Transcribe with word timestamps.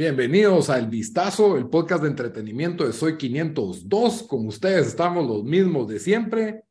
Bienvenidos 0.00 0.70
a 0.70 0.78
El 0.78 0.86
Vistazo, 0.86 1.58
el 1.58 1.68
podcast 1.68 2.02
de 2.02 2.08
entretenimiento 2.08 2.86
de 2.86 2.92
Soy 2.94 3.18
502. 3.18 4.22
Con 4.22 4.46
ustedes 4.46 4.86
estamos 4.86 5.28
los 5.28 5.44
mismos 5.44 5.88
de 5.88 5.98
siempre. 5.98 6.64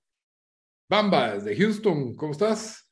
Bamba, 0.89 1.35
desde 1.35 1.55
Houston, 1.55 2.15
¿cómo 2.15 2.31
estás? 2.31 2.91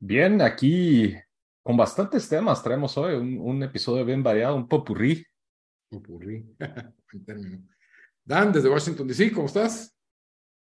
Bien, 0.00 0.40
aquí 0.40 1.14
con 1.62 1.76
bastantes 1.76 2.26
temas 2.30 2.62
traemos 2.62 2.96
hoy, 2.96 3.12
un, 3.14 3.62
episodio 3.62 4.06
bien 4.06 4.22
variado, 4.22 4.56
un 4.56 4.66
popurrí. 4.66 5.22
Popurrí, 5.90 6.46
buen 7.12 7.24
término. 7.26 7.68
Dan, 8.24 8.52
desde 8.54 8.70
Washington 8.70 9.06
DC, 9.06 9.32
¿cómo 9.32 9.48
estás? 9.48 9.91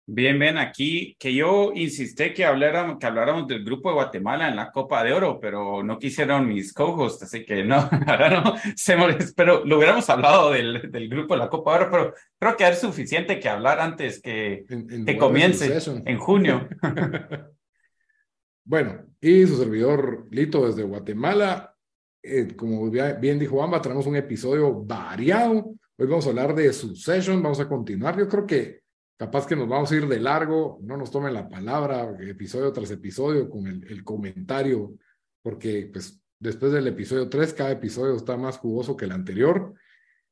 Bien, 0.05 0.37
bien, 0.37 0.59
aquí 0.59 1.15
que 1.17 1.33
yo 1.33 1.71
insistí 1.75 2.35
que 2.35 2.45
habláramos, 2.45 2.99
que 2.99 3.07
habláramos 3.07 3.47
del 3.47 3.65
grupo 3.65 3.89
de 3.89 3.95
Guatemala 3.95 4.49
en 4.49 4.57
la 4.57 4.73
Copa 4.73 5.05
de 5.05 5.13
Oro, 5.13 5.39
pero 5.41 5.85
no 5.85 5.97
quisieron 5.97 6.49
mis 6.49 6.73
co-hosts, 6.73 7.23
así 7.23 7.45
que 7.45 7.63
no, 7.63 7.77
ahora 8.09 8.43
no, 8.43 8.55
se 8.75 8.97
pero 9.37 9.65
lo 9.65 9.77
hubiéramos 9.77 10.11
hablado 10.11 10.51
del, 10.51 10.91
del, 10.91 11.09
grupo 11.09 11.35
de 11.35 11.39
la 11.39 11.49
Copa 11.49 11.79
de 11.79 11.85
Oro, 11.85 11.91
pero 11.91 12.15
creo 12.37 12.57
que 12.57 12.69
es 12.69 12.81
suficiente 12.81 13.39
que 13.39 13.49
hablar 13.49 13.79
antes 13.79 14.21
que, 14.21 14.65
que 15.07 15.17
comience 15.17 15.79
en 16.05 16.19
junio. 16.19 16.69
bueno, 18.65 19.07
y 19.21 19.47
su 19.47 19.57
servidor 19.57 20.27
Lito 20.33 20.67
desde 20.67 20.83
Guatemala, 20.83 21.77
eh, 22.25 22.57
como 22.57 22.91
bien 22.91 23.39
dijo 23.39 23.63
Amba, 23.63 23.81
tenemos 23.81 24.09
un 24.09 24.17
episodio 24.17 24.83
variado. 24.83 25.75
Hoy 25.97 26.07
vamos 26.09 26.27
a 26.27 26.31
hablar 26.31 26.57
de 26.57 26.73
Succession, 26.73 27.41
vamos 27.41 27.61
a 27.61 27.69
continuar. 27.69 28.19
Yo 28.19 28.29
creo 28.29 28.47
que 28.47 28.82
capaz 29.23 29.47
que 29.47 29.55
nos 29.55 29.69
vamos 29.69 29.93
a 29.93 29.95
ir 29.95 30.09
de 30.09 30.19
largo, 30.19 30.81
no 30.83 30.97
nos 30.97 31.13
tomen 31.13 31.33
la 31.33 31.49
palabra 31.49 32.13
episodio 32.23 32.73
tras 32.73 32.91
episodio 32.91 33.49
con 33.49 33.69
el, 33.69 34.03
comentario, 34.03 34.95
porque 35.41 35.89
pues 35.93 36.21
después 36.41 36.73
del 36.73 36.89
episodio 36.89 37.29
3, 37.29 37.55
cada 37.55 37.71
episodio 37.71 38.17
está 38.17 38.37
más 38.37 38.59
jugoso 38.59 38.97
que 38.97 39.05
el 39.05 39.13
anterior. 39.13 39.75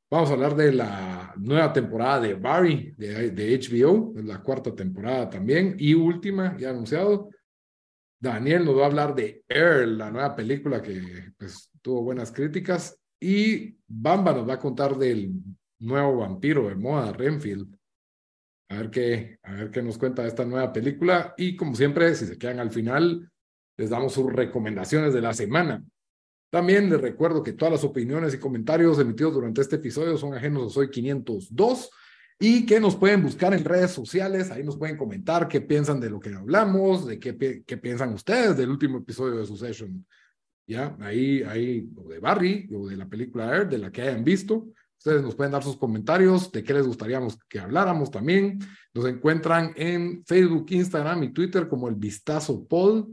Vamos 0.09 0.29
a 0.29 0.33
hablar 0.33 0.57
de 0.57 0.73
la 0.73 1.33
nueva 1.37 1.71
temporada 1.71 2.19
de 2.19 2.33
Barry 2.33 2.93
de, 2.97 3.57
HBO, 3.57 4.13
es 4.17 4.25
la 4.25 4.43
cuarta 4.43 4.75
temporada 4.75 5.29
también 5.29 5.77
y 5.79 5.93
última, 5.93 6.57
ya 6.57 6.71
anunciado. 6.71 7.29
Daniel 8.19 8.65
nos 8.65 8.77
va 8.77 8.83
a 8.83 8.87
hablar 8.87 9.15
de 9.15 9.45
Air, 9.47 9.87
la 9.87 10.11
nueva 10.11 10.35
película 10.35 10.81
que 10.81 11.31
pues 11.37 11.71
tuvo 11.81 12.03
buenas 12.03 12.29
críticas. 12.29 12.99
Y 13.21 13.73
Bamba 13.87 14.33
nos 14.33 14.49
va 14.49 14.55
a 14.55 14.59
contar 14.59 14.97
del 14.97 15.31
nuevo 15.79 16.17
vampiro 16.17 16.67
de 16.67 16.75
moda, 16.75 17.13
Renfield 17.13 17.79
a 18.71 18.77
ver 18.77 18.89
qué, 18.89 19.37
a 19.43 19.53
ver 19.53 19.69
qué 19.69 19.81
nos 19.81 19.97
cuenta 19.97 20.25
esta 20.25 20.45
nueva 20.45 20.71
película. 20.71 21.33
Y 21.37 21.57
como 21.57 21.75
siempre, 21.75 22.15
si 22.15 22.25
se 22.25 22.37
quedan 22.37 22.59
al 22.59 22.71
final, 22.71 23.29
les 23.77 23.89
damos 23.89 24.13
sus 24.13 24.31
recomendaciones 24.31 25.13
de 25.13 25.21
la 25.21 25.33
semana. 25.33 25.83
También 26.49 26.89
les 26.89 27.01
recuerdo 27.01 27.43
que 27.43 27.51
todas 27.51 27.73
las 27.73 27.83
opiniones 27.83 28.33
y 28.33 28.39
comentarios 28.39 28.97
emitidos 28.99 29.33
durante 29.33 29.61
este 29.61 29.75
episodio 29.75 30.17
son 30.17 30.33
ajenos 30.33 30.67
a 30.67 30.73
Soy 30.73 30.89
502 30.89 31.89
y 32.39 32.65
que 32.65 32.79
nos 32.79 32.95
pueden 32.95 33.21
buscar 33.21 33.53
en 33.53 33.65
redes 33.65 33.91
sociales. 33.91 34.51
Ahí 34.51 34.63
nos 34.63 34.77
pueden 34.77 34.95
comentar 34.95 35.49
qué 35.49 35.59
piensan 35.59 35.99
de 35.99 36.09
lo 36.09 36.21
que 36.21 36.33
hablamos, 36.33 37.05
de 37.05 37.19
qué, 37.19 37.63
qué 37.65 37.77
piensan 37.77 38.13
ustedes 38.13 38.55
del 38.55 38.69
último 38.69 38.99
episodio 38.99 39.35
de 39.35 39.45
Succession. 39.45 40.05
Ya, 40.65 40.95
ahí, 41.01 41.43
ahí, 41.43 41.89
o 41.97 42.07
de 42.07 42.19
Barry, 42.19 42.69
o 42.73 42.87
de 42.87 42.95
la 42.95 43.09
película 43.09 43.53
Air, 43.53 43.67
de 43.67 43.79
la 43.79 43.91
que 43.91 44.03
hayan 44.03 44.23
visto. 44.23 44.67
Ustedes 45.03 45.23
nos 45.23 45.33
pueden 45.33 45.51
dar 45.51 45.63
sus 45.63 45.77
comentarios 45.77 46.51
de 46.51 46.63
qué 46.63 46.75
les 46.75 46.85
gustaría 46.85 47.19
que 47.49 47.57
habláramos 47.57 48.11
también. 48.11 48.59
Nos 48.93 49.07
encuentran 49.07 49.73
en 49.75 50.23
Facebook, 50.27 50.67
Instagram 50.69 51.23
y 51.23 51.33
Twitter 51.33 51.67
como 51.67 51.87
el 51.87 51.95
Vistazo 51.95 52.67
Pod. 52.67 53.07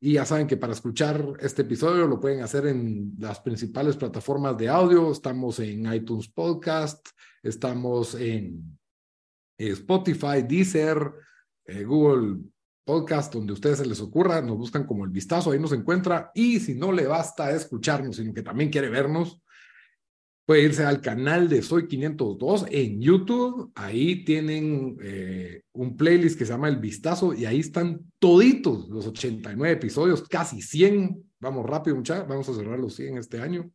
Y 0.00 0.14
ya 0.14 0.24
saben 0.24 0.46
que 0.46 0.56
para 0.56 0.72
escuchar 0.72 1.34
este 1.40 1.60
episodio 1.60 2.06
lo 2.06 2.18
pueden 2.18 2.42
hacer 2.42 2.66
en 2.66 3.12
las 3.18 3.40
principales 3.40 3.94
plataformas 3.94 4.56
de 4.56 4.70
audio. 4.70 5.12
Estamos 5.12 5.58
en 5.58 5.92
iTunes 5.92 6.28
Podcast, 6.28 7.06
estamos 7.42 8.14
en 8.14 8.78
eh, 9.58 9.68
Spotify, 9.68 10.40
Deezer, 10.48 11.12
eh, 11.66 11.84
Google 11.84 12.38
Podcast, 12.86 13.34
donde 13.34 13.50
a 13.50 13.52
ustedes 13.52 13.80
se 13.80 13.86
les 13.86 14.00
ocurra. 14.00 14.40
Nos 14.40 14.56
buscan 14.56 14.86
como 14.86 15.04
el 15.04 15.10
Vistazo, 15.10 15.50
ahí 15.50 15.58
nos 15.58 15.72
encuentra. 15.72 16.30
Y 16.34 16.58
si 16.60 16.74
no 16.74 16.90
le 16.90 17.06
basta 17.06 17.50
escucharnos, 17.50 18.16
sino 18.16 18.32
que 18.32 18.42
también 18.42 18.70
quiere 18.70 18.88
vernos, 18.88 19.42
puede 20.46 20.62
irse 20.62 20.84
al 20.84 21.00
canal 21.00 21.48
de 21.48 21.62
Soy 21.62 21.88
502 21.88 22.66
en 22.70 23.00
YouTube. 23.00 23.72
Ahí 23.74 24.24
tienen 24.24 24.96
eh, 25.02 25.62
un 25.72 25.96
playlist 25.96 26.38
que 26.38 26.44
se 26.44 26.52
llama 26.52 26.68
El 26.68 26.76
Vistazo 26.76 27.32
y 27.32 27.46
ahí 27.46 27.60
están 27.60 28.12
toditos 28.18 28.88
los 28.88 29.06
89 29.06 29.72
episodios, 29.72 30.28
casi 30.28 30.60
100. 30.60 31.32
Vamos 31.40 31.66
rápido, 31.66 31.96
muchachos. 31.96 32.28
Vamos 32.28 32.48
a 32.48 32.54
cerrar 32.54 32.78
los 32.78 32.94
100 32.94 33.18
este 33.18 33.40
año. 33.40 33.70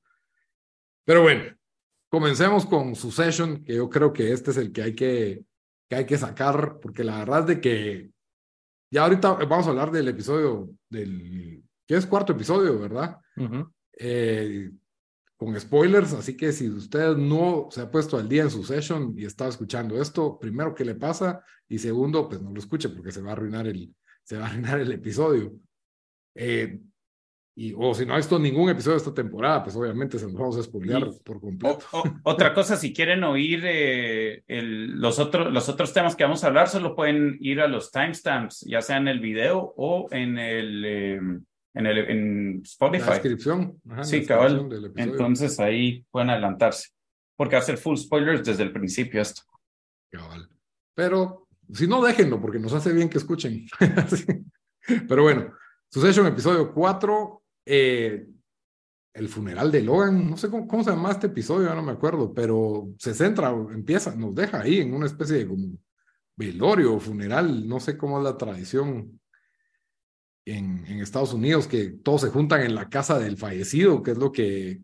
Pero 1.06 1.24
bueno, 1.24 1.44
comencemos 2.10 2.66
con 2.66 2.96
Succession, 2.96 3.64
que 3.64 3.76
yo 3.76 3.90
creo 3.90 4.14
que 4.14 4.32
este 4.32 4.52
es 4.52 4.58
el 4.58 4.72
que 4.72 4.82
hay 4.84 4.94
que, 4.94 5.44
que, 5.90 5.96
hay 5.96 6.06
que 6.06 6.18
sacar, 6.18 6.80
porque 6.80 7.04
la 7.04 7.20
verdad 7.20 7.42
es 7.42 7.46
de 7.48 7.62
que 7.62 8.12
ya 8.92 9.04
ahorita 9.04 9.34
vamos 9.34 9.66
a 9.66 9.70
hablar 9.70 9.92
del 9.92 10.08
episodio 10.08 10.70
del, 10.90 11.64
que 11.88 11.96
es 11.96 12.06
cuarto 12.06 12.34
episodio, 12.34 12.78
¿verdad? 12.80 13.18
eh, 13.98 14.72
con 15.40 15.58
spoilers, 15.58 16.12
así 16.12 16.36
que 16.36 16.52
si 16.52 16.68
usted 16.68 17.16
no 17.16 17.70
se 17.72 17.80
ha 17.80 17.90
puesto 17.90 18.18
al 18.18 18.28
día 18.28 18.44
en 18.44 18.52
su 18.52 18.66
session 18.66 19.14
y 19.18 19.24
está 19.24 19.48
escuchando 19.48 20.00
esto, 20.02 20.38
primero, 20.38 20.76
¿qué 20.76 20.84
le 20.84 20.96
pasa? 20.96 21.42
Y 21.70 21.80
segundo, 21.80 22.28
pues 22.28 22.42
no 22.42 22.52
lo 22.52 22.60
escuche 22.60 22.90
porque 22.90 23.14
se 23.14 23.22
va 23.22 23.30
a 23.30 23.34
arruinar 23.34 23.66
el, 23.66 23.96
se 24.22 24.36
va 24.36 24.48
a 24.48 24.50
arruinar 24.50 24.82
el 24.82 24.92
episodio. 24.92 25.54
Eh, 26.36 26.82
y, 27.56 27.74
o 27.78 27.94
si 27.94 28.06
no 28.06 28.16
ha 28.16 28.18
visto 28.18 28.38
ningún 28.38 28.70
episodio 28.70 28.96
de 28.96 28.98
esta 28.98 29.14
temporada, 29.14 29.64
pues 29.64 29.78
obviamente 29.78 30.20
se 30.20 30.26
nos 30.26 30.36
vamos 30.36 30.58
a 30.58 30.64
spoilear 30.64 31.10
por 31.24 31.40
completo. 31.40 31.86
otra 32.24 32.54
cosa, 32.54 32.76
si 32.76 32.94
quieren 32.94 33.24
oír 33.24 33.62
eh, 33.64 34.44
el, 34.46 35.00
los, 35.00 35.20
otros 35.20 35.54
los 35.54 35.70
otros 35.70 35.94
temas 35.94 36.18
que 36.18 36.26
vamos 36.26 36.44
a 36.44 36.48
hablar, 36.48 36.68
solo 36.68 36.98
pueden 36.98 37.38
ir 37.40 37.62
a 37.62 37.70
los 37.70 37.92
timestamps, 37.92 38.66
ya 38.68 38.82
sea 38.82 38.98
en 38.98 39.08
el 39.08 39.22
video 39.22 39.74
o 39.78 40.10
en 40.12 40.38
el... 40.38 40.84
Eh, 40.86 41.20
en, 41.80 41.86
el, 41.86 41.98
en 41.98 42.62
Spotify. 42.64 43.06
La 43.06 43.14
descripción. 43.14 43.82
sí, 44.04 44.26
cabal. 44.26 44.70
Entonces 44.96 45.60
ahí 45.60 46.06
pueden 46.12 46.30
adelantarse. 46.30 46.90
Porque 47.36 47.56
hacer 47.56 47.78
full 47.78 47.96
spoilers 47.96 48.44
desde 48.44 48.64
el 48.64 48.74
principio 48.74 49.22
esto. 49.22 49.42
Cabal. 50.12 50.50
Pero 50.94 51.48
si 51.74 51.88
no, 51.88 52.04
déjenlo, 52.04 52.42
porque 52.42 52.60
nos 52.60 52.74
hace 52.74 52.92
bien 52.92 53.10
que 53.10 53.18
escuchen. 53.18 53.66
Pero 55.08 55.24
bueno, 55.24 55.54
Succession, 55.90 56.28
episodio 56.28 56.74
4. 56.74 57.44
Eh, 57.66 58.28
el 59.14 59.30
funeral 59.30 59.72
de 59.72 59.82
Logan, 59.82 60.30
no 60.30 60.38
sé 60.38 60.50
cómo, 60.50 60.68
cómo, 60.68 60.84
se 60.84 60.92
llama 60.92 61.12
este 61.12 61.28
episodio, 61.28 61.74
no 61.74 61.82
me 61.82 61.92
acuerdo, 61.92 62.34
pero 62.34 62.90
se 62.98 63.14
centra, 63.14 63.50
empieza, 63.50 64.16
nos 64.16 64.34
deja 64.34 64.62
ahí 64.62 64.80
en 64.80 64.94
una 64.94 65.08
especie 65.08 65.38
de 65.38 65.48
como 65.48 65.78
velorio, 66.38 67.00
funeral, 67.00 67.68
no 67.68 67.80
sé 67.80 67.98
cómo 67.98 68.20
es 68.20 68.24
la 68.24 68.38
tradición 68.38 69.19
en, 70.52 70.86
Estados 71.02 71.34
Unidos, 71.34 71.68
que 71.68 71.90
todos 71.90 72.22
se 72.22 72.30
juntan 72.30 72.62
en 72.62 72.76
la 72.76 72.90
casa 72.90 73.18
del 73.20 73.38
fallecido, 73.38 74.04
que 74.04 74.12
es 74.12 74.18
lo 74.18 74.32
que 74.32 74.82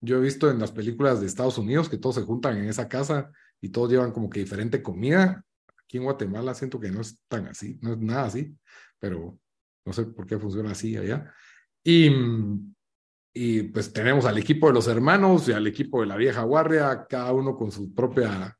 yo 0.00 0.18
he 0.18 0.20
visto 0.20 0.50
en 0.50 0.58
las 0.58 0.72
películas 0.72 1.20
de 1.20 1.26
Estados 1.26 1.58
Unidos, 1.58 1.88
que 1.88 1.98
todos 1.98 2.16
se 2.16 2.22
juntan 2.22 2.58
en 2.58 2.68
esa 2.68 2.88
casa 2.88 3.30
y 3.60 3.70
todos 3.70 3.90
llevan 3.90 4.12
como 4.12 4.28
que 4.28 4.40
diferente 4.40 4.82
comida. 4.82 5.44
Aquí 5.84 5.98
en 5.98 6.04
Guatemala 6.04 6.54
siento 6.54 6.80
que 6.80 6.90
no 6.90 7.00
es 7.00 7.18
tan 7.28 7.46
así, 7.46 7.78
no 7.80 7.92
es 7.92 7.98
nada 7.98 8.24
así, 8.24 8.54
pero 8.98 9.38
no 9.86 9.92
sé 9.92 10.04
por 10.06 10.26
qué 10.26 10.38
funciona 10.38 10.72
así 10.72 10.96
allá. 10.96 11.32
Y, 11.82 12.10
y 13.32 13.62
pues 13.64 13.92
tenemos 13.92 14.24
al 14.24 14.38
equipo 14.38 14.66
de 14.68 14.74
los 14.74 14.88
hermanos 14.88 15.48
y 15.48 15.52
al 15.52 15.66
equipo 15.66 16.00
de 16.00 16.06
la 16.06 16.16
vieja 16.16 16.42
guardia, 16.42 17.06
cada 17.08 17.32
uno 17.32 17.56
con 17.56 17.70
su 17.70 17.94
propia, 17.94 18.56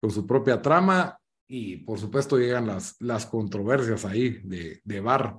con 0.00 0.10
su 0.10 0.26
propia 0.26 0.60
trama. 0.62 1.18
Y 1.48 1.78
por 1.78 1.98
supuesto 1.98 2.38
llegan 2.38 2.66
las, 2.66 2.96
las 3.00 3.26
controversias 3.26 4.04
ahí 4.04 4.40
de, 4.42 4.80
de 4.82 5.00
bar 5.00 5.38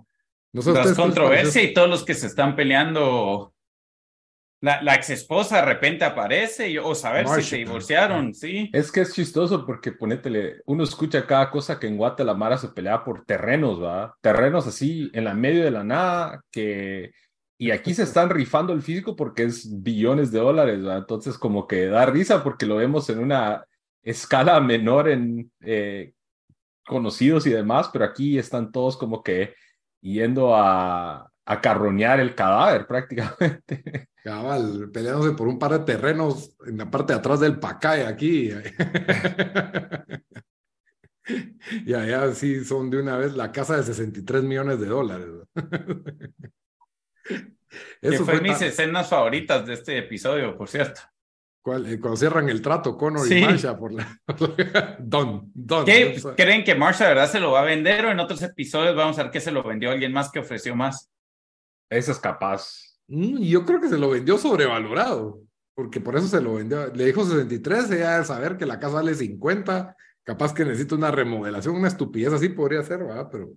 las 0.53 0.93
controversias 0.93 1.63
y 1.63 1.73
todos 1.73 1.89
los 1.89 2.03
que 2.03 2.13
se 2.13 2.27
están 2.27 2.55
peleando. 2.55 3.53
La, 4.59 4.81
la 4.81 4.95
ex 4.95 5.11
esposa 5.11 5.57
de 5.57 5.65
repente 5.65 6.03
aparece 6.03 6.67
y, 6.67 6.79
o 6.79 6.95
saber 6.95 7.27
si 7.27 7.43
se 7.43 7.57
divorciaron, 7.57 8.33
sí. 8.33 8.71
Es 8.73 8.91
que 8.91 9.01
es 9.01 9.13
chistoso 9.13 9.63
porque 9.67 9.91
ponétele, 9.91 10.61
uno 10.65 10.83
escucha 10.83 11.27
cada 11.27 11.51
cosa 11.51 11.79
que 11.79 11.85
en 11.85 11.95
Guatemala 11.95 12.57
se 12.57 12.69
pelea 12.69 13.03
por 13.03 13.23
terrenos, 13.23 13.81
¿va? 13.81 14.17
Terrenos 14.19 14.65
así 14.65 15.11
en 15.13 15.25
la 15.25 15.35
medio 15.35 15.63
de 15.63 15.69
la 15.69 15.83
nada 15.83 16.41
que 16.51 17.11
y 17.59 17.71
aquí 17.71 17.93
se 17.93 18.03
están 18.03 18.29
rifando 18.29 18.71
el 18.71 18.83
físico 18.83 19.15
porque 19.15 19.43
es 19.43 19.81
billones 19.81 20.31
de 20.31 20.39
dólares, 20.39 20.85
¿va? 20.85 20.97
Entonces 20.97 21.37
como 21.37 21.67
que 21.67 21.87
da 21.87 22.05
risa 22.05 22.43
porque 22.43 22.67
lo 22.67 22.75
vemos 22.77 23.09
en 23.09 23.19
una 23.19 23.65
escala 24.03 24.59
menor 24.59 25.09
en 25.09 25.51
eh, 25.61 26.13
conocidos 26.85 27.47
y 27.47 27.49
demás, 27.49 27.89
pero 27.91 28.05
aquí 28.05 28.37
están 28.37 28.71
todos 28.71 28.95
como 28.95 29.23
que 29.23 29.55
yendo 30.01 30.55
a, 30.55 31.29
a 31.47 31.61
carroñar 31.61 32.19
el 32.19 32.35
cadáver 32.35 32.85
prácticamente. 32.87 34.09
Cabal, 34.23 34.91
peleándose 34.91 35.31
por 35.31 35.47
un 35.47 35.57
par 35.57 35.71
de 35.71 35.79
terrenos 35.79 36.55
en 36.65 36.77
la 36.77 36.91
parte 36.91 37.13
de 37.13 37.19
atrás 37.19 37.39
del 37.39 37.59
Pacay 37.59 38.01
aquí. 38.01 38.51
y 41.85 41.93
allá 41.93 42.33
sí 42.33 42.65
son 42.65 42.89
de 42.89 42.99
una 42.99 43.17
vez 43.17 43.33
la 43.33 43.53
casa 43.53 43.77
de 43.77 43.83
63 43.83 44.43
millones 44.43 44.81
de 44.81 44.87
dólares. 44.87 45.27
Eso 48.01 48.25
fue, 48.25 48.41
mis 48.41 48.61
escenas 48.61 49.09
favoritas 49.09 49.65
de 49.65 49.73
este 49.73 49.97
episodio, 49.97 50.57
por 50.57 50.67
cierto. 50.67 50.99
Eh, 51.75 51.99
cuando 51.99 52.15
cierran 52.17 52.49
el 52.49 52.61
trato, 52.61 52.97
Conor 52.97 53.27
Sí. 53.27 53.37
y 53.37 53.41
Marsha 53.41 53.77
por 53.79 53.93
la... 53.93 54.19
Don, 54.99 55.51
Don. 55.53 55.85
¿Qué 55.85 56.15
o 56.17 56.19
sea, 56.19 56.35
creen 56.35 56.63
que 56.63 56.75
Marsha 56.75 57.05
de 57.05 57.09
verdad 57.15 57.29
se 57.29 57.39
lo 57.39 57.51
va 57.51 57.61
a 57.61 57.65
vender 57.65 58.05
o 58.05 58.11
en 58.11 58.19
otros 58.19 58.41
episodios 58.41 58.95
vamos 58.95 59.17
a 59.19 59.23
ver 59.23 59.31
que 59.31 59.39
se 59.41 59.51
lo 59.51 59.63
vendió 59.63 59.91
alguien 59.91 60.11
más 60.13 60.31
que 60.31 60.39
ofreció 60.39 60.75
más? 60.75 61.09
Ese 61.89 62.11
es 62.11 62.19
capaz. 62.19 62.97
mm, 63.07 63.39
yo 63.41 63.65
creo 63.65 63.79
que 63.79 63.89
se 63.89 63.97
lo 63.97 64.09
vendió 64.09 64.37
sobrevalorado, 64.37 65.39
porque 65.75 65.99
por 66.01 66.15
eso 66.17 66.27
se 66.27 66.41
lo 66.41 66.55
vendió. 66.55 66.87
Le 66.93 67.05
dijo 67.05 67.23
63, 67.23 67.91
ella 67.91 68.11
debe 68.13 68.25
saber 68.25 68.57
que 68.57 68.65
la 68.65 68.79
casa 68.79 68.95
vale 68.95 69.13
50, 69.15 69.95
capaz 70.23 70.53
que 70.53 70.65
necesita 70.65 70.95
una 70.95 71.11
remodelación, 71.11 71.75
una 71.75 71.87
estupidez 71.87 72.33
así 72.33 72.49
podría 72.49 72.83
ser, 72.83 72.99
¿verdad? 73.05 73.29
Pero, 73.31 73.49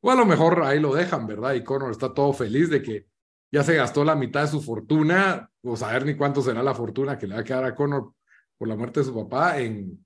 o 0.00 0.10
a 0.10 0.14
lo 0.14 0.26
mejor 0.26 0.62
ahí 0.64 0.78
lo 0.80 0.94
dejan, 0.94 1.26
¿verdad? 1.26 1.54
Y 1.54 1.64
Conor 1.64 1.90
está 1.90 2.12
todo 2.12 2.32
feliz 2.32 2.68
de 2.70 2.82
que 2.82 3.06
ya 3.50 3.62
se 3.62 3.74
gastó 3.74 4.04
la 4.04 4.14
mitad 4.14 4.42
de 4.42 4.48
su 4.48 4.60
fortuna, 4.60 5.50
o 5.62 5.76
saber 5.76 6.04
ni 6.04 6.14
cuánto 6.14 6.42
será 6.42 6.62
la 6.62 6.74
fortuna 6.74 7.18
que 7.18 7.26
le 7.26 7.34
va 7.34 7.40
a 7.40 7.44
quedar 7.44 7.64
a 7.64 7.74
Conor 7.74 8.12
por 8.56 8.68
la 8.68 8.76
muerte 8.76 9.00
de 9.00 9.06
su 9.06 9.14
papá 9.14 9.58
en... 9.58 10.04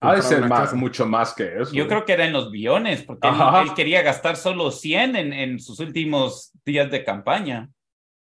Ha 0.00 0.16
de 0.16 0.22
ser 0.22 0.48
más, 0.48 0.74
mucho 0.74 1.06
más 1.06 1.32
que 1.32 1.60
eso. 1.60 1.72
Yo 1.72 1.86
creo 1.86 2.04
que 2.04 2.12
era 2.12 2.26
en 2.26 2.32
los 2.32 2.50
billones, 2.50 3.02
porque 3.02 3.28
él 3.28 3.74
quería 3.74 4.02
gastar 4.02 4.34
solo 4.34 4.72
100 4.72 5.14
en, 5.14 5.32
en 5.32 5.60
sus 5.60 5.78
últimos 5.78 6.50
días 6.64 6.90
de 6.90 7.04
campaña. 7.04 7.70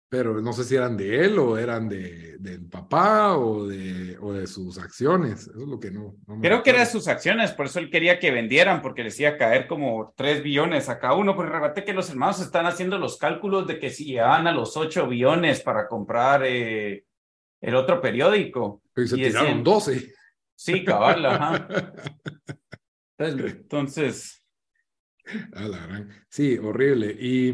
Pero 0.08 0.40
no 0.42 0.54
sé 0.54 0.64
si 0.64 0.76
eran 0.76 0.96
de 0.96 1.26
él 1.26 1.40
o 1.40 1.58
eran 1.58 1.90
de, 1.90 2.38
del 2.38 2.66
papá 2.68 3.38
o 3.38 3.68
de, 3.68 4.18
o 4.22 4.34
de 4.34 4.48
sus 4.48 4.78
acciones. 4.78 5.42
Eso 5.48 5.62
es 5.62 5.68
lo 5.68 5.80
que 5.80 5.92
no. 5.92 6.16
no 6.28 6.36
me 6.38 6.48
Creo 6.48 6.64
que 6.64 6.70
era 6.70 6.86
sus 6.86 7.08
acciones, 7.08 7.52
por 7.52 7.66
eso 7.66 7.80
él 7.80 7.90
quería 7.90 8.20
que 8.20 8.32
vendieran, 8.32 8.82
porque 8.82 9.04
les 9.04 9.20
iba 9.20 9.32
a 9.32 9.38
caer 9.38 9.68
como 9.68 10.14
3 10.16 10.44
billones 10.44 10.88
a 10.90 11.00
cada 11.00 11.16
uno. 11.16 11.36
Porque 11.36 11.52
recuerda 11.52 11.84
que 11.84 11.94
los 11.94 12.10
hermanos 12.10 12.40
están 12.40 12.66
haciendo 12.66 12.98
los 13.00 13.18
cálculos 13.18 13.68
de 13.68 13.80
que 13.80 13.90
si 13.90 14.06
llegaban 14.06 14.48
a 14.48 14.52
los 14.54 14.78
8 14.78 15.08
billones 15.08 15.62
para 15.62 15.88
comprar 15.88 16.44
eh, 16.46 17.04
el 17.62 17.76
otro 17.76 18.00
periódico. 18.00 18.82
Y 18.96 19.08
se 19.08 19.16
y 19.18 19.24
tiraron 19.24 19.48
decían- 19.48 19.64
12. 19.64 20.14
Sí, 20.58 20.86
cabal, 20.86 21.26
ajá. 21.26 21.68
Entonces, 23.18 24.46
A 25.54 25.64
la 25.68 25.86
gran. 25.88 26.10
Sí, 26.30 26.58
horrible. 26.58 27.16
Y, 27.20 27.54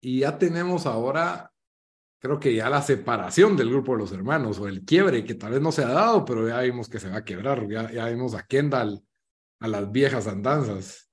y 0.00 0.20
ya 0.20 0.38
tenemos 0.38 0.86
ahora, 0.86 1.52
creo 2.20 2.38
que 2.40 2.54
ya 2.54 2.68
la 2.70 2.82
separación 2.82 3.56
del 3.56 3.70
grupo 3.70 3.92
de 3.92 3.98
los 3.98 4.12
hermanos 4.12 4.58
o 4.58 4.68
el 4.68 4.84
quiebre 4.84 5.24
que 5.24 5.34
tal 5.34 5.52
vez 5.52 5.60
no 5.60 5.72
se 5.72 5.84
ha 5.84 5.88
dado, 5.88 6.24
pero 6.24 6.46
ya 6.48 6.60
vimos 6.60 6.88
que 6.88 7.00
se 7.00 7.08
va 7.08 7.18
a 7.18 7.24
quebrar. 7.24 7.68
Ya, 7.68 7.90
ya 7.90 8.08
vimos 8.08 8.34
a 8.34 8.44
Kendall 8.46 9.00
a 9.60 9.68
las 9.68 9.90
viejas 9.90 10.26
andanzas. 10.26 11.10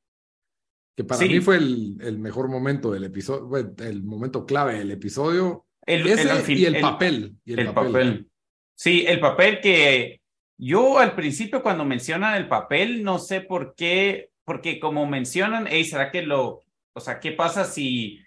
Que 0.95 1.03
para 1.03 1.19
Sí. 1.19 1.27
mí 1.27 1.39
fue 1.41 1.57
el, 1.57 1.97
el 2.01 2.19
mejor 2.19 2.47
momento 2.47 2.91
del 2.91 3.03
episodio, 3.03 3.49
el 3.79 4.03
momento 4.03 4.45
clave 4.45 4.75
del 4.79 4.91
episodio. 4.91 5.65
el, 5.87 6.07
Ese 6.07 6.23
el- 6.23 6.57
y 6.59 6.65
el, 6.65 6.75
el- 6.75 6.81
papel. 6.81 7.35
Y 7.45 7.53
el, 7.53 7.59
El 7.59 7.65
papel. 7.73 7.91
papel. 7.91 8.31
Sí, 8.77 9.05
el 9.07 9.19
papel 9.19 9.59
que 9.61 10.21
yo 10.57 10.97
al 10.99 11.15
principio 11.15 11.61
cuando 11.61 11.85
mencionan 11.85 12.35
el 12.35 12.47
papel, 12.47 13.03
no 13.03 13.19
sé 13.19 13.41
por 13.41 13.75
qué, 13.75 14.31
porque 14.45 14.79
como 14.79 15.05
mencionan, 15.05 15.67
hey, 15.69 15.83
¿será 15.85 16.09
que 16.11 16.21
lo, 16.23 16.61
o 16.93 16.99
sea, 16.99 17.19
qué 17.19 17.31
pasa 17.33 17.65
si, 17.65 18.19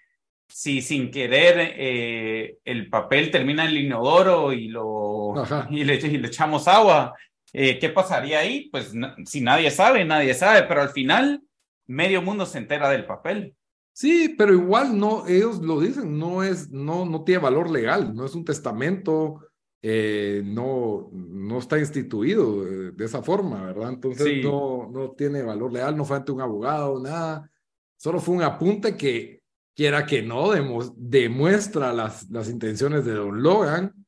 si 0.49 0.81
sin 0.81 1.11
querer 1.11 1.55
eh, 1.77 2.57
el 2.65 2.89
papel 2.89 3.31
termina 3.31 3.63
en 3.63 3.69
el 3.69 3.77
inodoro 3.85 4.51
y 4.51 4.67
lo 4.67 5.35
y 5.69 5.83
le, 5.83 5.95
y 5.95 6.17
le 6.17 6.27
echamos 6.27 6.67
agua? 6.67 7.15
Eh, 7.53 7.79
¿Qué 7.79 7.89
pasaría 7.89 8.39
ahí? 8.39 8.69
Pues 8.69 8.91
si 9.25 9.41
nadie 9.41 9.71
sabe, 9.71 10.03
nadie 10.05 10.33
sabe, 10.33 10.63
pero 10.67 10.81
al 10.81 10.89
final 10.89 11.41
medio 11.87 12.21
mundo 12.21 12.45
se 12.45 12.57
entera 12.59 12.89
del 12.89 13.05
papel. 13.05 13.55
Sí, 13.93 14.35
pero 14.37 14.53
igual 14.53 14.97
no, 14.97 15.27
ellos 15.27 15.59
lo 15.59 15.79
dicen, 15.79 16.17
no 16.17 16.43
es, 16.43 16.69
no, 16.69 17.05
no 17.05 17.23
tiene 17.23 17.41
valor 17.41 17.69
legal, 17.69 18.15
no 18.15 18.25
es 18.25 18.33
un 18.35 18.45
testamento, 18.45 19.41
eh, 19.81 20.41
no, 20.45 21.09
no 21.11 21.57
está 21.57 21.79
instituido 21.79 22.63
de 22.63 23.05
esa 23.05 23.21
forma, 23.23 23.63
¿verdad? 23.65 23.89
Entonces 23.89 24.25
Sí. 24.25 24.41
no, 24.43 24.89
no 24.91 25.11
tiene 25.11 25.41
valor 25.41 25.73
legal, 25.73 25.97
no 25.97 26.05
fue 26.05 26.17
ante 26.17 26.31
un 26.31 26.41
abogado, 26.41 27.01
nada, 27.01 27.49
solo 27.97 28.19
fue 28.19 28.35
un 28.35 28.43
apunte 28.43 28.95
que, 28.95 29.38
quiera 29.79 30.05
que 30.05 30.21
no, 30.21 30.51
demuestra 30.97 31.93
las, 31.93 32.29
las 32.29 32.49
intenciones 32.49 33.05
de 33.05 33.13
Don 33.13 33.41
Logan 33.41 34.05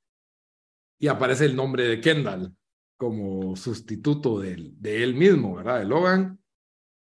y 0.99 1.07
aparece 1.07 1.45
el 1.45 1.55
nombre 1.55 1.87
de 1.87 2.01
Kendall 2.01 2.53
como 2.99 3.55
sustituto 3.55 4.37
del- 4.41 4.73
de 4.81 5.01
él 5.01 5.13
mismo, 5.15 5.55
¿verdad? 5.55 5.79
De 5.79 5.85
Logan. 5.85 6.43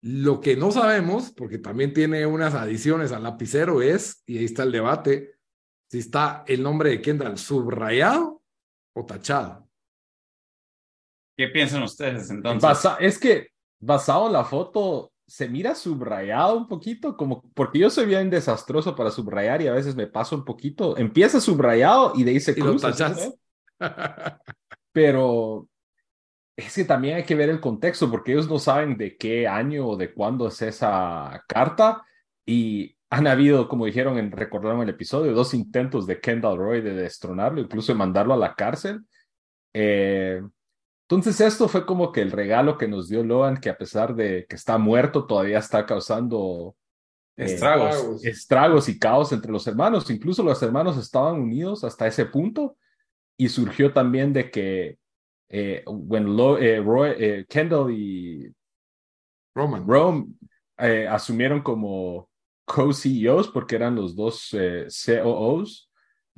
Lo 0.02 0.40
que 0.40 0.55
no 0.56 0.70
sabemos, 0.70 1.32
porque 1.32 1.58
también 1.58 1.93
tiene 1.93 2.25
unas 2.26 2.55
adiciones 2.55 3.11
al 3.11 3.25
lapicero, 3.25 3.82
es, 3.82 4.22
y 4.25 4.38
ahí 4.38 4.44
está 4.44 4.62
el 4.62 4.70
debate, 4.70 5.34
si 5.90 5.99
está 5.99 6.44
el 6.46 6.62
nombre 6.62 6.90
de 6.90 7.02
Kendall 7.02 7.38
subrayado 7.38 8.40
o 8.94 9.05
tachado. 9.05 9.69
¿Qué 11.37 11.49
piensan 11.49 11.82
ustedes 11.82 12.31
entonces? 12.31 12.62
Basa- 12.62 12.99
es 13.00 13.19
que 13.19 13.49
basado 13.82 14.28
en 14.28 14.34
la 14.34 14.44
foto, 14.44 15.12
se 15.30 15.48
mira 15.48 15.76
subrayado 15.76 16.56
un 16.56 16.66
poquito, 16.66 17.16
como 17.16 17.40
porque 17.54 17.78
yo 17.78 17.88
soy 17.88 18.06
bien 18.06 18.30
desastroso 18.30 18.96
para 18.96 19.12
subrayar 19.12 19.62
y 19.62 19.68
a 19.68 19.72
veces 19.72 19.94
me 19.94 20.08
paso 20.08 20.34
un 20.34 20.44
poquito. 20.44 20.98
Empieza 20.98 21.40
subrayado 21.40 22.14
y 22.16 22.24
de 22.24 22.32
ahí 22.32 22.40
se 22.40 22.52
cruza. 22.52 22.92
¿sí? 23.14 23.32
Pero 24.92 25.68
es 26.56 26.74
que 26.74 26.84
también 26.84 27.14
hay 27.14 27.22
que 27.22 27.36
ver 27.36 27.48
el 27.48 27.60
contexto, 27.60 28.10
porque 28.10 28.32
ellos 28.32 28.48
no 28.48 28.58
saben 28.58 28.96
de 28.96 29.16
qué 29.16 29.46
año 29.46 29.86
o 29.86 29.96
de 29.96 30.12
cuándo 30.12 30.48
es 30.48 30.62
esa 30.62 31.44
carta. 31.46 32.02
Y 32.44 32.96
han 33.08 33.28
habido, 33.28 33.68
como 33.68 33.86
dijeron, 33.86 34.18
en, 34.18 34.32
recordaron 34.32 34.82
el 34.82 34.88
episodio, 34.88 35.32
dos 35.32 35.54
intentos 35.54 36.08
de 36.08 36.20
Kendall 36.20 36.58
Roy 36.58 36.80
de 36.80 36.94
destronarlo, 36.94 37.60
incluso 37.60 37.92
de 37.92 37.98
mandarlo 37.98 38.34
a 38.34 38.36
la 38.36 38.56
cárcel. 38.56 39.02
Eh, 39.72 40.42
entonces 41.10 41.40
esto 41.40 41.68
fue 41.68 41.84
como 41.84 42.12
que 42.12 42.22
el 42.22 42.30
regalo 42.30 42.78
que 42.78 42.86
nos 42.86 43.08
dio 43.08 43.24
Logan, 43.24 43.56
que 43.58 43.68
a 43.68 43.76
pesar 43.76 44.14
de 44.14 44.46
que 44.48 44.54
está 44.54 44.78
muerto, 44.78 45.26
todavía 45.26 45.58
está 45.58 45.84
causando 45.84 46.76
eh, 47.36 47.46
Estragos. 47.46 48.24
estragos 48.24 48.88
y 48.88 48.98
caos 48.98 49.32
entre 49.32 49.50
los 49.50 49.66
hermanos. 49.66 50.08
Incluso 50.10 50.42
los 50.42 50.62
hermanos 50.62 50.96
estaban 50.96 51.40
unidos 51.40 51.82
hasta 51.84 52.06
ese 52.06 52.26
punto 52.26 52.76
y 53.36 53.48
surgió 53.48 53.92
también 53.92 54.32
de 54.32 54.50
que 54.50 54.98
eh, 55.48 55.82
when 55.86 56.36
Lo- 56.36 56.58
eh, 56.58 56.80
Roy, 56.80 57.14
eh, 57.18 57.46
Kendall 57.48 57.90
y 57.92 58.54
Roman. 59.54 59.84
Rome 59.86 60.26
eh, 60.78 61.08
asumieron 61.08 61.60
como 61.62 62.28
co-CEOs 62.66 63.48
porque 63.48 63.74
eran 63.74 63.96
los 63.96 64.14
dos 64.14 64.50
eh, 64.52 64.87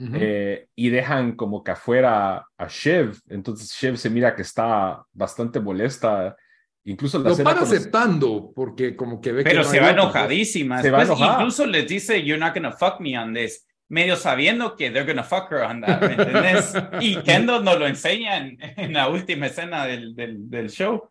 Ujú. 0.03 0.13
eh, 0.15 0.69
y 0.75 0.91
dejan 0.91 1.37
como 1.37 1.63
que 1.63 1.71
afuera 1.73 2.47
a 2.57 2.67
Shiv. 2.69 3.21
Entonces 3.29 3.71
Shiv 3.73 3.97
se 3.97 4.11
mira 4.11 4.35
que 4.35 4.43
está 4.43 5.03
bastante 5.13 5.61
molesta. 5.61 6.37
Incluso 6.85 7.19
la 7.21 7.31
Lo 7.31 7.37
van 7.37 7.57
los- 7.61 7.71
aceptando, 7.73 8.53
porque 8.55 8.97
como 8.97 9.21
que 9.21 9.31
ve 9.33 9.45
que 9.45 9.51
Pero 9.51 9.63
no 9.63 9.69
se 9.69 9.79
va 9.81 9.91
enojadísima. 9.91 10.83
Se 10.83 10.91
va 10.91 11.05
incluso 11.05 11.65
les 11.67 11.87
dice, 11.87 12.23
you're 12.25 12.41
not 12.45 12.55
gonna 12.55 12.73
fuck 12.73 12.99
me 13.01 13.17
on 13.19 13.33
this. 13.35 13.67
Medio 13.89 14.17
sabiendo 14.17 14.75
que 14.75 14.91
they're 14.91 15.07
gonna 15.07 15.23
fuck 15.23 15.53
her 15.53 15.59
on 15.63 15.83
that, 15.83 16.01
¿me 16.01 16.15
entendés? 16.15 16.73
Y 17.01 17.17
Kendall 17.23 17.63
nos 17.63 17.79
lo 17.79 17.87
enseña 17.87 18.39
en, 18.39 18.57
en 18.61 18.93
la 18.95 19.09
última 19.09 19.47
escena 19.47 19.87
del, 19.87 20.17
del, 20.17 20.49
del 20.51 20.71
show, 20.71 21.11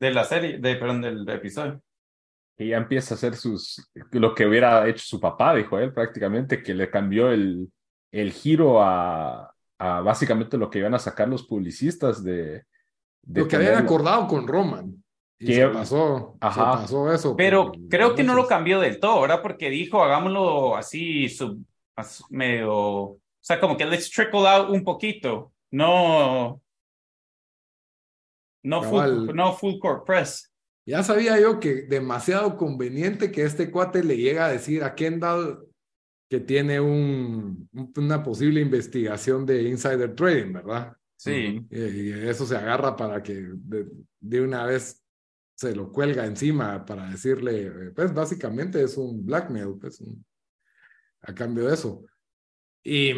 de 0.00 0.10
la 0.12 0.24
serie, 0.24 0.58
de, 0.58 0.76
perdón, 0.76 1.02
del 1.02 1.28
episodio. 1.28 1.80
que 2.56 2.66
ya 2.68 2.78
empieza 2.78 3.14
a 3.14 3.16
hacer 3.16 3.36
sus 3.36 3.86
lo 4.12 4.34
que 4.34 4.46
hubiera 4.46 4.88
hecho 4.88 5.04
su 5.04 5.20
papá, 5.20 5.54
dijo 5.54 5.78
él 5.78 5.92
prácticamente, 5.92 6.62
que 6.62 6.74
le 6.74 6.88
cambió 6.90 7.30
el, 7.30 7.68
el 8.12 8.30
giro 8.32 8.82
a, 8.82 9.52
a 9.78 10.00
básicamente 10.02 10.56
lo 10.56 10.70
que 10.70 10.78
iban 10.78 10.94
a 10.94 10.98
sacar 11.00 11.28
los 11.28 11.44
publicistas 11.44 12.22
de, 12.22 12.62
de 13.22 13.40
Lo 13.40 13.48
que 13.48 13.56
habían 13.56 13.72
ponerlo- 13.72 13.84
acordado 13.86 14.26
con 14.28 14.46
Roman. 14.46 15.02
Y 15.38 15.46
Que- 15.46 15.54
se 15.54 15.68
pasó, 15.68 16.36
Ajá. 16.40 16.76
se 16.76 16.82
pasó 16.82 17.12
eso. 17.12 17.34
Pero 17.36 17.72
por- 17.72 17.88
creo 17.88 18.14
que 18.14 18.22
no 18.22 18.34
lo 18.34 18.46
cambió 18.46 18.78
del 18.78 19.00
todo, 19.00 19.22
¿verdad? 19.22 19.42
Porque 19.42 19.70
dijo, 19.70 20.00
hagámoslo 20.04 20.76
así, 20.76 21.28
sub, 21.28 21.58
as- 21.96 22.22
medio, 22.30 22.72
o 22.72 23.18
sea, 23.40 23.58
como 23.58 23.76
que 23.76 23.84
let's 23.86 24.08
trickle 24.10 24.46
out 24.46 24.70
un 24.70 24.84
poquito. 24.84 25.52
No, 25.72 26.60
no 28.62 28.82
full, 28.82 29.34
no 29.34 29.52
full 29.54 29.78
court 29.80 30.04
press. 30.06 30.52
Ya 30.86 31.02
sabía 31.02 31.40
yo 31.40 31.58
que 31.60 31.82
demasiado 31.82 32.56
conveniente 32.56 33.30
que 33.32 33.42
este 33.44 33.70
cuate 33.70 34.04
le 34.04 34.16
llega 34.16 34.46
a 34.46 34.52
decir 34.52 34.82
a 34.84 34.94
Kendall 34.94 35.66
que 36.32 36.40
tiene 36.40 36.80
un, 36.80 37.68
un- 37.74 37.92
una 37.94 38.22
posible 38.22 38.58
investigación 38.58 39.44
de 39.44 39.64
insider 39.64 40.14
trading, 40.14 40.54
¿verdad? 40.54 40.96
Sí. 41.14 41.66
Y, 41.70 41.78
y 41.78 42.10
eso 42.26 42.46
se 42.46 42.56
agarra 42.56 42.96
para 42.96 43.22
que 43.22 43.34
de, 43.54 43.86
de 44.18 44.40
una 44.40 44.64
vez 44.64 45.04
se 45.54 45.76
lo 45.76 45.92
cuelga 45.92 46.24
encima 46.24 46.86
para 46.86 47.10
decirle, 47.10 47.90
pues 47.94 48.14
básicamente 48.14 48.82
es 48.82 48.96
un 48.96 49.26
blackmail, 49.26 49.74
pues 49.78 50.00
un- 50.00 50.24
a 51.20 51.34
cambio 51.34 51.66
de 51.66 51.74
eso. 51.74 52.02
Y 52.82 53.12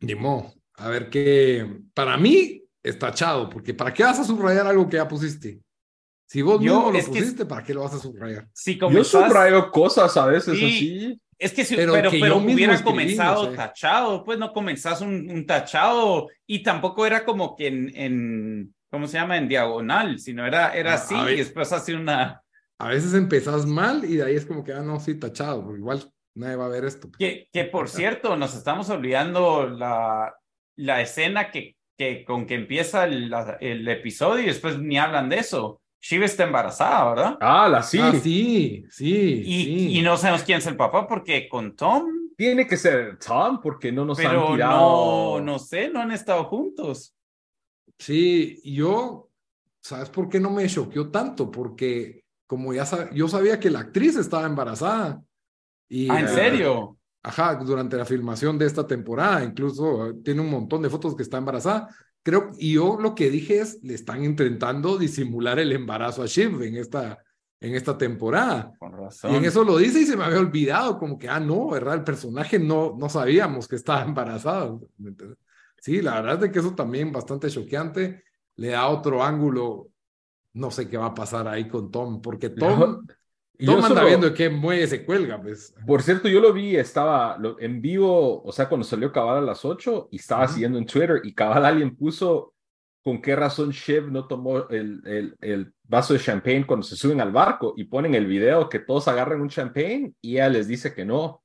ni 0.00 0.14
modo, 0.14 0.54
a 0.74 0.88
ver 0.90 1.10
qué, 1.10 1.80
para 1.92 2.16
mí 2.16 2.62
está 2.80 3.08
tachado, 3.08 3.50
porque 3.50 3.74
¿para 3.74 3.92
qué 3.92 4.04
vas 4.04 4.20
a 4.20 4.24
subrayar 4.24 4.68
algo 4.68 4.88
que 4.88 4.96
ya 4.98 5.08
pusiste? 5.08 5.60
Si 6.24 6.40
vos 6.40 6.60
Yo, 6.62 6.76
mismo 6.76 6.92
lo 6.92 6.98
es 6.98 7.04
que- 7.08 7.10
pusiste, 7.20 7.46
¿para 7.46 7.64
qué 7.64 7.74
lo 7.74 7.80
vas 7.82 7.94
a 7.94 7.98
subrayar? 7.98 8.48
Sí, 8.52 8.74
Yo 8.74 8.86
comenzás- 8.86 9.26
subrayo 9.26 9.72
cosas 9.72 10.16
a 10.16 10.26
veces 10.26 10.56
Sí. 10.56 10.64
así. 10.64 11.20
Es 11.38 11.52
que 11.52 11.64
si, 11.64 11.76
Pero 11.76 11.92
pero, 11.92 12.10
que 12.10 12.18
pero, 12.18 12.36
hubiera 12.38 12.74
escribí, 12.74 12.90
comenzado 12.92 13.44
no 13.44 13.50
sé. 13.50 13.56
tachado, 13.56 14.24
pues 14.24 14.38
no 14.38 14.52
comenzás 14.52 15.00
un, 15.00 15.30
un 15.30 15.46
tachado 15.46 16.28
y 16.46 16.62
tampoco 16.62 17.06
era 17.06 17.24
como 17.24 17.54
que 17.54 17.68
en, 17.68 17.92
en, 17.96 18.74
¿cómo 18.90 19.06
se 19.06 19.18
llama? 19.18 19.36
En 19.36 19.46
diagonal, 19.48 20.18
sino 20.18 20.44
era, 20.46 20.74
era 20.74 20.92
Ah, 20.92 20.94
así 20.96 21.14
y 21.14 21.36
después 21.36 21.72
así 21.72 21.92
una, 21.92 22.42
A 22.78 22.88
veces 22.88 23.14
empezás 23.14 23.66
mal 23.66 24.04
y 24.04 24.16
de 24.16 24.24
ahí 24.24 24.34
es 24.34 24.46
como 24.46 24.64
que, 24.64 24.72
ah, 24.72 24.82
no, 24.82 24.98
sí, 24.98 25.14
tachado, 25.14 25.62
porque 25.64 25.78
igual 25.78 26.02
nadie 26.34 26.56
va 26.56 26.66
a 26.66 26.68
ver 26.70 26.84
esto. 26.84 27.08
que, 27.16 27.48
que 27.52 27.64
por 27.64 27.88
cierto, 27.88 28.36
nos 28.36 28.56
estamos 28.56 28.90
olvidando 28.90 29.68
la, 29.68 30.34
la 30.76 31.00
escena 31.02 31.50
que, 31.52 31.76
que 31.96 32.24
con 32.24 32.46
que 32.46 32.54
empieza 32.54 33.04
el, 33.04 33.30
la- 33.30 33.58
el 33.60 33.86
episodio 33.88 34.42
y 34.42 34.46
después 34.46 34.78
ni 34.80 34.98
hablan 34.98 35.28
de 35.28 35.38
eso. 35.38 35.80
Shiva 36.00 36.24
está 36.26 36.44
embarazada, 36.44 37.10
¿verdad? 37.10 37.38
Ah, 37.40 37.68
la 37.68 37.82
sí. 37.82 37.98
Ah, 38.00 38.12
sí, 38.14 38.84
sí, 38.90 39.42
Y, 39.44 39.62
sí. 39.64 39.98
y 39.98 40.02
no 40.02 40.16
sabemos 40.16 40.44
quién 40.44 40.58
es 40.58 40.66
el 40.66 40.76
papá 40.76 41.06
porque 41.06 41.48
con 41.48 41.74
Tom, 41.76 42.06
Tiene 42.36 42.66
que 42.66 42.76
ser 42.76 43.18
Tom 43.18 43.60
porque 43.60 43.90
no 43.92 44.04
nos 44.04 44.18
han 44.18 44.24
pero 44.24 44.52
tirado. 44.52 45.38
no, 45.38 45.40
no 45.40 45.58
sé, 45.58 45.90
no 45.90 46.00
han 46.00 46.12
estado 46.12 46.44
juntos. 46.44 47.14
Sí, 47.98 48.60
yo, 48.64 49.30
¿sabes 49.80 50.08
por 50.10 50.28
qué 50.28 50.38
no 50.40 50.50
me 50.50 50.66
choqueó 50.68 51.10
tanto? 51.10 51.50
Porque 51.50 52.24
como 52.46 52.72
ya 52.72 52.84
sab- 52.84 53.12
yo 53.12 53.28
sabía 53.28 53.58
que 53.58 53.70
la 53.70 53.80
actriz 53.80 54.16
estaba 54.16 54.46
embarazada. 54.46 55.22
Y, 55.88 56.10
Ah, 56.10 56.20
¿en 56.20 56.24
eh, 56.26 56.28
serio? 56.28 56.98
Ajá, 57.22 57.56
durante 57.56 57.96
la 57.96 58.04
filmación 58.04 58.58
de 58.58 58.66
esta 58.66 58.86
temporada, 58.86 59.44
incluso 59.44 60.08
eh, 60.10 60.14
tiene 60.24 60.40
un 60.42 60.50
montón 60.50 60.82
de 60.82 60.90
fotos 60.90 61.16
que 61.16 61.22
está 61.24 61.38
embarazada. 61.38 61.88
Creo, 62.22 62.50
y 62.58 62.74
yo 62.74 62.98
lo 63.00 63.14
que 63.14 63.30
dije 63.30 63.60
es, 63.60 63.78
le 63.82 63.94
están 63.94 64.24
intentando 64.24 64.98
disimular 64.98 65.58
el 65.58 65.72
embarazo 65.72 66.22
a 66.22 66.26
Shiv 66.26 66.62
en 66.62 66.76
esta, 66.76 67.18
en 67.60 67.74
esta 67.74 67.96
temporada. 67.96 68.72
Con 68.78 68.92
Y 68.92 68.96
razón. 68.96 69.34
en 69.34 69.44
eso 69.44 69.64
lo 69.64 69.78
dice 69.78 70.00
y 70.00 70.06
se 70.06 70.16
me 70.16 70.24
había 70.24 70.40
olvidado, 70.40 70.98
como 70.98 71.18
que, 71.18 71.28
ah, 71.28 71.40
no, 71.40 71.70
¿verdad? 71.70 71.94
El 71.94 72.04
personaje 72.04 72.58
no, 72.58 72.96
no 72.98 73.08
sabíamos 73.08 73.66
que 73.66 73.76
estaba 73.76 74.02
embarazada. 74.02 74.76
¿me 74.98 75.10
entiendes? 75.10 75.38
Sí, 75.80 76.02
la 76.02 76.14
verdad 76.16 76.34
es 76.34 76.40
de 76.40 76.50
que 76.52 76.58
eso 76.58 76.74
también 76.74 77.12
bastante 77.12 77.48
choqueante, 77.48 78.24
le 78.56 78.68
da 78.68 78.88
otro 78.88 79.22
ángulo, 79.22 79.88
no 80.54 80.70
sé 80.70 80.88
qué 80.88 80.96
va 80.96 81.06
a 81.06 81.14
pasar 81.14 81.46
ahí 81.46 81.68
con 81.68 81.90
Tom, 81.90 82.20
porque 82.20 82.50
Tom, 82.50 83.06
Y 83.60 83.66
yo 83.66 83.72
Tom 83.74 83.84
anda 83.84 83.96
solo- 83.96 84.06
viendo 84.06 84.32
qué 84.34 84.48
muelle 84.48 84.86
se 84.86 85.04
cuelga, 85.04 85.40
pues. 85.42 85.74
Por 85.86 86.02
cierto, 86.02 86.28
yo 86.28 86.40
lo 86.40 86.52
vi, 86.52 86.76
estaba 86.76 87.36
lo- 87.38 87.58
en 87.60 87.80
vivo, 87.82 88.42
o 88.42 88.52
sea, 88.52 88.68
cuando 88.68 88.84
salió 88.86 89.10
Cabal 89.12 89.38
a 89.38 89.40
las 89.40 89.64
8 89.64 90.08
y 90.12 90.16
estaba 90.16 90.46
siguiendo 90.46 90.78
en 90.78 90.86
Twitter 90.86 91.20
y 91.24 91.34
Cabal 91.34 91.66
alguien 91.66 91.96
puso 91.96 92.54
con 93.02 93.20
qué 93.22 93.34
razón 93.34 93.70
Shiv 93.70 94.10
no 94.12 94.26
tomó 94.28 94.68
el, 94.68 95.00
el, 95.06 95.36
el 95.40 95.72
vaso 95.84 96.12
de 96.14 96.20
champagne 96.20 96.66
cuando 96.66 96.84
se 96.86 96.94
suben 96.94 97.20
al 97.20 97.32
barco 97.32 97.72
y 97.76 97.84
ponen 97.84 98.14
el 98.14 98.26
video 98.26 98.68
que 98.68 98.78
todos 98.80 99.08
agarran 99.08 99.40
un 99.40 99.48
champagne 99.48 100.12
y 100.20 100.34
ella 100.34 100.48
les 100.50 100.68
dice 100.68 100.94
que 100.94 101.04
no. 101.04 101.42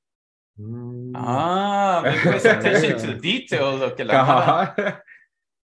Mm, 0.58 1.14
Ah, 1.16 2.04
attention 2.06 2.98
to 2.98 3.20
detail, 3.22 3.80
lo 3.80 3.96
que 3.96 4.04
la 4.06 4.24
Mara- 4.24 5.04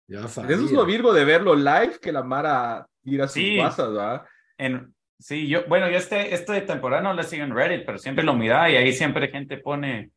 ya. 0.09 0.25
Eso 0.25 0.43
es 0.49 0.71
lo 0.73 0.85
Virgo 0.85 1.13
de 1.15 1.25
verlo 1.25 1.55
live 1.55 1.99
que 2.01 2.13
la 2.13 2.23
Mara 2.23 2.87
tira 3.03 3.27
sus 3.27 3.35
Sí. 3.35 3.57
guasas, 3.57 3.89
¿verdad? 3.93 4.25
en, 4.59 4.95
sí, 5.19 5.49
yo, 5.49 5.65
bueno, 5.67 5.89
yo 5.91 5.97
este, 5.97 6.35
este 6.35 6.53
de 6.53 6.61
temporada 6.63 7.03
no 7.03 7.15
lo 7.15 7.23
sigo 7.23 7.45
en 7.45 7.55
Reddit, 7.55 7.85
pero 7.85 7.99
siempre 7.99 8.25
lo 8.25 8.35
miraba 8.35 8.71
y 8.71 8.77
ahí 8.77 8.93
siempre 8.93 9.29
gente 9.29 9.59
pone, 9.59 10.11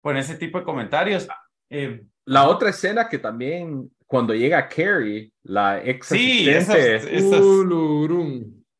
pone 0.00 0.20
ese 0.20 0.36
tipo 0.36 0.58
de 0.58 0.64
comentarios. 0.64 1.28
Eh, 1.70 2.02
La 2.24 2.48
otra 2.48 2.70
escena 2.70 3.08
que 3.08 3.18
también, 3.18 3.90
cuando 4.06 4.34
llega 4.34 4.68
Carrie, 4.68 5.32
la 5.42 5.82
ex 5.84 6.06
Sí, 6.08 6.48
asistente, 6.50 7.16
esas-. 7.16 7.42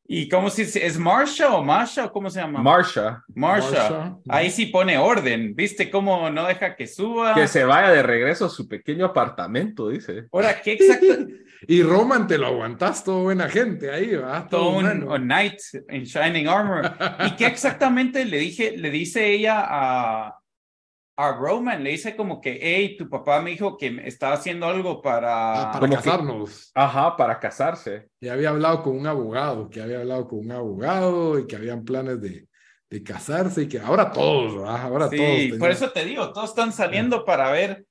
¿Y 0.08 0.28
cómo 0.28 0.50
se 0.50 0.64
dice? 0.64 0.86
¿Es 0.86 0.98
Marsha 0.98 1.52
o 1.54 1.64
Masha 1.64 2.04
o 2.04 2.12
cómo 2.12 2.30
se 2.30 2.40
llama? 2.40 2.62
Marsha, 2.62 3.24
Marsha. 3.34 3.90
Marsha. 3.90 4.16
Ahí 4.28 4.50
sí 4.50 4.66
pone 4.66 4.96
orden. 4.98 5.54
¿Viste 5.56 5.90
cómo 5.90 6.30
no 6.30 6.46
deja 6.46 6.76
que 6.76 6.86
suba? 6.86 7.34
que 7.34 7.48
se 7.48 7.64
vaya 7.64 7.90
de 7.90 8.02
regreso 8.04 8.46
a 8.46 8.50
su 8.50 8.68
pequeño 8.68 9.06
apartamento, 9.06 9.88
dice. 9.88 10.26
Ahora, 10.30 10.60
¿qué 10.62 10.74
exacto? 10.74 11.06
Y 11.68 11.82
Roman 11.82 12.26
te 12.26 12.38
lo 12.38 12.46
aguantas, 12.46 13.02
todo 13.04 13.22
buena 13.24 13.48
gente 13.48 13.90
ahí, 13.90 14.14
va. 14.14 14.46
Todo 14.48 14.70
un, 14.70 14.84
bueno. 14.84 15.14
un 15.14 15.22
knight 15.22 15.58
en 15.88 16.04
Shining 16.04 16.48
Armor. 16.48 16.92
¿Y 17.26 17.36
qué 17.36 17.46
exactamente 17.46 18.24
le 18.24 18.38
dije, 18.38 18.76
le 18.76 18.90
dice 18.90 19.30
ella 19.32 19.64
a, 19.66 20.38
a 21.18 21.32
Roman? 21.32 21.82
Le 21.82 21.90
dice 21.90 22.14
como 22.16 22.40
que, 22.40 22.58
hey, 22.60 22.96
tu 22.96 23.08
papá 23.08 23.40
me 23.40 23.50
dijo 23.50 23.76
que 23.76 24.00
estaba 24.04 24.34
haciendo 24.34 24.66
algo 24.66 25.00
para... 25.00 25.52
Ah, 25.62 25.72
para 25.72 25.80
como 25.80 25.90
que- 25.96 25.96
casarnos. 25.96 26.70
Ajá, 26.74 27.16
para 27.16 27.38
casarse. 27.40 28.08
Ya 28.20 28.34
había 28.34 28.50
hablado 28.50 28.82
con 28.82 28.96
un 28.98 29.06
abogado, 29.06 29.68
que 29.70 29.80
había 29.82 30.00
hablado 30.00 30.28
con 30.28 30.40
un 30.40 30.52
abogado 30.52 31.38
y 31.38 31.46
que 31.46 31.56
habían 31.56 31.84
planes 31.84 32.20
de, 32.20 32.46
de 32.90 33.02
casarse 33.02 33.62
y 33.62 33.68
que 33.68 33.78
ahora 33.80 34.12
todos, 34.12 34.56
¿verdad? 34.56 34.82
Ahora 34.82 35.08
Sí, 35.08 35.16
todos. 35.16 35.28
por 35.30 35.68
tenían- 35.68 35.70
eso 35.72 35.90
te 35.90 36.04
digo, 36.04 36.32
todos 36.32 36.50
están 36.50 36.72
saliendo 36.72 37.24
para 37.24 37.50
ver, 37.50 37.86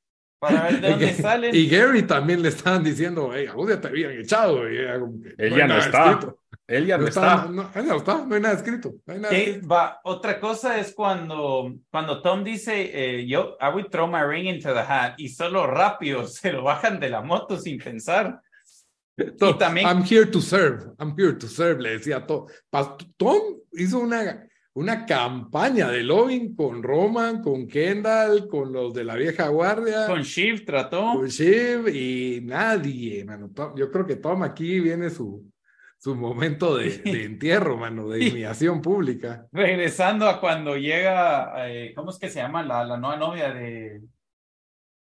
para 0.47 0.63
ver 0.63 0.81
de 0.81 0.87
Y 0.87 0.91
dónde 0.91 1.13
salen. 1.13 1.55
Y 1.55 1.67
Gary 1.67 2.03
también 2.03 2.41
le 2.41 2.49
estaban 2.49 2.83
diciendo, 2.83 3.31
hey, 3.33 3.47
a 3.47 3.53
vos 3.53 3.69
ya 3.69 3.79
te 3.81 3.87
habían 3.87 4.11
echado. 4.11 4.69
Y 4.71 4.77
ella 4.77 4.99
como 4.99 5.21
que, 5.21 5.29
Él 5.37 5.53
hay 5.53 5.57
ya 5.59 5.67
no 5.67 5.77
está. 5.77 6.11
escrito. 6.11 6.39
Él 6.67 6.85
ya 6.87 6.97
no, 6.97 7.03
No 7.03 7.09
está. 7.09 7.35
está, 7.35 7.45
no, 7.51 7.69
no 7.83 7.95
está, 7.97 8.25
no 8.25 8.35
hay 8.35 8.41
nada 8.41 8.55
escrito. 8.55 8.95
no 9.05 9.13
hay 9.13 9.19
nada 9.19 9.29
Que 9.33 9.43
escrito. 9.43 9.67
va, 9.67 9.99
otra 10.03 10.39
cosa 10.39 10.79
es 10.79 10.93
cuando, 10.95 11.75
cuando 11.91 12.21
Tom 12.23 12.43
dice, 12.43 12.89
eh, 13.19 13.27
yo, 13.27 13.55
I 13.61 13.69
would 13.71 13.89
throw 13.91 14.07
my 14.07 14.21
ring 14.23 14.45
into 14.47 14.73
the 14.73 14.79
hat, 14.79 15.13
y 15.17 15.29
solo 15.29 15.67
rápido 15.67 16.25
se 16.27 16.51
lo 16.51 16.63
bajan 16.63 16.99
de 16.99 17.09
la 17.09 17.21
moto 17.21 17.57
sin 17.59 17.77
pensar. 17.77 18.41
Tom, 19.37 19.57
también- 19.57 19.87
I'm 19.87 20.03
here 20.03 20.25
to 20.25 20.41
serve, 20.41 20.91
I'm 20.99 21.13
here 21.17 21.33
to 21.33 21.47
serve, 21.47 21.81
le 21.81 21.91
decía 21.99 22.25
Tom. 22.25 22.47
Tom 23.15 23.41
hizo 23.73 23.99
una, 23.99 24.45
una 24.75 25.05
campaña 25.05 25.89
de 25.89 26.03
lobbying 26.03 26.53
con 26.53 26.83
Roman, 26.83 27.41
con 27.41 27.65
Kendall, 27.65 28.47
con 28.47 28.73
los 28.73 28.93
de 28.93 29.05
la 29.05 29.15
vieja 29.15 29.47
guardia. 29.47 30.05
Con 30.05 30.21
Shiv 30.21 30.65
trató. 30.65 31.13
con 31.13 31.27
Shiv 31.27 31.87
y 31.87 32.41
nadie, 32.43 33.23
mano. 33.23 33.49
Yo 33.75 33.89
creo 33.89 34.05
que 34.05 34.17
Tom 34.17 34.43
aquí 34.43 34.81
viene 34.81 35.09
su, 35.09 35.49
su 35.97 36.13
momento 36.13 36.75
de, 36.75 36.97
de 36.97 37.23
entierro, 37.23 37.77
mano, 37.77 38.09
de 38.09 38.29
humillación 38.29 38.81
pública. 38.81 39.47
Regresando 39.53 40.27
a 40.27 40.41
cuando 40.41 40.75
llega, 40.75 41.69
eh, 41.69 41.93
¿cómo 41.95 42.09
es 42.09 42.19
que 42.19 42.29
se 42.29 42.39
llama 42.41 42.61
la, 42.61 42.83
la 42.83 42.97
nueva 42.97 43.15
novia 43.15 43.53
de, 43.53 44.01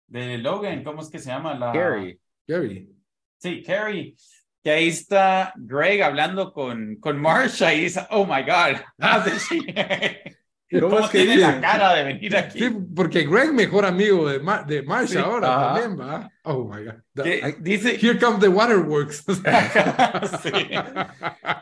de 0.06 0.36
Logan? 0.36 0.84
¿Cómo 0.84 1.00
es 1.00 1.08
que 1.08 1.18
se 1.18 1.30
llama? 1.30 1.54
La, 1.54 1.72
Gary. 1.72 2.20
Gary. 2.46 2.90
Sí, 3.38 3.62
Carrie. 3.62 4.14
Que 4.62 4.70
ahí 4.70 4.88
está 4.88 5.52
Greg 5.56 6.02
hablando 6.02 6.52
con, 6.52 6.96
con 6.96 7.20
Marsha 7.20 7.74
y 7.74 7.82
dice, 7.82 8.06
oh 8.10 8.24
my 8.24 8.42
God, 8.42 8.76
how 9.00 9.22
did 9.24 9.32
she-" 9.48 10.36
¿Cómo 10.80 10.88
¿Cómo 10.88 11.04
es 11.04 11.10
que 11.10 11.18
tiene 11.24 11.36
la 11.36 11.60
cara 11.60 11.94
de 11.94 12.04
venir 12.04 12.34
aquí? 12.34 12.58
Sí, 12.60 12.70
porque 12.96 13.26
Greg, 13.26 13.52
mejor 13.52 13.84
amigo 13.84 14.26
de, 14.26 14.38
Ma- 14.40 14.62
de 14.62 14.82
Marsha 14.82 15.12
Sí. 15.12 15.18
ahora 15.18 15.54
Ajá. 15.54 15.74
también, 15.80 16.00
va. 16.00 16.30
Oh 16.44 16.64
my 16.64 16.82
God. 16.84 16.94
The- 17.14 17.56
dice, 17.60 17.98
Here 18.00 18.18
comes 18.18 18.40
the 18.40 18.48
waterworks. 18.48 19.22
Sí. 20.42 20.52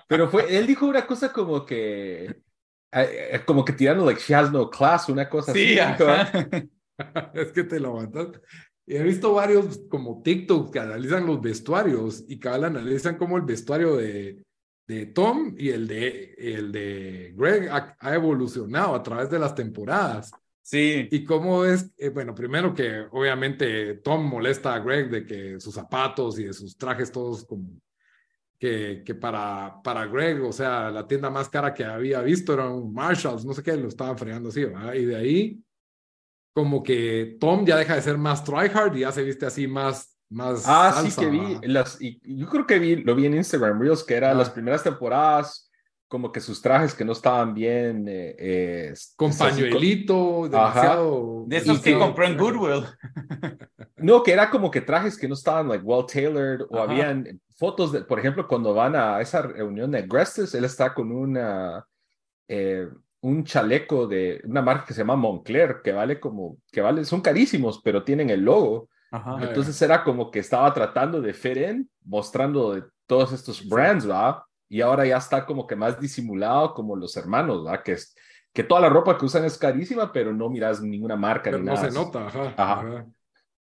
Pero 0.07 0.29
fue, 0.29 0.57
él 0.57 0.67
dijo 0.67 0.87
una 0.87 1.07
cosa 1.07 1.33
como 1.33 1.67
que, 1.67 2.25
eh, 2.27 3.29
eh, 3.33 3.41
como 3.45 3.65
que 3.65 3.73
tirando, 3.73 4.05
like, 4.07 4.21
she 4.21 4.33
has 4.35 4.53
no 4.53 4.71
class, 4.71 5.09
una 5.09 5.29
cosa 5.29 5.53
sí, 5.53 5.77
así. 5.79 6.03
ajá. 6.05 6.31
es 7.35 7.51
que 7.51 7.65
te 7.65 7.81
lo 7.81 7.89
aguantas. 7.89 8.29
He 8.93 9.03
visto 9.05 9.33
varios 9.33 9.79
como 9.89 10.21
TikToks 10.21 10.73
que 10.73 10.81
analizan 10.81 11.25
los 11.25 11.41
vestuarios 11.41 12.25
y 12.27 12.41
cada 12.41 12.67
analizan 12.67 13.17
como 13.17 13.37
el 13.37 13.45
vestuario 13.45 13.97
de, 13.97 14.43
de 14.89 15.07
Tom 15.07 15.55
y 15.57 15.69
el 15.69 15.87
de, 15.87 16.35
el 16.37 16.73
de 16.73 17.33
Greg 17.37 17.69
ha, 17.71 17.97
ha 18.01 18.15
evolucionado 18.15 18.97
a 18.97 19.03
través 19.03 19.31
de 19.31 19.39
las 19.39 19.55
temporadas. 19.55 20.33
Sí, 20.61 21.09
Y 21.11 21.25
cómo 21.25 21.65
es, 21.65 21.93
eh, 21.97 22.11
bueno, 22.11 22.35
primero 22.35 22.75
que 22.75 23.07
obviamente 23.13 23.95
Tom 23.95 24.29
molesta 24.29 24.75
a 24.75 24.81
Greg 24.81 25.09
de 25.09 25.25
que 25.25 25.61
sus 25.61 25.75
zapatos 25.75 26.39
y 26.39 26.45
de 26.45 26.53
sus 26.53 26.77
trajes 26.77 27.11
todos 27.11 27.45
como 27.45 27.81
que, 28.59 29.03
que 29.05 29.15
para, 29.15 29.81
para 29.83 30.07
Greg, 30.07 30.43
o 30.43 30.53
sea, 30.53 30.91
la 30.91 31.07
tienda 31.07 31.31
más 31.31 31.49
cara 31.49 31.73
que 31.73 31.85
había 31.85 32.21
visto 32.23 32.53
era 32.53 32.69
un 32.69 32.93
Marshalls, 32.93 33.45
no 33.45 33.55
sé 33.55 33.63
qué, 33.63 33.77
lo 33.77 33.89
estaban 33.89 34.19
fregando 34.19 34.51
así, 34.51 34.65
¿verdad? 34.65 34.95
Y 34.95 35.07
de 35.07 35.17
ahí 35.17 35.65
como 36.53 36.83
que 36.83 37.37
Tom 37.41 37.65
ya 37.65 37.77
deja 37.77 37.95
de 37.95 38.03
ser 38.03 38.19
más 38.19 38.45
tryhard 38.45 38.97
y 38.97 39.01
ya 39.01 39.13
se 39.13 39.23
viste 39.23 39.47
así 39.47 39.67
más, 39.69 40.17
más 40.29 40.65
Ah, 40.67 40.93
salsa, 40.95 41.11
sí 41.11 41.21
que 41.21 41.31
vi, 41.31 41.39
¿verdad? 41.39 41.61
las, 41.65 42.01
y 42.01 42.21
yo 42.25 42.49
creo 42.49 42.67
que 42.67 42.79
vi, 42.79 42.97
lo 42.97 43.15
vi 43.15 43.27
en 43.27 43.35
Instagram 43.35 43.81
Reels, 43.81 44.05
que 44.05 44.15
eran 44.15 44.33
Ah. 44.33 44.39
las 44.39 44.51
primeras 44.51 44.83
temporadas, 44.83 45.71
como 46.09 46.33
que 46.33 46.41
sus 46.41 46.61
trajes 46.61 46.93
que 46.95 47.05
no 47.05 47.13
estaban 47.13 47.55
bien. 47.55 48.07
eh, 48.09 48.35
eh, 48.39 48.95
Con 49.17 49.31
así, 49.31 49.63
demasiado... 50.51 51.45
de 51.47 51.57
esos 51.57 51.81
que 51.81 51.97
compró 51.99 52.27
en 52.27 52.37
Goodwill. 52.37 52.85
No, 53.97 54.23
que 54.23 54.33
era 54.33 54.49
como 54.49 54.71
que 54.71 54.81
trajes 54.81 55.17
que 55.19 55.29
no 55.29 55.35
estaban 55.35 55.69
like 55.69 55.85
well 55.85 56.07
tailored 56.07 56.63
o 56.71 56.79
Ajá. 56.79 56.91
habían 56.91 57.39
fotos 57.57 57.93
de, 57.93 58.01
por 58.01 58.19
ejemplo, 58.19 58.49
cuando 58.49 58.73
van 58.73 58.97
a 58.97 59.21
esa 59.21 59.43
reunión 59.43 59.91
de 59.91 60.03
Grestes, 60.03 60.55
él 60.55 60.65
está 60.65 60.95
con 60.95 61.13
una 61.13 61.85
eh, 62.49 62.89
un 63.23 63.45
chaleco 63.45 64.07
de 64.07 64.41
una 64.45 64.63
marca 64.63 64.87
que 64.87 64.95
se 64.95 65.01
llama 65.01 65.17
Moncler, 65.17 65.81
que 65.83 65.93
vale 65.93 66.19
como, 66.19 66.59
que 66.73 66.81
vale, 66.81 67.05
son 67.05 67.21
carísimos, 67.21 67.81
pero 67.83 68.05
tienen 68.05 68.31
el 68.31 68.41
logo. 68.41 68.89
Ajá. 69.11 69.39
Entonces 69.43 69.81
era 69.83 70.05
como 70.05 70.31
que 70.31 70.39
estaba 70.39 70.73
tratando 70.73 71.21
de 71.21 71.35
fit 71.35 71.57
in, 71.57 71.91
mostrando 72.05 72.75
de 72.75 72.85
todos 73.07 73.33
estos 73.33 73.69
brands, 73.69 74.09
¿va? 74.09 74.47
Y 74.69 74.81
ahora 74.81 75.05
ya 75.05 75.17
está 75.17 75.45
como 75.45 75.67
que 75.67 75.77
más 75.77 76.01
disimulado 76.01 76.75
como 76.75 76.97
los 76.97 77.17
hermanos, 77.17 77.67
¿va? 77.67 77.83
Que 77.83 77.93
es, 77.93 78.15
que 78.53 78.65
toda 78.65 78.81
la 78.81 78.89
ropa 78.89 79.19
que 79.19 79.25
usan 79.25 79.45
es 79.45 79.59
carísima, 79.59 80.13
pero 80.13 80.33
no 80.33 80.49
miras 80.49 80.81
ninguna 80.81 81.17
marca 81.17 81.45
Pero 81.45 81.59
ni 81.59 81.65
no 81.65 81.75
nada. 81.75 81.91
se 81.91 81.95
nota, 81.95 82.27
ajá. 82.27 82.55
Ajá. 82.57 82.81
ajá. 82.81 83.07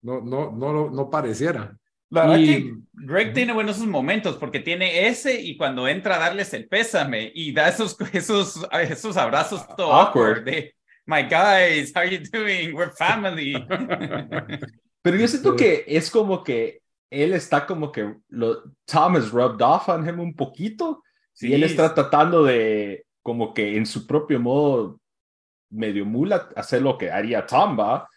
No, 0.01 0.21
no, 0.21 0.51
no, 0.51 0.73
no, 0.73 0.89
no 0.89 1.09
pareciera. 1.09 1.75
La 2.15 2.22
verdad 2.22 2.38
Y- 2.39 2.45
que 2.48 2.74
Greg 2.93 3.34
tiene 3.34 3.53
buenos 3.53 3.77
momentos 3.79 4.38
porque 4.38 4.60
tiene 4.62 5.07
ese 5.07 5.39
y 5.41 5.57
cuando 5.57 5.88
entra 5.88 6.15
a 6.15 6.19
darles 6.19 6.53
el 6.53 6.67
pésame 6.67 7.31
y 7.36 7.51
da 7.53 7.67
esos, 7.69 7.98
esos, 8.13 8.65
esos 8.72 9.17
abrazos 9.17 9.67
todo 9.75 9.93
Awkward. 9.93 10.38
awkward 10.39 10.43
de 10.45 10.75
My 11.07 11.22
guys, 11.24 11.93
how 11.95 12.03
you 12.03 12.17
doing? 12.31 12.74
We're 12.74 12.91
family. 12.98 13.53
Pero 15.03 15.17
yo 15.17 15.27
siento 15.27 15.51
Sí. 15.51 15.57
que 15.57 15.86
es 15.88 16.10
como 16.10 16.43
que 16.43 16.81
él 17.12 17.34
está 17.34 17.65
como 17.67 17.91
que 17.91 18.15
lo, 18.29 18.63
Tom 18.86 19.15
has 19.15 19.29
rubbed 19.31 19.62
off 19.62 19.88
on 19.89 20.07
him 20.07 20.19
un 20.19 20.34
poquito 20.34 21.03
y 21.39 21.53
él 21.53 21.63
está 21.63 21.93
tratando 21.93 22.43
de 22.43 23.05
como 23.22 23.53
que 23.53 23.77
en 23.77 23.86
su 23.86 24.07
propio 24.07 24.39
modo 24.39 25.00
medio 25.69 26.05
mula 26.05 26.50
hacer 26.55 26.81
lo 26.81 26.98
que 26.98 27.12
haría 27.12 27.45
Tom, 27.45 27.77
¿va? 27.79 28.07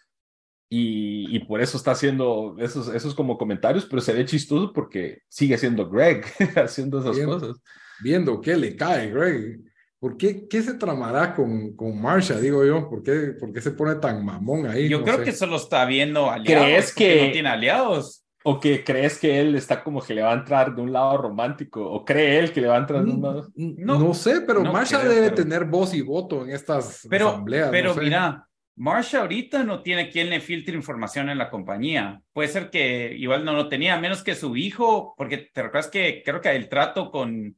Y, 0.71 1.35
y 1.35 1.39
por 1.39 1.61
eso 1.61 1.77
está 1.77 1.91
haciendo 1.91 2.55
esos, 2.59 2.93
esos 2.93 3.15
como 3.15 3.37
comentarios, 3.39 3.85
pero 3.85 4.01
se 4.01 4.13
ve 4.13 4.23
chistoso 4.25 4.71
porque 4.71 5.23
sigue 5.27 5.57
siendo 5.57 5.89
Greg 5.89 6.23
haciendo 6.55 6.99
esas 6.99 7.15
Bien. 7.15 7.27
cosas. 7.27 7.57
Viendo 8.01 8.39
qué 8.39 8.55
le 8.55 8.75
cae, 8.75 9.09
Greg. 9.09 9.59
¿Por 9.99 10.15
qué, 10.15 10.47
qué 10.47 10.61
se 10.61 10.75
tramará 10.75 11.33
con, 11.35 11.75
con 11.75 11.99
Marsha, 12.01 12.39
digo 12.39 12.63
yo? 12.63 12.87
¿Por 12.89 13.03
qué, 13.03 13.33
por 13.39 13.51
qué 13.51 13.59
se 13.61 13.71
pone 13.71 13.95
tan 13.95 14.23
mamón 14.23 14.67
ahí? 14.67 14.87
Yo 14.87 14.99
No 14.99 15.03
creo 15.05 15.17
sé. 15.17 15.23
que 15.25 15.31
solo 15.33 15.57
está 15.57 15.83
viendo 15.85 16.29
aliados. 16.29 16.63
¿Crees 16.65 16.93
que- 16.95 17.25
no 17.25 17.31
tiene 17.33 17.49
aliados? 17.49 18.23
¿O 18.43 18.57
que 18.57 18.85
crees 18.85 19.19
que 19.19 19.41
él 19.41 19.55
está 19.55 19.83
como 19.83 20.01
que 20.01 20.13
le 20.13 20.21
va 20.21 20.31
a 20.31 20.35
entrar 20.35 20.73
de 20.73 20.81
un 20.81 20.93
lado 20.93 21.17
romántico? 21.17 21.83
¿O 21.91 22.05
cree 22.05 22.39
él 22.39 22.53
que 22.53 22.61
le 22.61 22.67
va 22.69 22.75
a 22.75 22.79
entrar 22.79 23.03
de 23.03 23.11
un 23.11 23.21
lado? 23.21 23.49
No, 23.55 23.99
no, 23.99 24.13
sé, 24.13 24.39
pero 24.47 24.63
no 24.63 24.71
Marsha 24.71 25.01
creo, 25.01 25.11
debe 25.11 25.29
pero- 25.31 25.35
tener 25.43 25.65
voz 25.65 25.93
y 25.93 26.01
voto 26.01 26.45
en 26.45 26.51
estas 26.51 27.05
Pero, 27.09 27.27
asambleas. 27.29 27.69
pero 27.69 27.89
no 27.89 27.95
sé. 27.95 28.01
mira, 28.01 28.47
Marsha 28.79 29.19
ahorita 29.21 29.63
no 29.63 29.81
tiene 29.83 30.09
quien 30.09 30.29
le 30.29 30.39
filtre 30.39 30.73
información 30.75 31.29
en 31.29 31.37
la 31.37 31.49
compañía. 31.49 32.21
Puede 32.33 32.47
ser 32.49 32.69
que 32.69 33.13
igual 33.17 33.43
no 33.43 33.53
lo 33.53 33.67
tenía, 33.67 33.95
a 33.95 33.99
menos 33.99 34.23
que 34.23 34.35
su 34.35 34.55
hijo, 34.55 35.13
porque 35.17 35.37
te 35.53 35.63
recuerdas 35.63 35.91
que 35.91 36.23
creo 36.23 36.39
que 36.41 36.49
el 36.55 36.69
trato 36.69 37.11
con, 37.11 37.57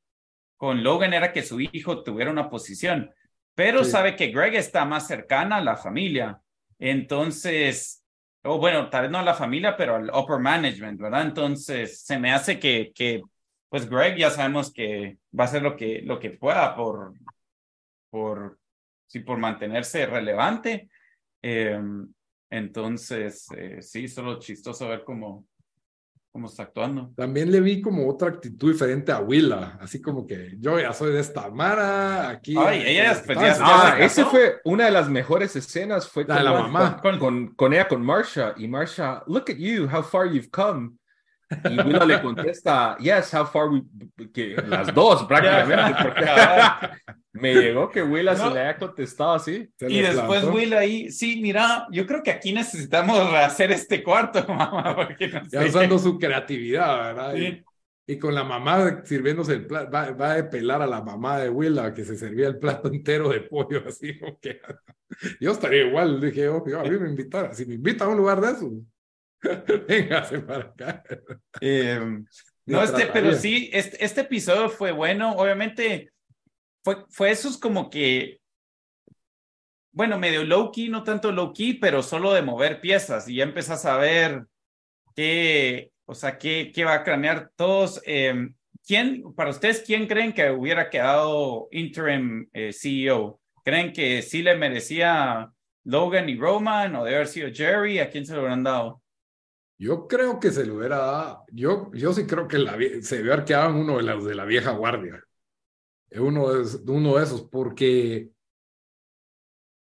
con 0.58 0.84
Logan 0.84 1.14
era 1.14 1.32
que 1.32 1.44
su 1.44 1.60
hijo 1.62 2.04
tuviera 2.04 2.32
una 2.32 2.50
posición, 2.50 3.12
pero 3.56 3.84
Sí. 3.84 3.92
sabe 3.92 4.16
que 4.16 4.28
Greg 4.32 4.56
está 4.56 4.86
más 4.86 5.08
cercana 5.08 5.58
a 5.58 5.64
la 5.64 5.78
familia. 5.78 6.42
Entonces, 6.80 8.04
o 8.44 8.58
bueno, 8.58 8.90
tal 8.90 9.04
vez 9.04 9.12
no 9.12 9.20
a 9.20 9.24
la 9.24 9.36
familia, 9.36 9.78
pero 9.78 9.96
al 9.98 10.10
upper 10.14 10.40
management, 10.40 11.00
¿verdad? 11.00 11.22
Entonces, 11.24 12.02
se 12.04 12.18
me 12.20 12.32
hace 12.34 12.58
que, 12.60 12.92
que 12.96 13.22
pues 13.70 13.88
Greg 13.90 14.18
ya 14.18 14.32
sabemos 14.32 14.74
que 14.74 15.20
va 15.38 15.44
a 15.44 15.48
hacer 15.48 15.62
lo 15.62 15.78
que, 15.78 16.02
lo 16.04 16.20
que 16.20 16.32
pueda 16.32 16.76
por, 16.76 17.14
por, 18.10 18.60
sí, 19.08 19.20
por 19.20 19.38
mantenerse 19.38 20.06
relevante. 20.08 20.90
Eh, 21.42 21.80
entonces, 22.50 23.48
eh, 23.56 23.82
sí, 23.82 24.08
solo 24.08 24.38
chistoso 24.40 24.88
ver 24.88 25.04
cómo, 25.06 25.46
cómo 26.32 26.48
está 26.48 26.64
actuando. 26.64 27.12
También 27.16 27.52
le 27.52 27.62
vi 27.62 27.82
como 27.82 28.08
otra 28.10 28.30
actitud 28.30 28.72
diferente 28.74 29.12
a 29.12 29.20
Willa, 29.22 29.78
así 29.80 30.02
como 30.02 30.28
que 30.28 30.56
yo 30.60 30.80
ya 30.80 30.92
soy 30.94 31.14
de 31.14 31.20
esta 31.22 31.50
Mara, 31.50 32.30
aquí. 32.30 32.56
Ay, 32.58 32.84
ella 32.86 33.14
ya- 33.14 33.34
en- 33.34 33.62
Ah, 33.62 33.96
se 33.98 34.06
ese 34.06 34.26
fue 34.26 34.60
una 34.66 34.86
de 34.86 34.92
las 34.92 35.10
mejores 35.10 35.56
escenas. 35.56 36.08
Fue 36.10 36.26
La 36.26 36.36
de 36.36 36.44
con 36.44 36.54
la 36.54 36.62
mamá. 36.62 37.02
Con, 37.02 37.20
con, 37.20 37.48
con 37.56 37.74
ella, 37.74 37.88
con 37.88 38.02
Marsha. 38.02 38.54
Y 38.58 38.68
Marsha, 38.68 39.24
look 39.28 39.46
at 39.50 39.56
you, 39.58 39.86
how 39.90 40.04
far 40.04 40.26
you've 40.28 40.50
come. 40.52 40.92
Y 41.70 41.78
Willa 41.82 42.06
le 42.06 42.22
contesta, 42.22 42.98
yes, 43.00 43.34
how 43.34 43.46
far 43.46 43.70
we. 43.70 43.82
Que 44.34 44.56
las 44.68 44.94
dos, 44.94 45.24
prácticamente. 45.28 46.02
porque 46.02 46.26
me 47.34 47.54
llegó 47.56 47.90
que 47.90 48.04
Willa 48.04 48.36
se 48.36 48.44
No. 48.44 48.54
le 48.54 48.60
haya 48.62 48.78
contestado 48.78 49.34
así. 49.34 49.70
se 49.78 49.90
Y 49.92 50.02
después 50.02 50.42
plantó. 50.42 50.52
Will 50.52 50.74
ahí, 50.74 51.12
sí, 51.12 51.42
mira, 51.42 51.88
yo 51.92 52.06
creo 52.06 52.22
que 52.24 52.32
aquí 52.32 52.52
necesitamos 52.54 53.18
hacer 53.34 53.72
este 53.72 54.04
cuarto, 54.04 54.46
mamá, 54.48 54.96
porque 54.96 55.28
no 55.30 55.42
Ya 55.50 55.62
sé 55.62 55.70
usando 55.70 55.98
su 56.00 56.18
creatividad, 56.20 56.98
¿verdad? 57.16 57.36
Y- 57.36 57.42
Sí. 57.52 57.64
Y, 58.08 58.18
con 58.20 58.36
la 58.36 58.44
mamá 58.44 59.04
sirviéndose 59.06 59.54
el 59.54 59.68
plato, 59.68 59.90
va, 59.92 60.12
va 60.12 60.34
a 60.36 60.50
pelar 60.50 60.82
a 60.82 60.88
la 60.88 61.02
mamá 61.02 61.40
de 61.40 61.50
Willa 61.50 61.94
que 61.94 62.04
se 62.04 62.18
servía 62.18 62.48
el 62.48 62.58
plato 62.58 62.90
entero 62.90 63.30
de 63.30 63.42
pollo, 63.42 63.84
así 63.88 64.20
que. 64.42 64.60
Yo 65.40 65.52
estaría 65.52 65.86
igual, 65.86 66.20
dije 66.20 66.42
yo, 66.42 66.62
yo, 66.68 66.80
a 66.80 66.84
mí 66.84 66.90
me 66.98 67.08
invitaron, 67.08 67.56
si 67.56 67.66
me 67.66 67.76
invitan 67.76 68.10
a 68.10 68.12
un 68.12 68.18
lugar 68.18 68.42
de 68.42 68.52
eso, 68.52 68.70
véngase 69.88 70.40
para 70.40 70.66
acá. 70.66 71.04
Eh, 71.62 72.00
no, 72.66 72.84
este, 72.84 73.06
pero 73.08 73.34
sí, 73.34 73.70
este, 73.72 74.04
este 74.04 74.22
episodio 74.22 74.70
fue 74.70 74.92
bueno. 74.92 75.34
Obviamente, 75.36 76.12
fue, 76.84 77.06
fue 77.10 77.32
esos 77.32 77.58
como 77.58 77.90
que, 77.90 78.40
bueno, 79.92 80.18
medio 80.18 80.44
low 80.44 80.72
key, 80.72 80.90
no 80.90 81.04
tanto 81.04 81.32
low 81.32 81.54
key, 81.54 81.76
pero 81.76 82.02
solo 82.02 82.34
de 82.34 82.42
mover 82.42 82.82
piezas 82.82 83.28
y 83.28 83.36
ya 83.36 83.44
empezás 83.44 83.86
a 83.86 83.98
ver 83.98 84.46
qué, 85.16 85.92
o 86.06 86.16
sea, 86.16 86.38
qué, 86.38 86.72
qué 86.74 86.84
va 86.84 86.96
a 86.96 87.04
cranear 87.04 87.52
todos. 87.56 88.02
Eh, 88.06 88.50
¿Quién, 88.86 89.34
para 89.36 89.52
ustedes, 89.52 89.84
quién 89.86 90.08
creen 90.08 90.34
que 90.34 90.50
hubiera 90.50 90.90
quedado 90.90 91.68
interim 91.72 92.50
eh, 92.54 92.74
CEO? 92.74 93.40
¿Creen 93.64 93.94
que 93.94 94.22
sí 94.22 94.42
le 94.42 94.56
merecía 94.58 95.52
Logan 95.84 96.30
y 96.30 96.38
Roman 96.38 96.96
o 96.96 97.04
de 97.04 97.16
haber 97.16 97.28
sido 97.28 97.50
Jerry? 97.54 98.00
¿A 98.00 98.10
quién 98.10 98.26
se 98.26 98.34
lo 98.34 98.40
hubieran 98.40 98.64
dado? 98.64 99.02
Yo 99.78 100.08
creo 100.08 100.40
que 100.40 100.52
se 100.52 100.66
le 100.66 100.72
hubiera 100.72 100.98
dado, 100.98 101.46
yo, 101.52 101.92
yo 101.94 102.14
sí 102.14 102.28
creo 102.28 102.48
que 102.48 102.60
la, 102.60 102.78
se 103.02 103.24
quedado 103.46 103.72
en 103.72 103.78
uno 103.78 103.98
de 103.98 104.04
los 104.04 104.26
de 104.26 104.36
la 104.36 104.46
vieja 104.46 104.72
guardia. 104.72 105.24
Uno 106.14 106.54
de, 106.54 106.62
esos- 106.64 106.82
uno 106.88 107.16
de 107.18 107.24
esos, 107.24 107.42
porque, 107.44 108.30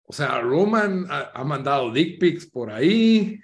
o 0.05 0.13
sea, 0.13 0.39
Roman 0.41 1.05
ha, 1.09 1.31
ha 1.33 1.43
mandado 1.43 1.91
dick 1.91 2.19
pics 2.19 2.45
por 2.49 2.71
ahí. 2.71 3.39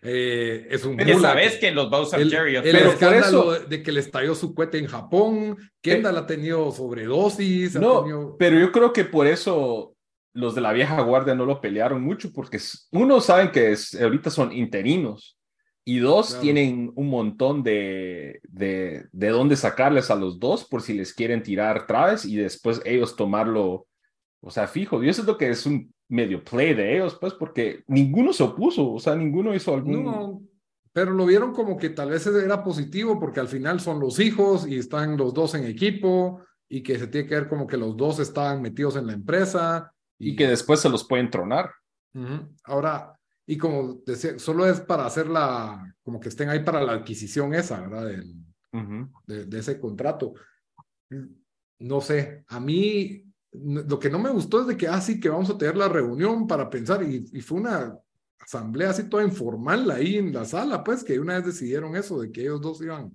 eh, 0.00 0.68
es 0.70 0.84
un 0.84 0.94
mula 0.96 1.18
sabes 1.32 1.56
que 1.56 1.72
los 1.72 1.92
va 1.92 1.98
a 1.98 2.02
usar 2.02 2.20
El, 2.20 2.30
Jerry. 2.30 2.54
el 2.56 2.62
Pero 2.62 2.90
escándalo 2.92 3.54
eso- 3.54 3.66
de, 3.66 3.82
que 3.82 3.90
le 3.92 4.00
estalló 4.00 4.34
su 4.34 4.54
cohete 4.54 4.78
en 4.78 4.86
Japón. 4.86 5.56
Kendall 5.82 6.16
ha 6.18 6.26
tenido 6.26 6.70
sobredosis. 6.70 7.74
No, 7.74 8.00
tenido- 8.02 8.36
pero 8.38 8.58
yo 8.58 8.70
creo 8.70 8.92
que 8.92 9.04
por 9.04 9.26
eso 9.26 9.94
los 10.34 10.54
de 10.54 10.60
la 10.60 10.72
vieja 10.72 11.00
guardia 11.02 11.34
no 11.34 11.44
lo 11.46 11.60
pelearon 11.60 12.00
mucho, 12.02 12.32
porque 12.32 12.58
es- 12.58 12.88
uno 12.92 13.20
saben 13.20 13.50
que 13.50 13.72
es- 13.72 14.00
ahorita 14.00 14.30
son 14.30 14.52
interinos 14.52 15.35
y 15.88 16.00
dos 16.00 16.30
Claro. 16.30 16.42
tienen 16.42 16.92
un 16.96 17.08
montón 17.08 17.62
de, 17.62 18.40
de, 18.48 19.06
de 19.12 19.28
dónde 19.28 19.54
sacarles 19.54 20.10
a 20.10 20.16
los 20.16 20.40
dos 20.40 20.64
por 20.64 20.82
si 20.82 20.94
les 20.94 21.14
quieren 21.14 21.44
tirar 21.44 21.86
traves 21.86 22.24
y 22.24 22.34
después 22.36 22.82
ellos 22.84 23.14
tomarlo, 23.14 23.86
o 24.40 24.50
sea, 24.50 24.66
fijo. 24.66 25.02
Y 25.02 25.08
eso 25.08 25.20
es 25.22 25.28
lo 25.28 25.38
que 25.38 25.48
es 25.48 25.64
un 25.64 25.94
medio 26.08 26.42
play 26.42 26.74
de 26.74 26.96
ellos, 26.96 27.16
pues, 27.20 27.34
porque 27.34 27.84
ninguno 27.86 28.32
se 28.32 28.42
opuso, 28.42 28.92
o 28.94 28.98
sea, 28.98 29.14
ninguno 29.14 29.54
hizo 29.54 29.74
algún... 29.74 30.04
No, 30.04 30.42
pero 30.92 31.12
lo 31.12 31.24
vieron 31.24 31.52
como 31.52 31.76
que 31.76 31.90
tal 31.90 32.10
vez 32.10 32.26
era 32.26 32.64
positivo 32.64 33.20
porque 33.20 33.38
al 33.38 33.48
final 33.48 33.78
son 33.78 34.00
los 34.00 34.18
hijos 34.18 34.66
y 34.66 34.78
están 34.78 35.16
los 35.16 35.32
dos 35.34 35.54
en 35.54 35.66
equipo 35.66 36.40
y 36.68 36.82
que 36.82 36.98
se 36.98 37.06
tiene 37.06 37.28
que 37.28 37.34
ver 37.36 37.48
como 37.48 37.66
que 37.66 37.76
los 37.76 37.96
dos 37.96 38.18
estaban 38.18 38.60
metidos 38.60 38.96
en 38.96 39.06
la 39.06 39.12
empresa. 39.12 39.92
Y 40.18 40.34
que 40.34 40.48
después 40.48 40.80
se 40.80 40.88
los 40.88 41.06
pueden 41.06 41.30
tronar. 41.30 41.70
Ahora, 42.64 43.15
y 43.46 43.56
como 43.56 44.02
decía, 44.04 44.38
solo 44.38 44.66
es 44.66 44.80
para 44.80 45.06
hacer 45.06 45.28
la, 45.28 45.94
como 46.02 46.18
que 46.18 46.28
estén 46.28 46.48
ahí 46.48 46.64
para 46.64 46.82
la 46.82 46.92
adquisición 46.92 47.54
esa, 47.54 47.80
¿verdad? 47.80 48.06
Del, 48.06 48.34
de, 49.26 49.44
de 49.46 49.58
ese 49.58 49.80
contrato. 49.80 50.34
No 51.78 52.00
sé, 52.00 52.44
a 52.48 52.58
mí 52.58 53.24
lo 53.52 53.98
que 53.98 54.10
no 54.10 54.18
me 54.18 54.30
gustó 54.30 54.62
es 54.62 54.66
de 54.66 54.76
que, 54.76 54.88
ah, 54.88 55.00
sí, 55.00 55.20
que 55.20 55.28
vamos 55.28 55.48
a 55.50 55.56
tener 55.56 55.76
la 55.76 55.88
reunión 55.88 56.46
para 56.46 56.68
pensar, 56.68 57.02
y, 57.02 57.24
y 57.32 57.40
fue 57.40 57.58
una 57.58 57.96
asamblea 58.40 58.90
así 58.90 59.04
toda 59.08 59.24
informal 59.24 59.90
ahí 59.90 60.16
en 60.16 60.32
la 60.32 60.44
sala, 60.44 60.82
pues, 60.82 61.04
que 61.04 61.18
una 61.18 61.36
vez 61.36 61.46
decidieron 61.46 61.96
eso, 61.96 62.20
de 62.20 62.32
que 62.32 62.42
ellos 62.42 62.60
dos 62.60 62.80
iban, 62.82 63.14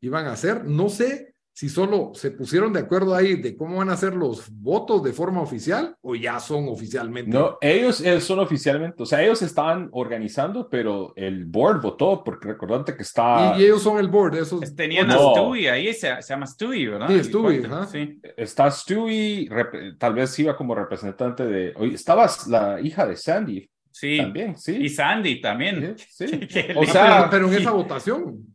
iban 0.00 0.26
a 0.26 0.32
hacer. 0.32 0.64
No 0.64 0.88
sé 0.88 1.35
si 1.58 1.70
solo 1.70 2.10
se 2.12 2.32
pusieron 2.32 2.70
de 2.74 2.80
acuerdo 2.80 3.14
ahí 3.14 3.36
de 3.36 3.56
cómo 3.56 3.76
van 3.78 3.88
a 3.88 3.96
ser 3.96 4.14
los 4.14 4.50
votos 4.50 5.02
de 5.02 5.14
forma 5.14 5.40
oficial 5.40 5.96
o 6.02 6.14
ya 6.14 6.38
son 6.38 6.68
oficialmente. 6.68 7.30
No, 7.30 7.56
ellos, 7.62 8.02
ellos 8.02 8.24
son 8.24 8.40
oficialmente, 8.40 9.02
o 9.02 9.06
sea, 9.06 9.22
ellos 9.22 9.40
estaban 9.40 9.88
organizando, 9.92 10.68
pero 10.68 11.14
el 11.16 11.46
board 11.46 11.80
votó, 11.80 12.22
porque 12.22 12.48
recordate 12.48 12.94
que 12.94 13.02
está, 13.02 13.54
Y, 13.56 13.62
y 13.62 13.64
ellos 13.64 13.82
son 13.82 13.98
el 13.98 14.08
board, 14.08 14.34
esos. 14.36 14.76
Tenían 14.76 15.06
No. 15.08 15.30
a 15.30 15.32
Stewie 15.34 15.70
ahí, 15.70 15.94
se, 15.94 16.20
se 16.20 16.28
llama 16.34 16.46
Stewie, 16.46 16.88
¿verdad? 16.90 17.08
Sí, 17.08 17.24
Stewie, 17.24 17.64
ajá. 17.64 17.86
Sí. 17.86 18.20
está 18.36 18.70
Stewie, 18.70 19.48
rep- 19.48 19.96
tal 19.96 20.12
vez 20.12 20.38
iba 20.38 20.54
como 20.58 20.74
representante 20.74 21.46
de, 21.46 21.72
oye, 21.76 21.94
estaba 21.94 22.30
la 22.48 22.82
hija 22.82 23.06
de 23.06 23.16
Sandy 23.16 23.66
Sí. 23.90 24.18
también, 24.18 24.50
Y 24.50 24.56
sí. 24.58 24.88
Sandy 24.90 25.40
también. 25.40 25.94
Sí, 25.96 26.26
sí. 26.50 26.60
O 26.76 26.84
sea, 26.84 27.30
pero, 27.30 27.46
pero 27.46 27.48
en 27.48 27.54
esa 27.62 27.70
votación. 27.82 28.54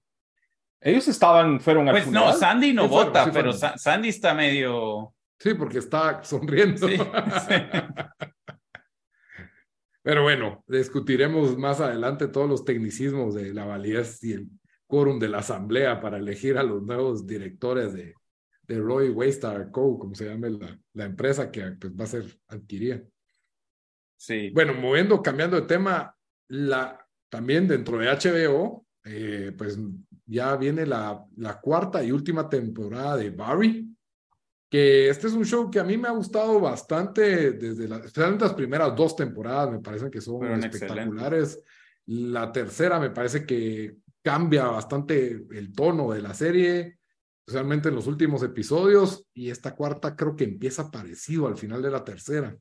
Ellos 0.82 1.08
estaban, 1.08 1.60
fueron 1.60 1.88
al 1.88 1.94
Pues 1.94 2.08
no. 2.08 2.34
Sandy 2.34 2.74
no 2.74 2.84
Sí 2.84 2.90
fueron, 2.90 3.08
vota, 3.08 3.26
sí 3.26 3.30
pero 3.32 3.54
fueron. 3.54 3.80
Sandy 3.80 4.10
está 4.10 4.34
medio. 4.34 5.14
Sí, 5.38 5.54
porque 5.54 5.78
está 5.78 6.24
sonriendo. 6.24 6.88
Sí, 6.88 6.98
Pero 10.04 10.24
bueno, 10.24 10.64
discutiremos 10.68 11.56
más 11.58 11.80
adelante 11.80 12.28
todos 12.28 12.50
los 12.50 12.66
tecnicismos 12.66 13.36
de 13.36 13.54
la 13.54 13.66
validez 13.66 14.24
y 14.24 14.34
el 14.34 14.48
quórum 14.88 15.20
de 15.20 15.30
la 15.30 15.38
asamblea 15.40 16.02
para 16.02 16.18
elegir 16.18 16.58
a 16.58 16.64
los 16.64 16.82
nuevos 16.82 17.28
directores 17.28 17.94
de, 17.94 18.16
de 18.64 18.80
Roy 18.80 19.10
Waystar 19.10 19.70
Co., 19.70 20.00
como 20.00 20.16
se 20.16 20.26
llama 20.26 20.50
la, 20.50 20.80
la 20.94 21.06
empresa 21.06 21.52
que 21.52 21.62
pues, 21.80 21.94
va 21.94 22.06
a 22.06 22.08
ser 22.08 22.26
adquirida. 22.48 23.02
Sí. 24.18 24.50
Bueno, 24.50 24.74
moviendo, 24.74 25.22
cambiando 25.22 25.56
de 25.56 25.68
tema, 25.68 26.16
la, 26.48 27.08
también 27.30 27.68
dentro 27.68 28.00
de 28.00 28.08
HBO, 28.08 28.86
eh, 29.06 29.54
pues 29.58 29.80
ya 30.26 30.56
viene 30.56 30.86
la, 30.86 31.24
la 31.38 31.60
cuarta 31.60 32.04
y 32.04 32.12
última 32.12 32.50
temporada 32.50 33.18
de 33.18 33.30
Barry, 33.30 33.96
que 34.70 35.10
este 35.10 35.28
es 35.28 35.34
un 35.34 35.44
show 35.44 35.70
que 35.70 35.80
a 35.80 35.84
mí 35.84 35.98
me 35.98 36.08
ha 36.08 36.12
gustado 36.12 36.60
bastante 36.60 37.52
desde 37.52 37.90
la, 37.90 37.98
especialmente 37.98 38.46
las 38.46 38.54
primeras 38.54 38.96
dos 38.96 39.16
temporadas, 39.16 39.72
me 39.72 39.80
parecen 39.80 40.10
que 40.10 40.22
son 40.22 40.38
Fueron 40.38 40.64
espectaculares. 40.64 41.62
La 42.06 42.52
tercera 42.52 43.00
me 43.00 43.10
parece 43.10 43.46
que 43.46 43.98
cambia 44.22 44.68
bastante 44.68 45.46
el 45.52 45.74
tono 45.74 46.12
de 46.12 46.22
la 46.22 46.34
serie, 46.34 47.00
especialmente 47.46 47.90
en 47.90 47.96
los 47.96 48.08
últimos 48.08 48.44
episodios, 48.44 49.26
y 49.34 49.50
esta 49.50 49.76
cuarta 49.76 50.16
creo 50.16 50.38
que 50.38 50.46
empieza 50.46 50.90
parecido 50.90 51.48
al 51.48 51.58
final 51.58 51.82
de 51.82 51.92
la 51.92 52.06
tercera. 52.06 52.56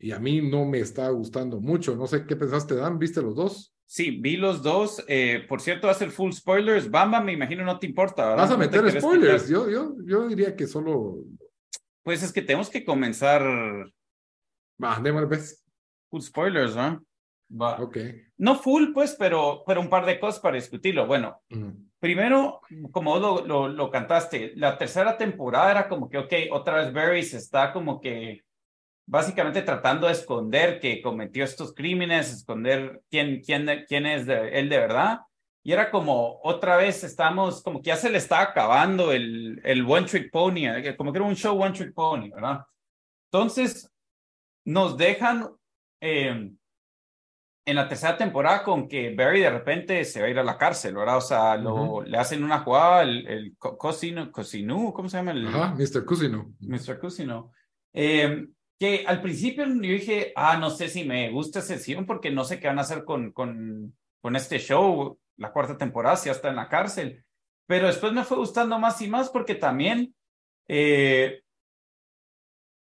Y 0.00 0.12
a 0.12 0.18
mí 0.18 0.40
no 0.42 0.64
me 0.64 0.80
está 0.80 1.08
gustando 1.10 1.60
mucho. 1.60 1.96
No 1.96 2.06
sé 2.06 2.24
qué 2.26 2.36
pensaste, 2.36 2.74
Dan. 2.74 2.98
¿Viste 2.98 3.22
los 3.22 3.34
dos? 3.34 3.74
Sí, 3.90 4.10
vi 4.20 4.36
los 4.36 4.62
dos. 4.62 5.02
Eh, 5.08 5.46
por 5.48 5.62
cierto, 5.62 5.88
hace 5.88 6.10
full 6.10 6.32
spoilers. 6.32 6.90
Bamba, 6.90 7.22
me 7.22 7.32
imagino 7.32 7.64
no 7.64 7.78
te 7.78 7.86
importa. 7.86 8.22
¿verdad? 8.28 8.36
Vas 8.42 8.50
a 8.50 8.52
No 8.52 8.58
te 8.60 8.66
meter 8.66 8.80
querés 8.84 9.02
spoilers. 9.02 9.48
Yo, 9.48 9.70
yo, 9.70 9.94
yo 10.04 10.28
diría 10.28 10.54
que 10.54 10.66
solo. 10.66 11.24
Pues 12.02 12.22
es 12.22 12.30
que 12.30 12.42
tenemos 12.42 12.68
que 12.68 12.84
comenzar 12.84 13.42
Va, 14.82 15.00
démosle, 15.02 15.26
pues. 15.28 15.64
full 16.10 16.20
spoilers, 16.20 16.76
¿no? 16.76 17.02
Va. 17.50 17.80
Ok. 17.82 17.96
No 18.36 18.56
full, 18.56 18.92
pues, 18.92 19.16
pero, 19.18 19.62
pero 19.66 19.80
un 19.80 19.88
par 19.88 20.04
de 20.04 20.20
cosas 20.20 20.38
para 20.40 20.56
discutirlo. 20.56 21.06
Bueno, 21.06 21.40
Ujú. 21.50 21.72
primero, 21.98 22.60
como 22.92 23.18
lo, 23.18 23.46
lo, 23.46 23.68
lo 23.68 23.90
cantaste, 23.90 24.52
la 24.56 24.76
tercera 24.76 25.16
temporada 25.16 25.70
era 25.70 25.88
como 25.88 26.10
que, 26.10 26.18
ok, 26.18 26.32
otra 26.52 26.76
vez 26.76 26.92
Barry 26.92 27.22
se 27.22 27.38
está 27.38 27.72
como 27.72 28.02
que 28.02 28.42
básicamente 29.08 29.62
tratando 29.62 30.06
de 30.06 30.12
esconder 30.12 30.80
que 30.80 31.00
cometió 31.00 31.42
estos 31.42 31.74
crímenes, 31.74 32.30
esconder 32.32 33.02
quién, 33.10 33.40
quién, 33.40 33.66
quién 33.88 34.04
es 34.06 34.26
de, 34.26 34.58
él 34.58 34.68
de 34.68 34.78
verdad. 34.78 35.20
Y 35.64 35.72
era 35.72 35.90
como 35.90 36.40
otra 36.42 36.76
vez 36.76 37.02
estamos, 37.04 37.62
como 37.62 37.80
que 37.80 37.88
ya 37.88 37.96
se 37.96 38.10
le 38.10 38.18
está 38.18 38.40
acabando 38.42 39.12
el, 39.12 39.60
el 39.64 39.84
One 39.84 40.06
Trick 40.06 40.30
Pony, 40.30 40.66
eh, 40.68 40.94
como 40.96 41.12
que 41.12 41.18
era 41.18 41.26
un 41.26 41.34
show 41.36 41.60
One 41.60 41.72
Trick 41.74 41.94
Pony, 41.94 42.30
¿verdad? 42.30 42.60
Entonces, 43.32 43.90
nos 44.64 44.96
dejan 44.96 45.48
eh, 46.00 46.50
en 47.66 47.76
la 47.76 47.88
tercera 47.88 48.16
temporada 48.16 48.62
con 48.62 48.88
que 48.88 49.14
Barry 49.14 49.40
de 49.40 49.50
repente 49.50 50.04
se 50.04 50.20
va 50.20 50.26
a 50.26 50.30
ir 50.30 50.38
a 50.38 50.44
la 50.44 50.56
cárcel, 50.56 50.94
¿verdad? 50.94 51.18
O 51.18 51.22
sea, 51.22 51.56
lo, 51.56 52.02
le 52.02 52.16
hacen 52.16 52.42
una 52.44 52.60
jugada, 52.60 53.02
el, 53.02 53.26
el 53.26 53.56
co- 53.58 53.76
cocino, 53.76 54.30
cocinu, 54.32 54.92
¿cómo 54.92 55.08
se 55.08 55.18
llama? 55.18 55.32
El, 55.32 55.48
Ajá, 55.48 55.74
Mr. 55.74 56.04
Cusino. 56.06 56.54
Mr. 56.60 56.98
Cusino. 56.98 57.52
Eh, 57.92 58.46
que 58.78 59.04
al 59.06 59.20
principio 59.20 59.66
yo 59.66 59.80
dije, 59.80 60.32
ah, 60.36 60.56
no 60.56 60.70
sé 60.70 60.88
si 60.88 61.04
me 61.04 61.30
gusta 61.30 61.60
sesión 61.60 62.06
porque 62.06 62.30
no 62.30 62.44
sé 62.44 62.60
qué 62.60 62.68
van 62.68 62.78
a 62.78 62.82
hacer 62.82 63.04
con, 63.04 63.32
con, 63.32 63.96
con 64.20 64.36
este 64.36 64.58
show, 64.58 65.18
la 65.36 65.52
cuarta 65.52 65.76
temporada, 65.76 66.16
si 66.16 66.26
ya 66.26 66.32
está 66.32 66.48
en 66.48 66.56
la 66.56 66.68
cárcel. 66.68 67.24
Pero 67.66 67.88
después 67.88 68.12
me 68.12 68.24
fue 68.24 68.36
gustando 68.36 68.78
más 68.78 69.00
y 69.02 69.08
más 69.08 69.30
porque 69.30 69.56
también 69.56 70.14
eh, 70.68 71.42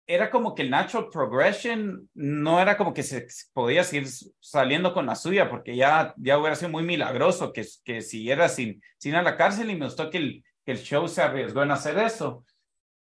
era 0.06 0.30
como 0.30 0.54
que 0.54 0.62
el 0.62 0.70
natural 0.70 1.08
progression 1.10 2.08
no 2.14 2.60
era 2.60 2.76
como 2.76 2.94
que 2.94 3.02
se 3.02 3.26
podía 3.52 3.82
seguir 3.82 4.08
saliendo 4.40 4.94
con 4.94 5.06
la 5.06 5.16
suya 5.16 5.50
porque 5.50 5.76
ya, 5.76 6.14
ya 6.16 6.38
hubiera 6.38 6.56
sido 6.56 6.70
muy 6.70 6.84
milagroso 6.84 7.52
que, 7.52 7.66
que 7.84 8.02
siguiera 8.02 8.48
sin, 8.48 8.82
sin 8.98 9.14
a 9.14 9.22
la 9.22 9.36
cárcel 9.36 9.70
y 9.70 9.76
me 9.76 9.86
gustó 9.86 10.10
que 10.10 10.18
el, 10.18 10.44
que 10.64 10.72
el 10.72 10.78
show 10.78 11.08
se 11.08 11.22
arriesgó 11.22 11.62
en 11.62 11.72
hacer 11.72 11.98
eso. 11.98 12.44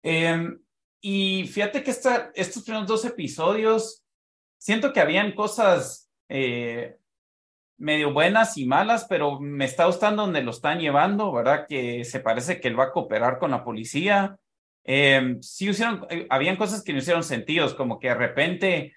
Eh, 0.02 0.48
y 1.00 1.46
fíjate 1.46 1.82
que 1.82 1.90
esta, 1.90 2.30
estos 2.34 2.62
primeros 2.64 2.88
dos 2.88 3.04
episodios, 3.04 4.04
siento 4.58 4.92
que 4.92 5.00
habían 5.00 5.32
cosas 5.32 6.10
eh, 6.28 6.96
medio 7.78 8.12
buenas 8.12 8.56
y 8.58 8.66
malas, 8.66 9.06
pero 9.08 9.40
me 9.40 9.64
está 9.64 9.86
gustando 9.86 10.22
donde 10.22 10.42
lo 10.42 10.50
están 10.50 10.78
llevando, 10.80 11.32
¿verdad? 11.32 11.66
Que 11.68 12.04
se 12.04 12.20
parece 12.20 12.60
que 12.60 12.68
él 12.68 12.78
va 12.78 12.84
a 12.84 12.92
cooperar 12.92 13.38
con 13.38 13.50
la 13.50 13.64
policía. 13.64 14.38
Eh, 14.84 15.36
sí 15.40 15.68
hicieron, 15.68 16.06
eh, 16.10 16.26
habían 16.30 16.56
cosas 16.56 16.82
que 16.82 16.92
no 16.92 16.98
hicieron 16.98 17.22
sentidos, 17.24 17.74
como 17.74 17.98
que 17.98 18.08
de 18.08 18.14
repente 18.14 18.94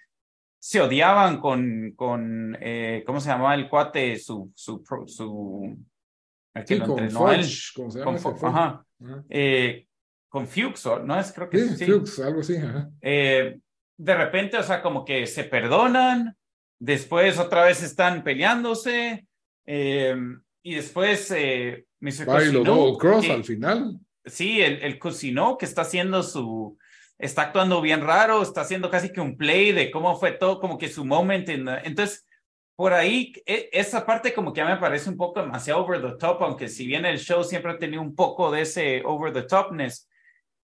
se 0.59 0.81
odiaban 0.81 1.39
con, 1.39 1.91
con 1.95 2.57
eh, 2.61 3.03
¿cómo 3.05 3.19
se 3.19 3.29
llamaba 3.29 3.53
el 3.55 3.69
cuate? 3.69 4.17
Su, 4.17 4.51
su, 4.55 4.81
pro- 4.83 5.07
su, 5.07 5.77
el 6.53 6.65
que 6.65 6.73
Sí, 6.75 6.79
lo 6.79 6.87
con 6.87 6.99
entrenó 6.99 7.27
a 7.27 7.35
él. 7.35 7.45
Con 8.03 8.15
ajá. 8.45 8.85
Ajá. 9.01 9.23
Eh, 9.29 9.87
con 10.33 10.47
Fuchs, 10.47 10.83
¿o 10.87 10.97
¿no 10.97 11.19
es? 11.19 11.31
Creo 11.31 11.47
que 11.47 11.59
Sí, 11.59 11.75
sí. 11.77 11.85
Fuchs, 11.85 12.19
algo 12.19 12.39
así. 12.41 12.55
Eh, 13.01 13.59
de 13.95 14.15
repente, 14.15 14.57
o 14.57 14.63
sea, 14.63 14.81
como 14.81 15.05
que 15.05 15.27
se 15.27 15.43
perdonan, 15.43 16.35
después 16.79 17.37
otra 17.37 17.65
vez 17.65 17.83
están 17.83 18.23
peleándose, 18.23 19.27
eh, 19.67 20.15
y 20.63 20.73
después 20.73 21.29
eh, 21.37 21.85
Mr. 21.99 22.25
Double 22.63 22.97
cross 22.97 23.25
que- 23.27 23.31
al 23.31 23.43
final. 23.43 23.99
Sí, 24.25 24.59
el, 24.59 24.81
el 24.81 24.97
que 25.59 25.65
está 25.65 25.83
haciendo 25.83 26.23
su, 26.23 26.79
está 27.19 27.43
actuando 27.43 27.79
bien 27.79 28.01
raro, 28.01 28.41
está 28.41 28.61
haciendo 28.61 28.89
casi 28.89 29.11
que 29.11 29.21
un 29.21 29.37
play 29.37 29.71
de 29.71 29.91
cómo 29.91 30.15
fue 30.19 30.31
todo, 30.31 30.59
como 30.59 30.79
que 30.79 30.89
su 30.89 31.05
moment. 31.05 31.45
the- 31.45 31.63
entonces, 31.83 32.25
por 32.75 32.93
ahí, 32.93 33.33
e- 33.45 33.69
esa 33.71 34.03
parte 34.03 34.33
como 34.33 34.51
que 34.51 34.61
ya 34.61 34.65
me 34.65 34.77
parece 34.77 35.11
un 35.11 35.17
poco 35.17 35.41
demasiado 35.41 35.85
over 35.85 36.01
the 36.01 36.17
top, 36.17 36.41
aunque 36.41 36.69
si 36.69 36.87
bien 36.87 37.05
el 37.05 37.19
show 37.19 37.43
siempre 37.43 37.71
ha 37.73 37.77
tenido 37.77 38.01
un 38.01 38.15
poco 38.15 38.49
de 38.49 38.61
ese 38.61 39.03
over 39.05 39.31
the 39.31 39.43
topness, 39.43 40.09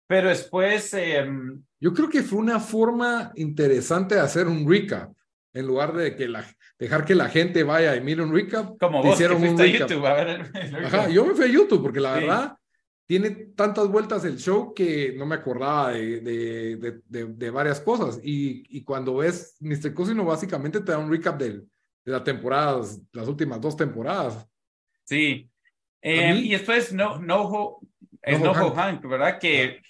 pero 0.09 0.29
después, 0.31 0.93
em, 0.95 1.63
Yo 1.79 1.95
creo 1.95 2.09
que 2.09 2.23
fue 2.25 2.41
una 2.41 2.59
forma 2.59 3.31
interesante 3.37 4.17
de 4.17 4.21
hacer 4.23 4.49
un 4.49 4.69
recap. 4.69 5.13
En 5.55 5.67
lugar 5.67 5.95
de 5.95 6.15
que 6.17 6.27
la, 6.29 6.45
dejar 6.79 7.05
que 7.05 7.15
la 7.15 7.29
gente 7.29 7.63
vaya 7.63 7.95
y 7.97 8.01
mire 8.01 8.23
un 8.23 8.33
recap, 8.35 8.77
como 8.79 8.99
vos 8.99 9.07
que 9.07 9.13
hicieron 9.15 9.37
un 9.39 9.57
fuiste 9.57 9.63
a 9.63 9.67
recap. 9.67 9.89
YouTube 9.91 10.07
a 10.07 10.15
ver 10.15 10.29
el, 10.29 10.57
el 10.77 10.85
Ajá, 10.87 11.09
yo 11.09 11.25
me 11.25 11.35
fui 11.35 11.45
a 11.45 11.49
YouTube 11.49 11.83
porque 11.83 12.01
la 12.01 12.15
Sí. 12.17 12.21
verdad 12.21 12.57
tiene 13.07 13.31
tantas 13.57 13.89
vueltas 13.89 14.25
el 14.27 14.37
show 14.39 14.75
que 14.75 15.15
no 15.17 15.25
me 15.25 15.37
acordaba 15.37 15.93
de, 15.93 16.21
de, 16.21 17.25
de, 17.27 17.51
varias 17.51 17.81
cosas. 17.81 18.21
Y, 18.23 18.65
y 18.77 18.83
cuando 18.85 19.17
ves 19.17 19.57
Mr. 19.61 19.95
Cosino, 19.95 20.25
básicamente 20.27 20.81
te 20.81 20.93
da 20.93 20.99
un 20.99 21.11
recap 21.11 21.39
del- 21.39 21.67
de 22.05 22.13
las 22.13 22.23
temporadas, 22.25 23.01
las 23.13 23.27
últimas 23.29 23.61
dos 23.61 23.77
temporadas. 23.77 24.47
Sí. 25.05 25.49
Eh, 26.03 26.33
mí- 26.35 26.41
y 26.41 26.51
después 26.51 26.93
No, 26.93 27.19
no, 27.19 27.27
Noho 27.27 27.81
Noho 28.27 28.75
Hank. 28.75 28.77
Hank, 29.03 29.07
¿verdad? 29.09 29.39
Que 29.39 29.81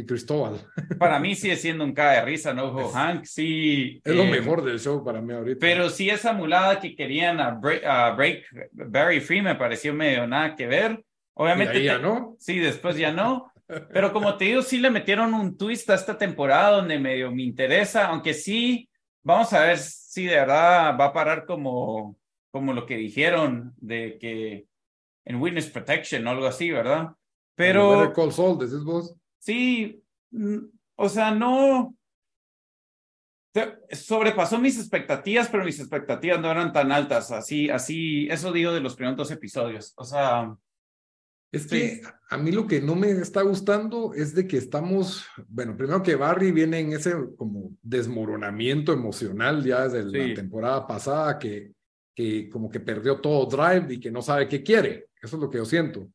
Y 0.00 0.06
Cristóbal. 0.06 0.60
para 0.98 1.18
mí 1.18 1.34
sigue 1.34 1.56
siendo 1.56 1.82
un 1.84 1.92
cae 1.92 2.20
de 2.20 2.24
risa, 2.24 2.54
Noho 2.54 2.88
Es- 2.88 2.94
Hank, 2.94 3.24
sí. 3.24 4.00
Es 4.04 4.14
lo 4.14 4.22
eh, 4.22 4.30
mejor 4.30 4.62
del 4.64 4.78
show 4.78 5.04
para 5.04 5.20
mí 5.20 5.32
ahorita. 5.34 5.58
Pero 5.60 5.90
sí 5.90 6.08
esa 6.08 6.32
mulada 6.32 6.78
que 6.78 6.94
querían 6.94 7.40
a 7.40 7.50
break, 7.50 7.84
a 7.84 8.10
break 8.12 8.44
Barry 8.72 9.20
Free 9.20 9.42
me 9.42 9.56
pareció 9.56 9.92
medio 9.92 10.26
nada 10.26 10.54
que 10.54 10.66
ver. 10.66 10.92
Y 10.92 11.02
Obviamente. 11.34 11.78
ahí 11.78 11.84
ya 11.84 11.96
te- 11.96 12.02
no. 12.02 12.36
Sí, 12.38 12.58
después 12.58 12.96
ya 12.96 13.10
no. 13.12 13.52
Pero 13.92 14.12
como 14.12 14.36
te 14.36 14.46
digo, 14.46 14.62
sí 14.62 14.78
le 14.78 14.90
metieron 14.90 15.34
un 15.34 15.56
twist 15.58 15.90
a 15.90 15.94
esta 15.94 16.16
temporada 16.16 16.76
donde 16.76 16.98
medio 16.98 17.30
me 17.32 17.42
interesa, 17.42 18.06
aunque 18.06 18.32
sí, 18.34 18.88
vamos 19.22 19.52
a 19.52 19.64
ver 19.64 19.78
si 19.78 20.24
de 20.26 20.36
verdad 20.36 20.96
va 20.98 21.06
a 21.06 21.12
parar 21.12 21.44
como, 21.44 22.16
como 22.50 22.72
lo 22.72 22.86
que 22.86 22.96
dijeron 22.96 23.74
de 23.76 24.16
que 24.18 24.66
en 25.26 25.36
Witness 25.36 25.66
Protection 25.70 26.26
o 26.26 26.30
algo 26.30 26.46
así, 26.46 26.70
¿verdad? 26.70 27.08
Pero. 27.56 27.90
Better 27.90 28.02
Pero 28.08 28.12
Call 28.14 28.32
Saul, 28.32 28.58
decís 28.58 28.82
vos. 28.84 29.14
Sí, 29.38 30.02
mm, 30.30 30.58
o 30.96 31.08
sea, 31.08 31.30
no. 31.32 31.94
Sobrepasó 33.90 34.58
mis 34.60 34.78
expectativas, 34.78 35.48
pero 35.48 35.64
mis 35.64 35.80
expectativas 35.80 36.40
no 36.40 36.50
eran 36.50 36.72
tan 36.72 36.92
altas. 36.92 37.32
Así, 37.32 37.68
así, 37.70 38.28
eso 38.30 38.52
digo 38.52 38.72
de 38.72 38.80
los 38.80 38.94
primeros 38.94 39.16
dos 39.16 39.30
episodios. 39.32 39.94
O 39.96 40.04
sea, 40.04 40.54
Es 41.50 41.66
que 41.66 42.02
a 42.30 42.36
mí 42.36 42.52
lo 42.52 42.66
que 42.66 42.80
no 42.80 42.94
me 42.94 43.10
está 43.10 43.42
gustando 43.42 44.12
es 44.14 44.34
de 44.34 44.46
que 44.46 44.58
estamos, 44.58 45.24
bueno, 45.48 45.76
primero 45.76 46.02
que 46.02 46.14
Barry 46.14 46.52
viene 46.52 46.78
en 46.80 46.92
ese 46.92 47.14
como 47.36 47.72
desmoronamiento 47.82 48.92
emocional 48.92 49.64
ya 49.64 49.88
desde 49.88 50.10
Sí. 50.10 50.28
la 50.28 50.34
temporada 50.34 50.86
pasada 50.86 51.38
que, 51.38 51.72
que 52.14 52.48
como 52.50 52.68
que 52.70 52.80
perdió 52.80 53.18
todo 53.20 53.46
drive 53.46 53.94
y 53.94 53.98
que 53.98 54.10
no 54.10 54.20
sabe 54.22 54.46
qué 54.46 54.62
quiere. 54.62 55.08
Eso 55.20 55.36
es 55.36 55.42
lo 55.42 55.50
que 55.50 55.58
yo 55.58 55.64
siento. 55.64 56.06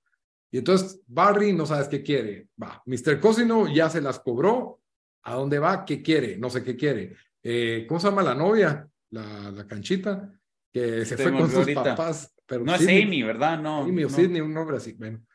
Y 0.54 0.60
entonces 0.60 1.02
Barry 1.08 1.52
no 1.52 1.66
sabes 1.66 1.88
qué 1.88 2.04
quiere. 2.04 2.48
Va, 2.62 2.80
Mr. 2.86 3.20
Cosino 3.20 3.68
ya 3.74 3.90
se 3.90 4.00
las 4.02 4.20
cobró. 4.20 4.82
¿A 5.24 5.34
dónde 5.34 5.58
va? 5.58 5.84
¿Qué 5.84 6.04
quiere? 6.04 6.38
No 6.38 6.50
sé 6.52 6.64
qué 6.64 6.76
quiere. 6.76 7.16
Eh, 7.42 7.86
¿Cómo 7.88 8.00
se 8.00 8.08
llama 8.08 8.22
la 8.22 8.36
novia? 8.36 8.88
La, 9.10 9.50
la 9.50 9.66
canchita 9.66 10.32
que 10.72 11.06
se 11.06 11.18
Se 11.18 11.24
fue 11.24 11.32
con 11.32 11.48
sus 11.50 11.58
ahorita. 11.60 11.84
papás. 11.84 12.36
Pero 12.46 12.64
no 12.66 12.76
es 12.76 12.82
Sidney- 12.82 13.04
Amy, 13.04 13.24
¿verdad? 13.24 13.60
No. 13.60 13.82
Amy 13.84 14.04
o 14.04 14.10
no. 14.10 14.16
Sidney, 14.16 14.42
un 14.42 14.54
nombre 14.54 14.78
así. 14.78 14.94
Bueno, 14.94 15.26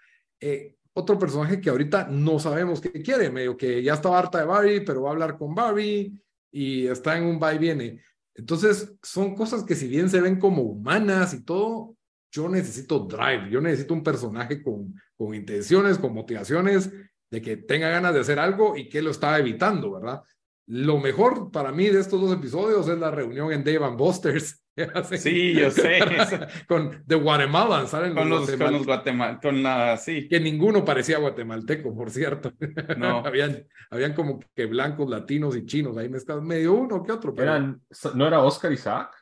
Eh, 0.41 0.77
otro 0.93 1.19
personaje 1.19 1.61
que 1.61 1.71
ahorita 1.71 2.07
no 2.09 2.39
sabemos 2.39 2.81
qué 2.81 2.93
quiere, 3.03 3.29
medio 3.31 3.57
que 3.57 3.83
ya 3.83 3.95
estaba 3.95 4.19
harta 4.21 4.39
de 4.39 4.45
Barry, 4.45 4.81
pero 4.85 5.03
va 5.03 5.09
a 5.11 5.13
hablar 5.15 5.37
con 5.37 5.53
Barry 5.55 6.13
y 6.53 6.87
está 6.87 7.17
en 7.19 7.25
un 7.25 7.41
va 7.43 7.53
y 7.55 7.59
viene. 7.59 8.01
Entonces, 8.37 8.95
son 9.03 9.35
cosas 9.35 9.65
que 9.65 9.75
si 9.75 9.89
bien 9.89 10.09
se 10.09 10.21
ven 10.21 10.39
como 10.39 10.63
humanas 10.63 11.35
y 11.35 11.45
todo, 11.45 11.97
yo 12.31 12.49
necesito 12.49 13.01
drive, 13.01 13.49
yo 13.51 13.61
necesito 13.61 13.95
un 13.95 14.03
personaje 14.03 14.63
con, 14.63 14.95
con 15.19 15.35
intenciones, 15.35 15.99
con 15.99 16.15
motivaciones 16.15 16.91
de 17.31 17.43
que 17.43 17.57
tenga 17.59 17.91
ganas 17.91 18.15
de 18.15 18.21
hacer 18.21 18.39
algo 18.39 18.77
y 18.77 18.89
que 18.89 19.03
lo 19.03 19.11
estaba 19.11 19.39
evitando, 19.39 19.93
¿verdad? 19.93 20.23
Lo 20.67 20.99
mejor 20.99 21.51
para 21.51 21.73
mí 21.73 21.89
de 21.89 22.01
estos 22.01 22.21
dos 22.21 22.33
episodios 22.33 22.89
es 22.89 22.99
la 22.99 23.11
reunión 23.11 23.53
en 23.53 23.65
Dave 23.65 23.85
and 23.85 23.99
Buster's. 23.99 24.65
Sí, 25.19 25.55
yo 25.55 25.73
sé. 25.73 25.99
con 26.69 27.03
The 27.05 27.17
Guatemalan, 27.17 27.89
¿saben? 27.89 28.15
Con 28.15 28.29
los, 28.29 28.49
con 28.49 28.73
los 28.73 28.87
guatemal 28.87 29.41
con 29.41 29.61
la, 29.61 29.97
sí. 29.97 30.29
Que 30.29 30.39
ninguno 30.39 30.85
parecía 30.85 31.19
guatemalteco, 31.19 31.93
por 31.97 32.13
cierto. 32.13 32.53
No. 32.97 33.19
habían, 33.27 33.67
habían 33.91 34.15
como 34.15 34.39
que 34.55 34.67
blancos, 34.67 35.11
latinos 35.11 35.57
y 35.57 35.67
chinos 35.67 35.97
ahí 35.97 36.09
mezclados, 36.09 36.45
medio 36.45 36.75
uno 36.75 37.03
que 37.03 37.11
otro. 37.11 37.35
Pero... 37.35 37.51
Eran, 37.51 37.83
¿No 38.15 38.29
era 38.29 38.39
Oscar 38.39 38.73
Isaac? 38.73 39.17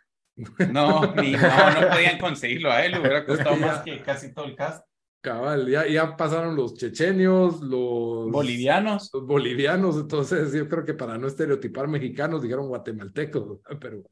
No, 0.70 1.14
ni, 1.14 1.32
no, 1.32 1.80
no 1.80 1.88
podían 1.88 2.18
conseguirlo 2.18 2.70
a 2.70 2.84
él, 2.84 2.92
le 2.92 3.00
hubiera 3.00 3.24
costado 3.24 3.56
más 3.56 3.78
que 3.78 4.02
casi 4.02 4.34
todo 4.34 4.44
el 4.44 4.54
cast. 4.54 4.84
Cabal, 5.26 5.68
ya, 5.68 5.88
ya 5.88 6.16
pasaron 6.16 6.54
los 6.54 6.74
chechenios, 6.74 7.60
los 7.60 8.30
bolivianos. 8.30 9.10
Los 9.12 9.26
bolivianos, 9.26 9.96
entonces 9.96 10.52
yo 10.52 10.68
creo 10.68 10.84
que 10.84 10.94
para 10.94 11.18
no 11.18 11.26
estereotipar 11.26 11.88
mexicanos 11.88 12.42
dijeron 12.42 12.68
guatemaltecos, 12.68 13.58
pero 13.80 14.04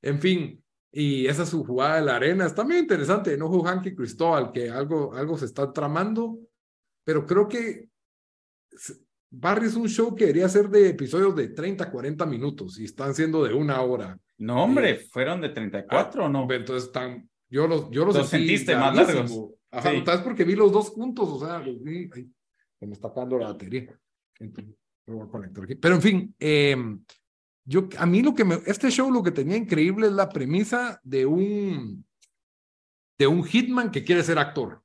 en 0.00 0.20
fin, 0.20 0.62
y 0.92 1.26
esa 1.26 1.42
es 1.42 1.48
su 1.48 1.64
jugada 1.64 1.96
de 1.96 2.02
la 2.02 2.14
arena, 2.14 2.46
está 2.46 2.62
muy 2.62 2.76
interesante, 2.76 3.36
no 3.36 3.50
Hanky 3.50 3.96
Cristóbal, 3.96 4.52
que 4.52 4.70
algo, 4.70 5.12
algo 5.16 5.36
se 5.36 5.46
está 5.46 5.72
tramando, 5.72 6.38
pero 7.04 7.26
creo 7.26 7.48
que 7.48 7.88
Barry 9.30 9.66
es 9.66 9.74
un 9.74 9.88
show 9.88 10.14
que 10.14 10.26
debería 10.26 10.48
ser 10.48 10.68
de 10.68 10.90
episodios 10.90 11.34
de 11.34 11.48
30, 11.48 11.90
40 11.90 12.24
minutos 12.24 12.78
y 12.78 12.84
están 12.84 13.16
siendo 13.16 13.42
de 13.42 13.52
una 13.52 13.80
hora. 13.80 14.16
No, 14.38 14.62
hombre, 14.62 14.94
fueron 15.10 15.40
de 15.40 15.48
34 15.48 16.26
o 16.26 16.28
no. 16.28 16.46
Entonces 16.52 16.84
están, 16.84 17.28
yo 17.50 17.66
los, 17.66 17.90
yo 17.90 18.04
los, 18.04 18.14
los 18.14 18.28
sentiste 18.28 18.76
más 18.76 18.94
largos. 18.94 19.50
Ajá, 19.72 19.90
sí. 19.90 20.02
¿sabes? 20.04 20.20
Porque 20.20 20.44
vi 20.44 20.54
los 20.54 20.70
dos 20.70 20.90
juntos, 20.90 21.28
o 21.28 21.40
sea, 21.40 21.58
los 21.58 21.82
vi, 21.82 22.08
ay, 22.14 22.30
se 22.78 22.86
me 22.86 22.92
está 22.92 23.08
acabando 23.08 23.38
la 23.38 23.48
batería. 23.48 23.98
Entonces, 24.38 24.74
voy 25.06 25.26
a 25.26 25.30
conectar 25.30 25.64
aquí. 25.64 25.74
Pero 25.76 25.94
en 25.94 26.02
fin, 26.02 26.34
eh, 26.38 26.76
yo, 27.64 27.88
a 27.98 28.06
mí 28.06 28.22
lo 28.22 28.34
que 28.34 28.44
me, 28.44 28.60
este 28.66 28.90
show 28.90 29.10
lo 29.10 29.22
que 29.22 29.30
tenía 29.30 29.56
increíble 29.56 30.08
es 30.08 30.12
la 30.12 30.28
premisa 30.28 31.00
de 31.02 31.24
un, 31.24 32.04
de 33.18 33.26
un 33.26 33.44
hitman 33.44 33.90
que 33.90 34.04
quiere 34.04 34.22
ser 34.22 34.38
actor 34.38 34.82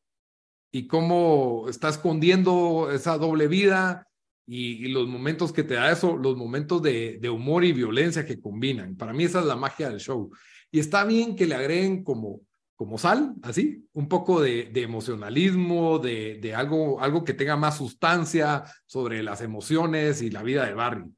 y 0.72 0.88
cómo 0.88 1.66
está 1.70 1.90
escondiendo 1.90 2.90
esa 2.92 3.18
doble 3.18 3.48
vida 3.48 4.08
y, 4.46 4.86
y 4.86 4.90
los 4.90 5.08
momentos 5.08 5.52
que 5.52 5.64
te 5.64 5.74
da 5.74 5.92
eso, 5.92 6.16
los 6.16 6.38
momentos 6.38 6.82
de, 6.82 7.18
de 7.20 7.30
humor 7.30 7.66
y 7.66 7.74
violencia 7.74 8.26
que 8.26 8.40
combinan. 8.40 8.96
Para 8.96 9.12
mí 9.12 9.26
esa 9.26 9.42
es 9.42 9.46
la 9.46 9.58
magia 9.58 9.90
del 9.90 10.00
show. 10.00 10.32
Y 10.72 10.80
está 10.80 11.04
bien 11.04 11.36
que 11.36 11.46
le 11.46 11.56
agreguen 11.56 12.04
como 12.04 12.42
como 12.78 13.00
sal, 13.00 13.34
así, 13.42 13.90
un 13.94 14.08
poco 14.08 14.40
de, 14.40 14.66
de 14.72 14.84
emocionalismo, 14.84 15.98
de, 15.98 16.38
de, 16.40 16.54
algo, 16.54 17.02
algo 17.02 17.24
que 17.24 17.34
tenga 17.34 17.58
más 17.58 17.78
sustancia 17.78 18.64
sobre 18.86 19.24
las 19.24 19.42
emociones 19.42 20.22
y 20.22 20.30
la 20.30 20.44
vida 20.44 20.64
de 20.66 20.76
Barry. 20.76 21.12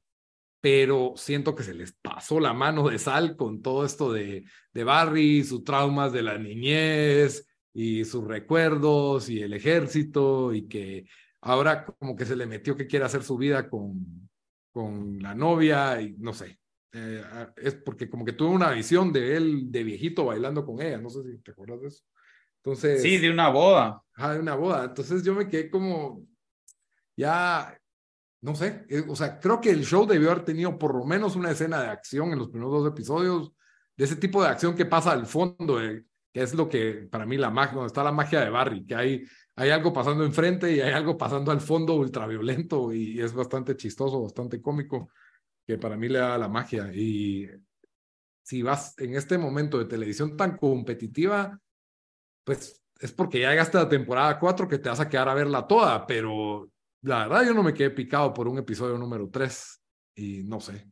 Pero 0.61 1.13
siento 1.17 1.55
que 1.55 1.63
se 1.63 1.73
les 1.73 1.91
pasó 1.91 2.39
la 2.39 2.53
mano 2.53 2.87
de 2.87 2.97
sal 2.97 3.35
con 3.35 3.61
todo 3.61 3.85
esto 3.85 4.13
de, 4.13 4.45
de 4.73 4.83
Barry, 4.85 5.43
sus 5.43 5.65
traumas 5.65 6.13
de 6.13 6.21
la 6.23 6.37
niñez 6.37 7.45
y 7.73 8.05
sus 8.05 8.25
recuerdos 8.25 9.29
y 9.29 9.41
el 9.41 9.53
ejército 9.53 10.53
y 10.53 10.65
que 10.67 11.07
ahora 11.41 11.85
como 11.85 12.15
que 12.15 12.25
se 12.25 12.37
le 12.37 12.45
metió 12.45 12.75
que 12.75 12.87
quiere 12.87 13.05
hacer 13.05 13.23
su 13.23 13.37
vida 13.37 13.69
con, 13.69 14.29
con 14.71 15.21
la 15.21 15.35
novia 15.35 16.01
y 16.01 16.15
no 16.19 16.31
sé, 16.31 16.58
eh, 16.91 17.23
es 17.57 17.75
porque 17.75 18.09
como 18.09 18.25
que 18.25 18.33
tuve 18.33 18.49
una 18.49 18.71
visión 18.71 19.13
de 19.13 19.35
él 19.35 19.71
de 19.71 19.83
viejito 19.83 20.25
bailando 20.25 20.65
con 20.65 20.81
ella, 20.81 20.97
no 20.97 21.09
sé 21.09 21.23
si 21.23 21.37
te 21.39 21.51
acuerdas 21.51 21.81
de 21.81 21.87
eso. 21.87 22.03
Entonces, 22.63 23.01
sí, 23.01 23.17
de 23.17 23.29
una 23.29 23.49
boda. 23.49 24.01
Ah, 24.15 24.33
de 24.33 24.39
una 24.39 24.55
boda. 24.55 24.85
Entonces 24.85 25.23
yo 25.23 25.33
me 25.33 25.47
quedé 25.47 25.69
como, 25.69 26.25
ya, 27.15 27.77
no 28.41 28.55
sé, 28.55 28.85
eh, 28.89 29.03
o 29.07 29.15
sea, 29.15 29.39
creo 29.39 29.61
que 29.61 29.69
el 29.69 29.85
show 29.85 30.05
debió 30.05 30.31
haber 30.31 30.45
tenido 30.45 30.77
por 30.77 30.95
lo 30.95 31.05
menos 31.05 31.35
una 31.35 31.51
escena 31.51 31.81
de 31.81 31.89
acción 31.89 32.31
en 32.31 32.39
los 32.39 32.49
primeros 32.49 32.73
dos 32.73 32.91
episodios, 32.91 33.53
de 33.95 34.05
ese 34.05 34.15
tipo 34.15 34.41
de 34.41 34.49
acción 34.49 34.75
que 34.75 34.85
pasa 34.85 35.11
al 35.11 35.25
fondo, 35.25 35.81
eh, 35.81 36.05
que 36.33 36.41
es 36.41 36.53
lo 36.53 36.69
que 36.69 37.07
para 37.09 37.25
mí 37.25 37.37
la 37.37 37.49
magia, 37.49 37.75
donde 37.75 37.87
está 37.87 38.03
la 38.03 38.11
magia 38.11 38.41
de 38.41 38.49
Barry, 38.49 38.85
que 38.85 38.95
hay, 38.95 39.23
hay 39.55 39.69
algo 39.69 39.91
pasando 39.93 40.23
enfrente 40.23 40.71
y 40.71 40.79
hay 40.79 40.91
algo 40.91 41.17
pasando 41.17 41.51
al 41.51 41.61
fondo 41.61 41.95
ultraviolento 41.95 42.93
y 42.93 43.19
es 43.19 43.33
bastante 43.33 43.75
chistoso, 43.75 44.21
bastante 44.21 44.61
cómico 44.61 45.09
que 45.69 45.77
para 45.77 45.95
mí 45.95 46.09
le 46.09 46.17
da 46.17 46.35
la 46.35 46.47
magia. 46.47 46.91
Y 46.91 47.47
si 48.41 48.63
vas 48.63 48.97
en 48.97 49.13
este 49.13 49.37
momento 49.37 49.77
de 49.77 49.85
televisión 49.85 50.35
tan 50.35 50.57
competitiva, 50.57 51.59
pues 52.43 52.81
es 52.99 53.11
porque 53.11 53.41
ya 53.41 53.51
llegaste 53.51 53.77
a 53.77 53.83
la 53.83 53.89
temporada 53.89 54.39
4 54.39 54.67
que 54.67 54.79
te 54.79 54.89
vas 54.89 54.99
a 54.99 55.07
quedar 55.07 55.29
a 55.29 55.35
verla 55.35 55.67
toda, 55.67 56.07
pero 56.07 56.71
la 57.03 57.27
verdad 57.27 57.45
yo 57.45 57.53
no 57.53 57.61
me 57.61 57.75
quedé 57.75 57.91
picado 57.91 58.33
por 58.33 58.47
un 58.47 58.57
episodio 58.57 58.97
número 58.97 59.29
3 59.29 59.79
y 60.15 60.43
no 60.43 60.59
sé. 60.59 60.89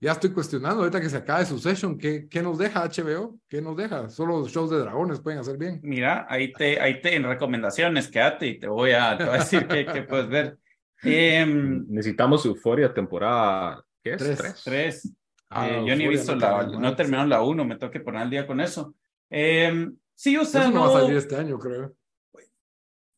Ya 0.00 0.12
estoy 0.12 0.30
cuestionando 0.30 0.82
ahorita 0.82 1.00
que 1.00 1.10
se 1.10 1.16
acabe 1.16 1.44
su 1.44 1.58
session, 1.58 1.98
¿qué, 1.98 2.28
¿qué 2.28 2.42
nos 2.42 2.58
deja 2.58 2.88
HBO? 2.88 3.40
¿Qué 3.48 3.60
nos 3.60 3.76
deja? 3.76 4.08
Solo 4.08 4.38
los 4.38 4.52
shows 4.52 4.70
de 4.70 4.78
dragones 4.78 5.18
pueden 5.18 5.40
hacer 5.40 5.58
bien. 5.58 5.80
Mira, 5.82 6.28
ahí 6.30 6.52
te, 6.52 6.80
ahí 6.80 7.00
te 7.00 7.16
en 7.16 7.24
recomendaciones, 7.24 8.06
quédate 8.06 8.46
y 8.46 8.60
te 8.60 8.68
voy 8.68 8.92
a, 8.92 9.18
te 9.18 9.24
voy 9.24 9.34
a 9.34 9.38
decir 9.38 9.66
qué, 9.66 9.84
qué 9.84 10.02
puedes 10.02 10.28
ver. 10.28 10.58
Eh, 11.04 11.44
Necesitamos 11.44 12.46
Euforia 12.46 12.94
temporada 12.94 13.84
¿Qué 14.02 14.14
es? 14.14 14.18
Tres. 14.18 14.38
Tres. 14.38 14.62
Tres. 14.64 15.12
Ah, 15.48 15.68
eh, 15.68 15.84
yo 15.86 15.94
ni 15.96 16.04
he 16.04 16.08
visto 16.08 16.34
la, 16.34 16.66
no 16.66 16.88
he 16.88 16.96
terminado 16.96 17.28
la 17.28 17.42
uno, 17.42 17.64
me 17.64 17.76
tengo 17.76 17.92
que 17.92 18.00
poner 18.00 18.22
al 18.22 18.30
día 18.30 18.46
con 18.46 18.60
eso. 18.60 18.94
Eh, 19.28 19.88
sí, 20.14 20.36
o 20.36 20.44
sea, 20.44 20.62
eso 20.62 20.70
no, 20.70 20.86
no, 20.86 20.92
va 20.92 20.98
a 20.98 21.02
salir 21.02 21.16
este 21.16 21.36
año, 21.36 21.58
creo. 21.58 21.94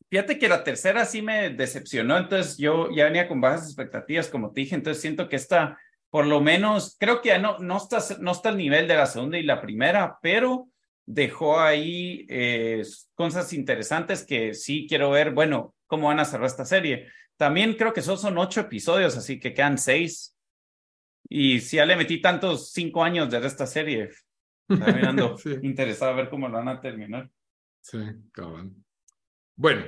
Fíjate 0.09 0.37
que 0.37 0.47
la 0.47 0.63
tercera 0.63 1.05
sí 1.05 1.21
me 1.21 1.49
decepcionó, 1.49 2.17
entonces 2.17 2.57
yo 2.57 2.89
ya 2.91 3.05
venía 3.05 3.27
con 3.27 3.41
bajas 3.41 3.65
expectativas, 3.65 4.29
como 4.29 4.51
te 4.51 4.61
dije, 4.61 4.75
entonces 4.75 5.01
siento 5.01 5.27
que 5.27 5.35
esta, 5.35 5.79
por 6.09 6.27
lo 6.27 6.41
menos, 6.41 6.95
creo 6.99 7.21
que 7.21 7.29
ya 7.29 7.39
no, 7.39 7.57
no, 7.59 7.77
está, 7.77 7.99
no 8.19 8.31
está 8.31 8.49
al 8.49 8.57
nivel 8.57 8.87
de 8.87 8.95
la 8.95 9.07
segunda 9.07 9.37
y 9.37 9.43
la 9.43 9.61
primera, 9.61 10.19
pero 10.21 10.69
dejó 11.05 11.59
ahí 11.59 12.25
eh, 12.29 12.83
cosas 13.13 13.51
interesantes 13.53 14.25
que 14.25 14.53
sí 14.53 14.85
quiero 14.87 15.09
ver, 15.09 15.31
bueno, 15.31 15.75
cómo 15.87 16.07
van 16.07 16.19
a 16.19 16.25
cerrar 16.25 16.47
esta 16.47 16.65
serie. 16.65 17.07
También 17.37 17.73
creo 17.73 17.93
que 17.93 18.01
son, 18.01 18.17
son 18.17 18.37
ocho 18.37 18.61
episodios, 18.61 19.17
así 19.17 19.39
que 19.39 19.53
quedan 19.53 19.77
seis. 19.77 20.34
Y 21.27 21.59
si 21.59 21.77
ya 21.77 21.85
le 21.85 21.95
metí 21.95 22.21
tantos 22.21 22.71
cinco 22.71 23.03
años 23.03 23.29
de 23.29 23.45
esta 23.45 23.65
serie, 23.65 24.09
mirando 24.67 25.37
sí. 25.37 25.55
interesado 25.61 26.11
a 26.11 26.15
ver 26.15 26.29
cómo 26.29 26.47
lo 26.47 26.57
van 26.57 26.67
a 26.67 26.79
terminar. 26.79 27.29
Sí, 27.81 27.99
cabrón. 28.31 28.83
Bueno, 29.55 29.85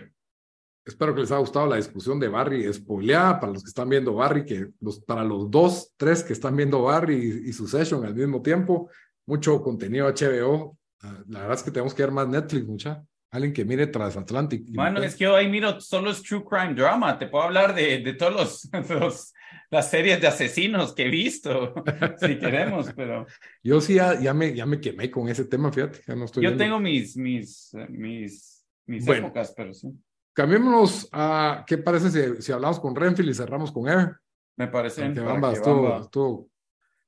espero 0.86 1.14
que 1.14 1.22
les 1.22 1.32
haya 1.32 1.40
gustado 1.40 1.68
la 1.68 1.76
discusión 1.76 2.20
de 2.20 2.28
Barry 2.28 2.72
spoileada 2.74 3.40
para 3.40 3.54
los 3.54 3.64
que 3.64 3.70
están 3.70 3.90
viendo 3.90 4.14
Barry, 4.14 4.46
que 4.46 4.70
los, 4.80 5.00
para 5.00 5.24
los 5.24 5.50
dos, 5.52 5.94
tres 5.98 6.24
que 6.24 6.34
están 6.34 6.56
viendo 6.56 6.84
Barry 6.84 7.16
y, 7.16 7.50
y 7.50 7.54
su 7.54 7.68
session 7.68 8.06
al 8.06 8.16
mismo 8.16 8.42
tiempo, 8.42 8.90
mucho 9.26 9.62
contenido 9.62 10.08
HBO. 10.08 10.78
Uh, 11.04 11.24
la 11.30 11.42
verdad 11.42 11.58
es 11.58 11.64
que 11.64 11.72
tenemos 11.72 11.94
que 11.94 12.04
ver 12.04 12.12
más 12.12 12.28
Netflix, 12.28 12.66
mucha. 12.66 13.04
Alguien 13.30 13.54
que 13.54 13.66
mire 13.66 13.88
Transatlantic. 13.88 14.66
Bueno, 14.74 15.04
es 15.04 15.16
que 15.16 15.26
yo 15.26 15.36
ahí 15.36 15.50
miro 15.50 15.82
solo 15.82 16.12
es 16.12 16.24
True 16.24 16.46
Crime 16.50 16.74
Drama. 16.74 17.20
Te 17.20 17.28
puedo 17.28 17.44
hablar 17.44 17.76
de, 17.76 18.00
de 18.00 18.14
todos 18.14 18.34
los, 18.72 18.90
los 18.90 19.34
las 19.70 19.90
series 19.90 20.22
de 20.22 20.28
asesinos 20.28 20.94
que 20.96 21.06
he 21.08 21.10
visto, 21.10 21.74
si 22.20 22.38
queremos, 22.40 22.92
pero... 22.96 23.26
Yo 23.64 23.82
sí 23.82 23.96
ya, 23.96 24.20
ya, 24.20 24.34
me, 24.34 24.54
ya 24.54 24.66
me 24.66 24.80
quemé 24.80 25.12
con 25.12 25.28
ese 25.30 25.46
tema, 25.46 25.72
fíjate, 25.72 26.00
ya 26.08 26.16
no 26.16 26.26
estoy 26.26 26.44
Yo 26.44 26.50
viendo. 26.50 26.64
tengo 26.64 26.80
mis, 26.80 27.18
mis, 27.18 27.72
mis, 27.90 28.66
mis 28.86 29.06
Bueno. 29.06 29.28
épocas, 29.28 29.54
pero 29.56 29.74
sí. 29.74 29.90
Cambiémonos 30.34 31.10
a, 31.12 31.64
¿qué 31.68 31.78
parece 31.80 32.10
si, 32.12 32.42
si 32.42 32.52
hablamos 32.52 32.80
con 32.80 32.96
Renfield 32.96 33.30
y 33.32 33.34
cerramos 33.34 33.72
con 33.72 33.88
Ever? 33.90 34.16
Me 34.56 34.68
parece. 34.68 35.02
Que 35.14 35.20
para 35.22 35.34
Bamba 35.34 35.50
que 35.50 35.56
estuvo, 35.58 35.82
Bamba- 35.84 36.02
estuvo 36.04 36.50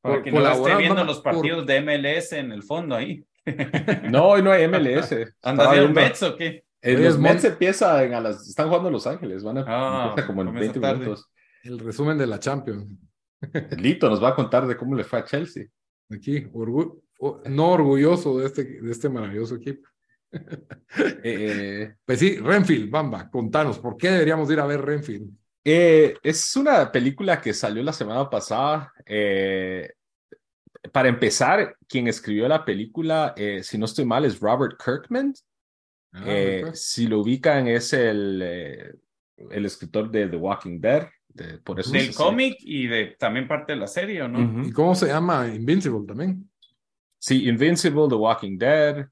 para 0.02 0.16
por- 0.16 0.24
que 0.24 0.32
no 0.32 0.48
esté 0.52 0.76
viendo 0.78 0.96
Bamba, 0.96 1.04
los 1.12 1.22
por- 1.22 1.34
partidos 1.34 1.66
de 1.66 1.82
MLS 1.82 2.34
en 2.34 2.52
el 2.52 2.64
fondo 2.64 2.96
ahí. 2.96 3.24
No, 4.12 4.28
hoy 4.30 4.42
no 4.44 4.52
hay 4.52 4.68
MLS. 4.68 5.14
¿Andas 5.44 5.72
viendo 5.72 5.90
Mets 5.94 6.24
o 6.24 6.36
qué? 6.36 6.64
Eh, 6.82 6.98
los 6.98 7.18
Mets 7.20 7.44
empiezan 7.44 8.14
a 8.14 8.22
las, 8.22 8.48
están 8.48 8.68
jugando 8.68 8.88
en 8.90 8.94
Los 8.94 9.06
Ángeles, 9.08 9.44
van 9.44 9.58
a 9.60 9.66
Ah, 9.68 10.16
como 10.28 10.42
en 10.42 10.48
comienza 10.48 10.72
20 10.74 10.80
tarde. 10.80 11.00
minutos. 11.00 11.30
El 11.64 11.80
resumen 11.80 12.18
de 12.18 12.28
la 12.28 12.40
Champions. 12.40 12.92
Lito 13.78 14.10
nos 14.10 14.22
va 14.24 14.30
a 14.30 14.36
contar 14.36 14.68
de 14.68 14.76
cómo 14.78 14.96
le 14.96 15.04
fue 15.04 15.20
a 15.20 15.26
Chelsea. 15.26 15.66
Aquí, 16.10 16.44
orgu- 16.54 17.02
no 17.46 17.72
orgulloso 17.72 18.38
de 18.40 18.46
este, 18.48 18.64
de 18.82 18.92
este 18.92 19.10
maravilloso 19.10 19.56
equipo. 19.56 19.88
Eh, 21.24 21.96
Pues 22.06 22.20
sí, 22.20 22.38
Renfield, 22.38 22.90
Bamba, 22.92 23.30
contanos, 23.30 23.80
¿por 23.80 23.98
qué 23.98 24.10
deberíamos 24.12 24.50
ir 24.52 24.60
a 24.60 24.66
ver 24.66 24.82
Renfield? 24.82 25.30
eh, 25.66 26.16
es 26.24 26.56
una 26.56 26.92
película 26.92 27.40
que 27.42 27.54
salió 27.54 27.84
la 27.84 27.94
semana 27.94 28.30
pasada. 28.30 28.92
Eh, 29.06 29.92
para 30.92 31.10
empezar, 31.10 31.76
quien 31.88 32.08
escribió 32.08 32.48
la 32.48 32.64
película, 32.64 33.34
eh, 33.36 33.62
si 33.64 33.78
no 33.78 33.86
estoy 33.86 34.06
mal, 34.06 34.24
es 34.26 34.40
Robert 34.40 34.80
Kirkman. 34.84 35.34
Ah, 36.14 36.24
Eh, 36.26 36.64
si 36.74 37.08
lo 37.08 37.20
ubican, 37.20 37.68
es 37.68 37.94
el, 37.94 38.40
eh, 38.44 38.94
el 39.52 39.66
escritor 39.66 40.10
de 40.10 40.28
The 40.28 40.38
Walking 40.38 40.80
Dead. 40.80 41.08
De- 41.44 41.58
por 41.60 41.80
eso 41.80 41.92
Del 41.92 42.14
cómic 42.14 42.58
y 42.60 42.88
de 42.88 43.16
también 43.20 43.48
parte 43.48 43.74
de 43.74 43.80
la 43.80 43.88
serie, 43.88 44.22
¿o 44.22 44.28
no? 44.28 44.40
Ujú. 44.62 44.68
¿Y 44.68 44.72
cómo 44.72 44.96
se 44.96 45.08
llama 45.08 45.48
Invincible 45.48 46.06
también? 46.08 46.50
Sí, 47.20 47.48
Invincible, 47.50 48.08
The 48.10 48.16
Walking 48.16 48.58
Dead, 48.58 49.08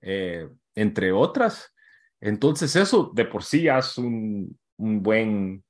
eh, 0.00 0.48
entre 0.74 1.12
otras. 1.12 1.72
Entonces, 2.20 2.74
eso 2.76 3.10
de 3.14 3.24
por 3.24 3.42
sí 3.44 3.68
es 3.68 3.98
un, 3.98 4.58
un 4.76 5.02
buen, 5.02 5.62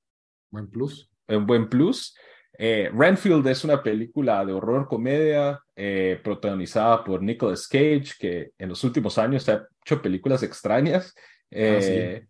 Buen 0.50 0.68
plus. 0.70 1.08
Un 1.28 1.46
buen 1.46 1.68
plus. 1.68 2.14
Eh, 2.58 2.90
Renfield 2.94 3.46
es 3.46 3.64
una 3.64 3.82
película 3.82 4.44
de 4.44 4.52
horror 4.52 4.86
comedia 4.86 5.58
eh, 5.74 6.20
protagonizada 6.22 7.02
por 7.02 7.22
Nicolas 7.22 7.66
Cage, 7.66 8.12
que 8.18 8.50
en 8.58 8.68
los 8.68 8.84
últimos 8.84 9.16
años 9.16 9.48
ha 9.48 9.66
hecho 9.84 10.02
películas 10.02 10.42
extrañas 10.42 11.14
eh, 11.50 12.26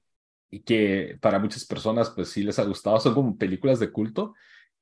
y 0.52 0.60
que 0.60 1.16
para 1.20 1.38
muchas 1.38 1.64
personas 1.64 2.10
pues 2.10 2.28
sí 2.28 2.44
les 2.44 2.58
ha 2.58 2.64
gustado, 2.64 3.00
son 3.00 3.14
como 3.14 3.36
películas 3.38 3.80
de 3.80 3.90
culto. 3.90 4.34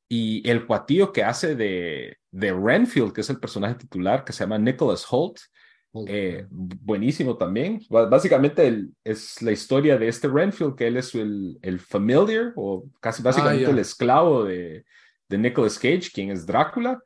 Y 0.08 0.46
el 0.50 0.66
cuatillo 0.66 1.12
que 1.12 1.22
hace 1.22 1.54
de, 1.54 2.18
de 2.32 2.52
Renfield, 2.52 3.12
que 3.12 3.20
es 3.20 3.30
el 3.30 3.38
personaje 3.38 3.76
titular, 3.76 4.24
que 4.24 4.32
se 4.32 4.42
llama 4.42 4.58
Nicholas 4.58 5.06
Holt, 5.08 5.38
eh, 6.08 6.44
buenísimo 6.50 7.36
también. 7.36 7.80
Básicamente 7.88 8.88
es 9.04 9.40
la 9.42 9.52
historia 9.52 9.96
de 9.96 10.08
este 10.08 10.26
Renfield, 10.26 10.74
que 10.74 10.88
él 10.88 10.96
es 10.96 11.14
el, 11.14 11.56
el 11.62 11.78
familiar 11.78 12.52
o 12.56 12.86
casi 13.00 13.22
básicamente 13.22 13.66
ah, 13.66 13.70
el 13.70 13.78
esclavo 13.78 14.42
de, 14.42 14.84
de 15.28 15.38
Nicolas 15.38 15.78
Cage, 15.78 16.10
quien 16.12 16.32
es 16.32 16.44
Drácula. 16.44 17.00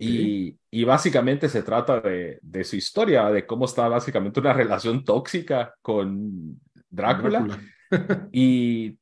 Y, 0.00 0.56
y, 0.70 0.84
básicamente 0.84 1.48
se 1.48 1.62
trata 1.62 2.00
de, 2.00 2.38
de, 2.42 2.64
su 2.64 2.74
historia, 2.74 3.30
de 3.30 3.46
cómo 3.46 3.66
está 3.66 3.86
básicamente 3.88 4.40
una 4.40 4.52
relación 4.54 5.04
tóxica 5.04 5.74
con 5.82 6.58
Drácula. 6.90 7.46
y, 8.32 8.98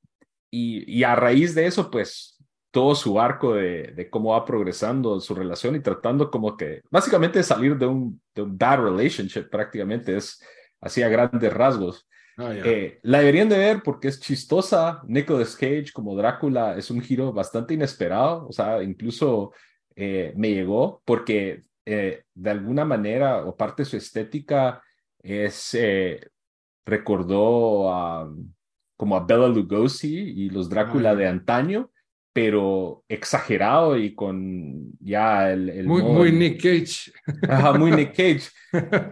y, 0.51 0.99
y, 0.99 1.05
a 1.05 1.14
raíz 1.14 1.55
de 1.55 1.66
eso, 1.66 1.90
pues 1.90 2.35
todo 2.70 2.94
su 2.97 3.20
arco 3.20 3.55
de, 3.55 3.92
de, 3.94 4.11
cómo 4.11 4.31
va 4.31 4.44
progresando 4.44 5.20
su 5.20 5.35
relación 5.35 5.77
y 5.77 5.81
tratando 5.81 6.29
como 6.31 6.57
que 6.57 6.83
básicamente 6.90 7.42
salir 7.44 7.79
de 7.79 7.87
un, 7.87 8.20
de 8.35 8.42
un 8.42 8.59
bad 8.59 8.81
relationship 8.83 9.49
prácticamente 9.49 10.16
es 10.16 10.42
así 10.81 11.01
a 11.03 11.09
grandes 11.09 11.53
rasgos. 11.53 12.09
Ah, 12.37 12.53
eh, 12.53 12.99
la 13.03 13.20
deberían 13.20 13.49
de 13.49 13.59
ver 13.59 13.83
porque 13.85 14.09
es 14.09 14.20
chistosa. 14.20 15.03
Nicolas 15.07 15.55
Cage 15.55 15.92
como 15.92 16.16
Drácula 16.16 16.77
es 16.77 16.90
un 16.90 17.01
giro 17.01 17.33
bastante 17.33 17.75
inesperado, 17.75 18.49
o 18.49 18.53
sea, 18.53 18.83
incluso 18.83 19.53
eh, 19.94 20.33
me 20.37 20.51
llegó 20.51 21.01
porque 21.05 21.62
eh, 21.87 22.25
de 22.35 22.51
alguna 22.51 22.85
manera 22.85 23.44
o 23.44 23.57
parte 23.57 23.83
de 23.83 23.88
su 23.88 23.97
estética 23.97 24.83
es 25.23 25.77
recordó 26.85 27.94
a 27.94 28.31
como 29.05 29.17
a 29.17 29.27
Bela 29.27 29.49
Lugosi 29.49 30.17
y 30.17 30.49
los 30.49 30.71
Drácula 30.71 31.14
de 31.14 31.27
antaño, 31.27 31.90
pero 32.33 33.05
exagerado 33.07 33.99
y 33.99 34.14
con 34.14 34.93
ya 34.99 35.53
el... 35.53 35.85
muy, 35.85 36.03
muy 36.03 36.33
Nick 36.33 36.62
Cage. 36.62 37.12
Ajá, 37.47 37.75
muy 37.75 37.90
Nick 37.90 38.12
Cage. 38.17 38.49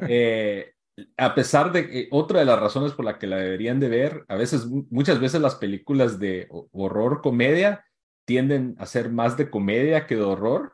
Eh, 0.08 0.72
a 1.18 1.34
pesar 1.34 1.72
de 1.72 1.90
que 1.90 2.08
otra 2.10 2.38
de 2.38 2.46
las 2.46 2.58
razones 2.58 2.92
por 2.92 3.04
la 3.04 3.18
que 3.18 3.26
la 3.26 3.36
deberían 3.36 3.80
de 3.80 3.90
ver, 3.90 4.24
a 4.28 4.36
veces, 4.36 4.64
muchas 4.66 5.20
veces 5.20 5.42
las 5.42 5.56
películas 5.56 6.18
de 6.18 6.48
horror 6.72 7.20
comedia 7.20 7.84
tienden 8.24 8.74
a 8.78 8.86
ser 8.86 9.10
más 9.10 9.36
de 9.36 9.50
comedia 9.50 10.06
que 10.06 10.16
de 10.16 10.22
horror. 10.22 10.72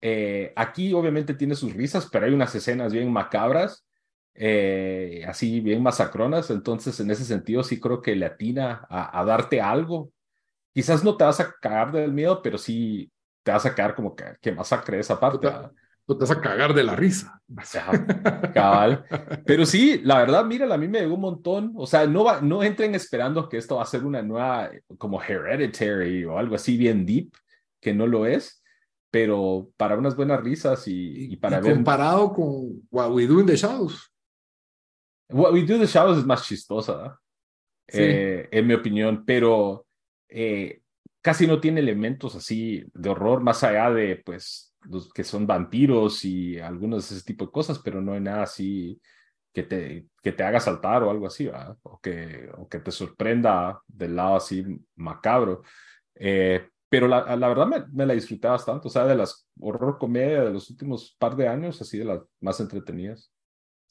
Eh, 0.00 0.52
aquí 0.54 0.92
obviamente 0.92 1.34
tiene 1.34 1.56
sus 1.56 1.72
risas, 1.72 2.08
pero 2.08 2.26
hay 2.26 2.32
unas 2.32 2.54
escenas 2.54 2.92
bien 2.92 3.12
macabras, 3.12 3.84
eh, 4.34 5.24
así 5.26 5.60
bien 5.60 5.82
masacronas, 5.82 6.50
entonces 6.50 6.98
en 7.00 7.10
ese 7.10 7.24
sentido 7.24 7.62
sí 7.62 7.80
creo 7.80 8.02
que 8.02 8.16
le 8.16 8.26
atina 8.26 8.86
a 8.88 9.24
darte 9.24 9.60
algo 9.60 10.10
quizás 10.74 11.04
no 11.04 11.16
te 11.16 11.24
vas 11.24 11.40
a 11.40 11.52
cagar 11.60 11.92
del 11.92 12.12
miedo, 12.12 12.42
pero 12.42 12.58
sí 12.58 13.10
te 13.42 13.52
vas 13.52 13.64
a 13.64 13.74
quedar 13.74 13.94
como 13.94 14.14
que, 14.14 14.24
que 14.40 14.52
masacre 14.52 14.98
esa 14.98 15.18
parte. 15.18 15.48
No 16.06 16.16
te, 16.16 16.20
vas 16.20 16.30
a 16.32 16.40
cagar 16.40 16.74
de 16.74 16.82
la 16.82 16.96
risa. 16.96 17.40
cabal. 18.52 19.04
Pero 19.46 19.64
sí, 19.64 20.00
la 20.02 20.18
verdad, 20.18 20.44
mira, 20.44 20.72
a 20.72 20.76
mí 20.76 20.88
me 20.88 21.00
llegó 21.00 21.14
un 21.14 21.20
montón. 21.20 21.72
O 21.76 21.86
sea, 21.86 22.06
no, 22.06 22.24
va, 22.24 22.40
no 22.40 22.62
entren 22.62 22.94
esperando 22.94 23.48
que 23.48 23.56
esto 23.56 23.76
va 23.76 23.82
a 23.82 23.86
ser 23.86 24.04
una 24.04 24.20
nueva, 24.20 24.70
como 24.98 25.22
Hereditary 25.22 26.24
o 26.24 26.36
algo 26.36 26.56
así 26.56 26.76
bien 26.76 27.06
deep, 27.06 27.32
que 27.80 27.94
no 27.94 28.06
lo 28.06 28.26
es. 28.26 28.62
Pero 29.10 29.70
para 29.76 29.96
unas 29.96 30.16
buenas 30.16 30.42
risas 30.42 30.88
y, 30.88 31.32
y 31.32 31.36
para 31.36 31.60
ver. 31.60 31.74
Comparado 31.74 32.32
con 32.32 32.82
What 32.90 33.12
We 33.12 33.26
Do 33.26 33.40
in 33.40 33.46
the 33.46 33.56
Shadows. 33.56 34.12
What 35.34 35.52
We 35.52 35.64
Do 35.64 35.80
the 35.80 35.86
Shadows 35.86 36.18
es 36.18 36.24
más 36.24 36.46
chistosa, 36.46 37.18
eh, 37.88 38.48
en 38.52 38.66
mi 38.68 38.74
opinión, 38.74 39.24
pero 39.26 39.84
eh, 40.28 40.82
casi 41.20 41.48
no 41.48 41.60
tiene 41.60 41.80
elementos 41.80 42.36
así 42.36 42.84
de 42.94 43.08
horror, 43.08 43.42
más 43.42 43.64
allá 43.64 43.90
de, 43.90 44.22
pues, 44.24 44.76
los 44.82 45.12
que 45.12 45.24
son 45.24 45.44
vampiros 45.44 46.24
y 46.24 46.60
algunos 46.60 47.10
de 47.10 47.16
ese 47.16 47.24
tipo 47.24 47.46
de 47.46 47.50
cosas, 47.50 47.80
pero 47.80 48.00
no 48.00 48.12
hay 48.12 48.20
nada 48.20 48.44
así 48.44 49.00
que 49.52 49.64
te, 49.64 50.06
que 50.22 50.30
te 50.30 50.44
haga 50.44 50.60
saltar 50.60 51.02
o 51.02 51.10
algo 51.10 51.26
así, 51.26 51.50
O, 51.82 51.98
que, 52.00 52.48
o 52.56 52.68
que 52.68 52.78
te 52.78 52.92
sorprenda 52.92 53.80
del 53.88 54.14
lado 54.14 54.36
así 54.36 54.64
macabro. 54.94 55.62
Eh, 56.14 56.68
pero 56.88 57.08
la, 57.08 57.34
la 57.34 57.48
verdad 57.48 57.66
me, 57.66 57.84
me, 57.92 58.06
la 58.06 58.14
disfruté 58.14 58.46
bastante, 58.46 58.86
o 58.86 58.90
sea, 58.90 59.04
de 59.04 59.16
las 59.16 59.48
horror 59.58 59.98
comedia 59.98 60.44
de 60.44 60.52
los 60.52 60.70
últimos 60.70 61.16
par 61.18 61.34
de 61.34 61.48
años, 61.48 61.82
así 61.82 61.98
de 61.98 62.04
las 62.04 62.20
más 62.40 62.60
entretenidas. 62.60 63.33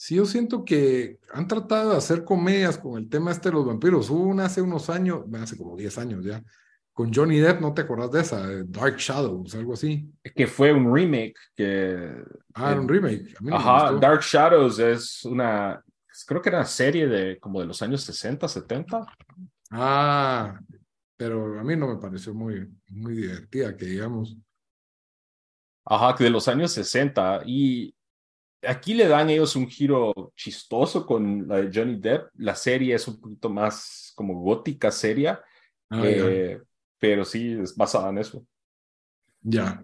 Sí, 0.04 0.16
yo 0.16 0.26
siento 0.26 0.66
que 0.66 1.18
han 1.32 1.48
tratado 1.48 1.92
de 1.92 1.96
hacer 1.96 2.26
comedias 2.26 2.78
con 2.78 2.98
el 2.98 3.08
tema 3.08 3.32
este 3.32 3.48
de 3.48 3.56
los 3.56 3.66
vampiros. 3.66 4.10
Hubo 4.10 4.24
una 4.24 4.48
hace 4.48 4.62
unos 4.62 4.90
años, 4.90 5.22
hace 5.42 5.56
como 5.56 5.78
10 5.78 5.98
años 5.98 6.26
ya, 6.26 6.44
con 6.92 7.14
Johnny 7.14 7.40
Depp, 7.40 7.62
¿no 7.62 7.74
te 7.74 7.84
acordás 7.84 8.12
de 8.12 8.20
esa? 8.20 8.46
Dark 8.66 8.98
Shadows, 8.98 9.56
algo 9.56 9.76
así. 9.76 10.12
Que 10.36 10.46
fue 10.46 10.74
un 10.74 10.94
remake. 10.94 11.36
Que, 11.56 12.22
ah, 12.54 12.76
un 12.78 12.90
remake. 12.90 13.34
ajá, 13.50 13.94
Dark 13.94 14.20
Shadows 14.20 14.78
es 14.80 15.24
una, 15.24 15.82
creo 16.28 16.42
que 16.42 16.50
era 16.50 16.58
una 16.58 16.68
serie 16.68 17.08
de 17.08 17.40
como 17.40 17.62
de 17.62 17.68
los 17.68 17.82
años 17.82 18.02
60, 18.02 18.46
70. 18.46 19.06
Ah, 19.72 20.60
pero 21.16 21.62
a 21.62 21.64
mí 21.64 21.78
no 21.78 21.88
me 21.88 22.02
pareció 22.02 22.34
muy, 22.34 22.70
muy 22.90 23.14
divertida, 23.16 23.74
que 23.78 23.86
digamos. 23.86 24.36
Ajá, 25.86 26.14
que 26.14 26.26
de 26.26 26.30
los 26.30 26.46
años 26.50 26.74
60. 26.74 27.44
Y 27.46 27.96
aquí 28.68 28.94
le 28.94 29.08
dan 29.08 29.30
ellos 29.30 29.56
un 29.56 29.68
giro 29.68 30.34
chistoso 30.36 31.06
con 31.06 31.48
la 31.48 31.58
de 31.58 31.72
Johnny 31.74 32.00
Depp. 32.00 32.30
La 32.36 32.56
serie 32.56 32.96
es 32.96 33.08
un 33.08 33.20
poquito 33.20 33.50
más 33.50 34.12
como 34.16 34.40
gótica, 34.42 34.92
seria, 34.92 35.42
ah, 35.90 36.02
eh, 36.06 36.62
pero 37.00 37.26
sí 37.26 37.58
es 37.62 37.76
basada 37.76 38.10
en 38.10 38.18
eso. 38.20 38.46
Ya. 39.42 39.84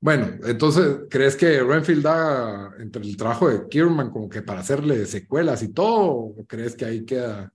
Bueno, 0.00 0.36
entonces, 0.44 1.00
¿crees 1.08 1.34
que 1.34 1.62
Renfield 1.62 2.02
da 2.02 2.74
entre 2.78 3.02
el 3.02 3.16
trabajo 3.16 3.48
de 3.48 3.68
Kierman 3.68 4.10
como 4.10 4.28
que 4.28 4.42
para 4.42 4.60
hacerle 4.60 5.06
secuelas 5.06 5.62
y 5.62 5.72
todo? 5.72 6.10
¿O 6.10 6.46
crees 6.46 6.76
que 6.76 6.84
ahí 6.84 7.04
queda? 7.04 7.52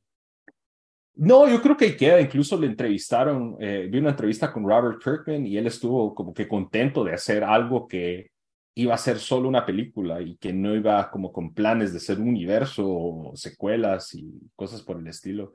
No, 1.15 1.47
yo 1.47 1.62
creo 1.62 1.77
que 1.77 1.86
ahí 1.86 1.97
queda. 1.97 2.19
Incluso 2.19 2.60
le 2.60 2.67
entrevistaron, 2.67 3.55
eh, 3.60 3.88
vi 3.91 3.99
una 3.99 4.12
entrevista 4.12 4.51
con 4.51 4.63
Robert 4.63 4.99
Kirkman 5.03 5.45
y 5.45 5.58
él 5.58 5.67
estuvo 5.67 6.15
como 6.15 6.34
que 6.34 6.47
contento 6.47 7.03
de 7.03 7.13
hacer 7.13 7.43
algo 7.43 7.88
que 7.88 8.32
iba 8.81 8.95
a 8.95 8.97
ser 8.97 9.19
solo 9.19 9.49
una 9.49 9.65
película 9.65 10.21
y 10.21 10.37
que 10.37 10.53
no 10.53 10.73
iba 10.73 11.11
como 11.11 11.33
con 11.33 11.53
planes 11.53 11.91
de 11.91 11.99
ser 11.99 12.19
un 12.19 12.29
universo 12.29 12.85
o 12.87 13.35
secuelas 13.35 14.13
y 14.15 14.31
cosas 14.55 14.81
por 14.81 14.97
el 14.97 15.07
estilo. 15.07 15.53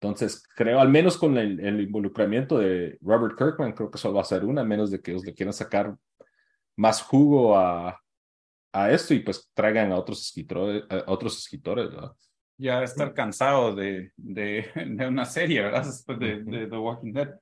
Entonces, 0.00 0.42
creo, 0.56 0.80
al 0.80 0.88
menos 0.88 1.18
con 1.18 1.36
el, 1.36 1.80
involucramiento 1.80 2.58
de 2.58 2.98
Robert 3.02 3.36
Kirkman, 3.36 3.72
creo 3.72 3.90
que 3.90 3.98
solo 3.98 4.14
va 4.14 4.22
a 4.22 4.24
ser 4.24 4.44
una, 4.44 4.62
a 4.62 4.64
menos 4.64 4.90
de 4.90 5.00
que 5.00 5.10
ellos 5.10 5.24
le 5.24 5.34
quieran 5.34 5.52
sacar 5.52 5.94
más 6.76 7.02
jugo 7.02 7.58
a, 7.58 8.00
a 8.72 8.90
esto 8.90 9.12
y 9.12 9.20
pues 9.20 9.50
traigan 9.52 9.92
a 9.92 9.98
otros 9.98 10.22
escritores. 10.22 10.84
A 10.88 11.04
otros 11.12 11.38
escritores 11.38 11.90
Ya 12.56 12.82
estar 12.82 13.12
cansado 13.12 13.74
de, 13.74 14.12
de, 14.16 14.66
de, 14.96 15.06
una 15.06 15.26
serie, 15.26 15.60
¿verdad? 15.60 15.84
Después 15.84 16.18
de, 16.18 16.42
de 16.42 16.66
The 16.68 16.78
Walking 16.78 17.12
Dead. 17.12 17.34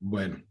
Bueno, 0.00 0.42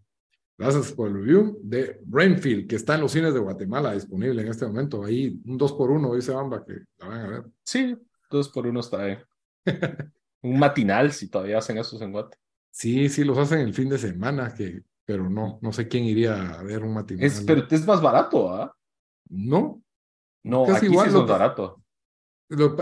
Gracias 0.57 0.91
por 0.91 1.07
el 1.07 1.15
review 1.15 1.59
de 1.63 1.99
Brainfield, 2.05 2.67
que 2.67 2.75
está 2.75 2.95
en 2.95 3.01
los 3.01 3.11
cines 3.11 3.33
de 3.33 3.39
Guatemala 3.39 3.93
disponible 3.93 4.41
en 4.41 4.47
este 4.49 4.67
momento. 4.67 5.03
Ahí 5.03 5.41
un 5.45 5.57
2 5.57 5.73
por 5.73 5.89
1 5.89 6.15
dice 6.15 6.31
Bamba 6.31 6.63
que 6.63 6.73
la 6.99 7.07
van 7.07 7.21
a 7.21 7.27
ver. 7.27 7.43
Sí, 7.63 7.97
2 8.29 8.49
por 8.49 8.67
1 8.67 8.79
está 8.79 9.01
ahí. 9.01 9.17
un 10.43 10.59
matinal, 10.59 11.11
si 11.11 11.30
todavía 11.30 11.57
hacen 11.57 11.78
esos 11.78 12.01
en 12.01 12.11
Guate. 12.11 12.38
Sí, 12.69 13.09
sí, 13.09 13.23
los 13.23 13.38
hacen 13.38 13.59
el 13.59 13.73
fin 13.73 13.89
de 13.89 13.97
semana, 13.97 14.53
que, 14.53 14.84
pero 15.05 15.30
no, 15.30 15.59
no 15.61 15.73
sé 15.73 15.88
quién 15.88 16.05
iría 16.05 16.59
a 16.59 16.63
ver 16.63 16.84
un 16.84 16.93
matinal. 16.93 17.25
Es, 17.25 17.41
pero 17.41 17.65
es 17.69 17.86
más 17.86 18.01
barato, 18.01 18.53
¿ah? 18.53 18.75
No. 19.30 19.82
No, 20.43 20.63
aquí 20.65 20.88
igual, 20.88 21.05
sí 21.05 21.15
es 21.15 21.19
más 21.19 21.30
barato. 21.30 21.82
Lo, 22.49 22.75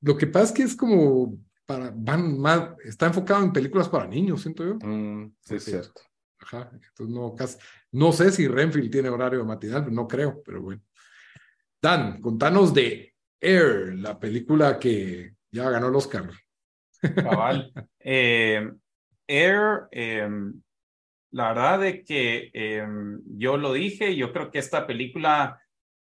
lo, 0.00 0.16
que 0.16 0.26
pasa 0.26 0.46
es 0.46 0.52
que 0.52 0.62
es 0.62 0.76
como 0.76 1.36
para, 1.66 1.92
van 1.94 2.38
más, 2.38 2.70
está 2.84 3.06
enfocado 3.06 3.42
en 3.42 3.52
películas 3.52 3.88
para 3.88 4.06
niños, 4.06 4.42
siento 4.42 4.64
yo. 4.64 4.74
Mm, 4.76 5.34
sí, 5.40 5.56
es 5.56 5.64
cierto. 5.64 6.00
Ajá, 6.40 6.70
entonces 6.72 7.08
no, 7.08 7.34
no 7.92 8.12
sé 8.12 8.30
si 8.30 8.46
Renfield 8.46 8.90
tiene 8.90 9.08
horario 9.08 9.44
matinal, 9.44 9.92
no 9.92 10.06
creo, 10.06 10.42
pero 10.44 10.62
bueno. 10.62 10.82
Dan, 11.80 12.20
contanos 12.20 12.72
de 12.74 13.14
Air, 13.40 13.94
la 13.94 14.18
película 14.18 14.78
que 14.78 15.34
ya 15.50 15.70
ganó 15.70 15.88
el 15.88 15.94
Oscar. 15.94 16.30
Cabal. 17.00 17.72
Eh, 18.10 18.66
Air, 19.26 19.88
em, 19.90 20.62
la 21.32 21.48
verdad 21.48 21.80
de 21.80 22.02
que 22.04 22.50
em, 22.54 23.20
yo 23.36 23.58
lo 23.58 23.74
dije, 23.74 24.16
yo 24.16 24.32
creo 24.32 24.50
que 24.50 24.58
esta 24.58 24.86
película 24.86 25.60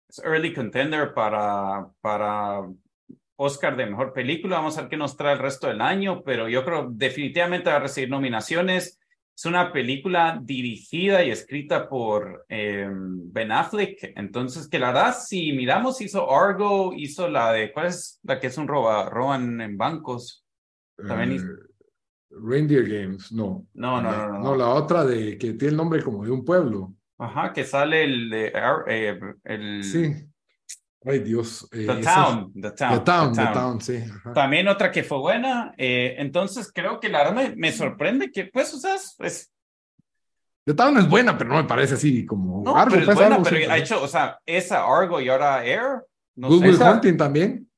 es 0.07 0.19
early 0.19 0.53
contender 0.53 1.15
para, 1.15 1.87
para 1.99 2.61
Oscar 3.37 3.75
de 3.75 3.87
Mejor 3.87 4.13
Película. 4.13 4.57
Vamos 4.57 4.77
a 4.77 4.81
ver 4.81 4.89
qué 4.91 4.97
nos 4.97 5.17
trae 5.17 5.33
el 5.33 5.39
resto 5.39 5.67
del 5.67 5.81
año, 5.81 6.21
pero 6.23 6.47
yo 6.47 6.63
creo 6.63 6.89
definitivamente 6.91 7.71
va 7.71 7.77
a 7.77 7.79
recibir 7.79 8.09
nominaciones 8.09 8.99
es 9.35 9.45
una 9.45 9.73
película 9.73 10.39
dirigida 10.41 11.23
y 11.23 11.29
escrita 11.31 11.89
por 11.89 12.45
eh, 12.47 12.87
Ben 12.89 13.51
Affleck. 13.51 14.13
Entonces, 14.15 14.67
que 14.69 14.79
la 14.79 14.87
verdad, 14.87 15.15
si 15.19 15.51
miramos, 15.51 15.99
hizo 16.01 16.33
Argo, 16.33 16.93
hizo 16.95 17.27
la 17.27 17.51
de, 17.51 17.73
¿cuál 17.73 17.87
es 17.87 18.19
la 18.23 18.39
que 18.39 18.47
es 18.47 18.57
un 18.57 18.67
roba, 18.67 19.09
roban 19.09 19.59
en 19.59 19.77
bancos? 19.77 20.45
También 21.07 21.33
hizo- 21.33 21.45
Eh, 21.47 21.57
Reindeer 22.29 22.87
Games, 22.87 23.31
no. 23.31 23.65
No, 23.73 24.01
no, 24.01 24.11
no, 24.11 24.27
no, 24.27 24.33
No, 24.39 24.43
no. 24.43 24.55
la 24.55 24.69
otra 24.69 25.05
de 25.05 25.37
que 25.37 25.53
tiene 25.53 25.71
el 25.71 25.77
nombre 25.77 26.01
como 26.03 26.23
de 26.25 26.31
un 26.31 26.43
pueblo. 26.43 26.93
Ajá, 27.17 27.53
que 27.53 27.63
sale 27.63 28.03
el 28.03 28.29
de 28.29 28.53
eh, 28.87 29.19
el 29.45 29.83
Sí. 29.83 30.13
Ay, 31.05 31.19
Dios. 31.19 31.67
eh, 31.71 31.85
The 31.85 31.99
esa- 31.99 32.13
Town, 32.15 32.51
The 32.53 32.71
Town, 32.71 32.93
The 32.97 32.99
Town, 33.05 33.33
The 33.33 33.41
The 33.45 33.53
Town. 33.53 33.81
Sí. 33.81 33.97
ajá. 33.97 34.33
También 34.33 34.67
otra 34.67 34.91
que 34.91 35.03
fue 35.03 35.19
buena. 35.19 35.73
eh, 35.77 36.15
entonces 36.17 36.71
creo 36.73 36.99
que 36.99 37.09
la 37.09 37.19
verdad 37.19 37.33
me, 37.35 37.55
me 37.55 37.71
sorprende 37.71 38.31
que, 38.31 38.45
pues, 38.45 38.73
o 38.73 38.79
sea, 38.79 38.95
es- 38.95 39.15
es, 39.19 39.51
The 40.65 40.73
Town 40.73 40.97
es 40.97 41.07
buena, 41.07 41.37
pero 41.37 41.51
no 41.51 41.57
me 41.57 41.65
parece 41.65 41.93
así 41.93 42.25
como 42.25 42.63
no, 42.63 42.75
Argo, 42.75 42.89
pero 42.91 43.01
es 43.01 43.05
pues, 43.05 43.15
buena, 43.17 43.35
Argo 43.35 43.43
pero 43.43 43.55
siempre, 43.57 43.73
ha 43.73 43.77
¿no? 43.77 43.83
hecho, 43.83 44.01
o 44.01 44.07
sea, 44.07 44.39
esa 44.47 44.83
Argo 44.83 45.21
y 45.21 45.29
ahora 45.29 45.63
Air, 45.63 46.03
no 46.35 46.47
Good 46.49 46.75
sé. 46.77 46.83
Hunting 46.83 47.17
también. 47.17 47.69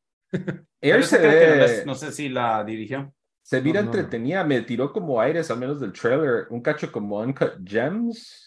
Air 0.80 1.04
se 1.04 1.18
no, 1.18 1.28
ve- 1.28 1.66
es- 1.66 1.86
no 1.86 1.96
sé 1.96 2.12
si 2.14 2.30
la 2.30 2.64
dirigió. 2.64 3.14
Se 3.42 3.62
mira 3.62 3.82
No, 3.82 3.88
no, 3.88 3.92
no. 3.94 3.98
entretenida, 4.00 4.44
me 4.46 4.62
tiró 4.62 4.92
como 4.94 5.20
aires, 5.20 5.50
al 5.52 5.58
menos 5.60 5.80
del 5.82 5.92
trailer, 5.94 6.48
un 6.50 6.62
cacho 6.62 6.90
como 6.92 7.20
Uncut 7.20 7.56
Gems 7.66 8.47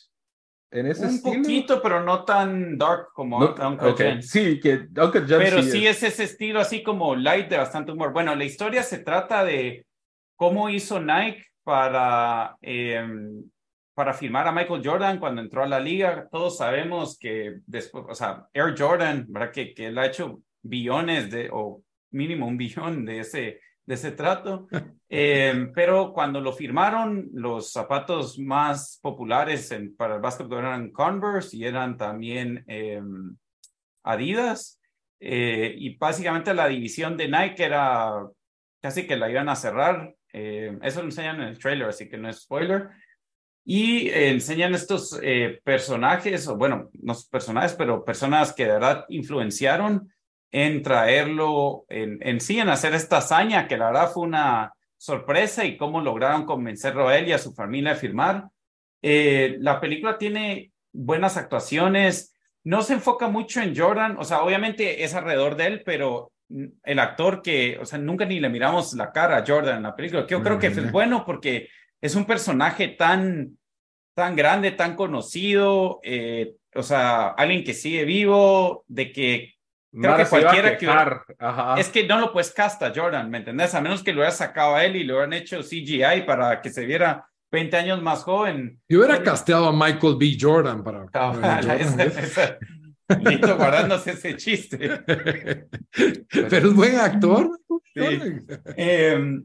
en 0.73 0.87
ese 0.87 1.03
Un 1.05 1.09
estilo. 1.15 1.35
poquito, 1.43 1.83
pero 1.83 2.03
no 2.05 2.25
tan 2.25 2.79
dark 2.79 3.09
como 3.15 3.41
No, 3.41 3.55
Uncut 3.69 3.89
ok, 3.89 3.99
Gems. 3.99 4.29
Sí, 4.31 4.61
que 4.61 4.75
Uncut 4.97 5.27
Gems 5.27 5.45
Pero 5.45 5.63
sí 5.63 5.71
sí 5.73 5.87
es- 5.87 6.03
es 6.03 6.15
ese 6.15 6.25
estilo 6.25 6.61
así 6.61 6.83
como 6.83 7.15
light 7.17 7.49
de 7.49 7.57
bastante 7.59 7.93
humor. 7.93 8.13
Bueno, 8.13 8.35
la 8.35 8.45
historia 8.45 8.83
se 8.83 8.99
trata 8.99 9.45
de 9.45 9.87
cómo 10.37 10.69
hizo 10.71 11.01
Nike 11.01 11.45
para, 11.65 12.57
eh, 12.63 13.05
para 13.95 14.15
firmar 14.15 14.47
a 14.49 14.53
Michael 14.53 14.83
Jordan 14.85 15.19
cuando 15.19 15.43
entró 15.43 15.63
a 15.63 15.67
la 15.69 15.81
liga. 15.81 16.29
Todos 16.31 16.57
sabemos 16.57 17.19
que 17.19 17.57
después, 17.67 18.05
o 18.09 18.15
sea, 18.15 18.47
Air 18.55 18.75
Jordan, 18.79 19.27
¿verdad? 19.29 19.53
Que, 19.53 19.75
que 19.75 19.87
él 19.89 19.99
ha 19.99 20.07
hecho 20.07 20.41
billones 20.63 21.31
de, 21.31 21.49
o 21.53 21.83
mínimo 22.13 22.47
un 22.47 22.57
billón 22.57 23.05
de 23.05 23.21
ese, 23.21 23.61
de 23.87 23.95
ese 23.95 24.13
trato. 24.13 24.69
Eh, 25.13 25.71
pero 25.75 26.13
cuando 26.13 26.41
lo 26.41 26.53
firmaron, 26.53 27.29
los 27.33 27.73
zapatos 27.73 28.39
más 28.39 29.01
populares 29.03 29.75
para 29.97 30.15
el 30.15 30.21
básquetbol 30.21 30.59
eran 30.61 30.93
Converse 30.93 31.57
y 31.57 31.65
eran 31.65 31.97
también 31.97 32.65
eh, 32.69 33.03
Adidas. 34.05 34.81
Eh, 35.19 35.75
y 35.77 35.97
básicamente 35.99 36.55
la 36.55 36.69
división 36.69 37.17
de 37.17 37.29
Nike 37.29 37.65
era 37.65 38.27
casi 38.81 39.07
que 39.07 39.17
la 39.17 39.31
iban 39.31 39.49
a 39.49 39.57
cerrar. 39.57 40.15
Eh, 40.33 40.79
eso 40.83 41.01
lo 41.01 41.07
enseñan 41.07 41.41
en 41.41 41.49
el 41.49 41.59
trailer, 41.59 41.89
así 41.89 42.09
que 42.09 42.17
no 42.17 42.29
es 42.29 42.43
spoiler. 42.43 42.89
Y 43.65 44.09
enseñan 44.11 44.75
estos 44.75 45.19
eh, 45.23 45.61
personajes, 45.63 46.49
o 46.49 46.57
bueno, 46.57 46.91
no 47.03 47.15
personajes, 47.31 47.75
pero 47.75 48.05
personas 48.05 48.53
que 48.53 48.65
de 48.65 48.73
verdad 48.73 49.05
influenciaron 49.09 50.11
en 50.53 50.83
traerlo 50.83 51.85
en, 51.89 52.19
en 52.23 52.41
sí, 52.41 52.59
en 52.59 52.69
hacer 52.69 52.95
esta 52.95 53.19
hazaña, 53.19 53.69
que 53.69 53.77
la 53.77 53.87
verdad 53.87 54.11
fue 54.13 54.25
una 54.25 54.73
sorpresa 54.97 55.65
y 55.65 55.77
cómo 55.77 56.01
lograron 56.01 56.45
convencerlo 56.45 57.09
a 57.09 57.17
él 57.17 57.29
y 57.29 57.33
a 57.33 57.39
su 57.39 57.55
familia 57.55 57.95
de 57.95 58.01
firmar. 58.01 58.49
Eh, 59.03 59.57
la 59.61 59.81
película 59.81 60.19
tiene 60.19 60.73
buenas 60.93 61.37
actuaciones, 61.37 62.35
no 62.65 62.83
se 62.83 62.95
enfoca 62.95 63.29
mucho 63.29 63.63
en 63.63 63.75
Jordan, 63.75 64.17
o 64.19 64.25
sea, 64.25 64.43
obviamente 64.43 65.03
es 65.03 65.15
alrededor 65.15 65.57
de 65.57 65.67
él, 65.67 65.83
pero 65.85 66.33
el 66.83 66.99
actor 66.99 67.41
que, 67.43 67.79
o 67.81 67.87
sea, 67.87 67.99
nunca 67.99 68.27
ni 68.27 68.41
le 68.41 68.49
miramos 68.49 68.93
la 68.95 69.13
cara 69.13 69.39
a 69.39 69.45
Jordan 69.47 69.79
en 69.79 69.83
la 69.85 69.97
película, 69.97 70.27
que 70.27 70.33
yo 70.33 70.43
creo 70.43 70.59
que 70.59 70.67
es 70.67 70.93
bueno 70.93 71.25
porque 71.25 71.69
es 72.01 72.15
un 72.15 72.27
personaje 72.27 72.89
tan, 72.89 73.57
tan 74.15 74.37
grande, 74.37 74.73
tan 74.73 74.97
conocido, 74.97 76.01
eh, 76.03 76.57
o 76.75 76.83
sea, 76.83 77.29
alguien 77.29 77.65
que 77.65 77.73
sigue 77.73 78.05
vivo, 78.05 78.85
de 78.89 79.13
que 79.13 79.55
creo 79.93 80.11
Mara 80.13 80.25
que 80.25 80.31
cualquiera 80.31 80.79
que- 80.79 80.87
ajá. 81.39 81.75
es 81.79 81.89
que 81.89 82.07
no 82.07 82.19
lo 82.21 82.33
puedes 82.33 82.53
casta 82.53 82.93
Jordan, 82.95 83.29
¿me 83.31 83.39
entendés? 83.39 83.75
A 83.75 83.81
menos 83.81 84.03
que 84.03 84.13
lo 84.13 84.19
hubieran 84.19 84.37
sacado 84.37 84.75
a 84.77 84.85
él 84.85 84.97
y 84.97 85.05
lo 85.05 85.15
hubieran 85.15 85.33
hecho 85.33 85.63
CGI 85.63 86.23
para 86.27 86.61
que 86.61 86.71
se 86.71 86.85
viera 86.87 87.27
20 87.53 87.77
años 87.77 88.01
más 88.03 88.23
joven. 88.23 88.81
Yo 88.89 88.99
hubiera 89.01 89.23
casteado 89.23 89.67
a 89.69 89.73
Michael 89.73 90.17
B. 90.19 90.37
Jordan 90.41 90.85
para. 90.85 91.07
Jordan, 91.13 92.01
esa- 92.01 92.59
Listo, 93.25 93.57
guardándose 93.57 94.13
ese 94.13 94.37
chiste. 94.37 94.79
Pero 96.49 96.69
es 96.69 96.75
buen 96.75 96.97
actor. 96.97 97.51
Sí. 97.93 98.03
Eh, 98.77 99.41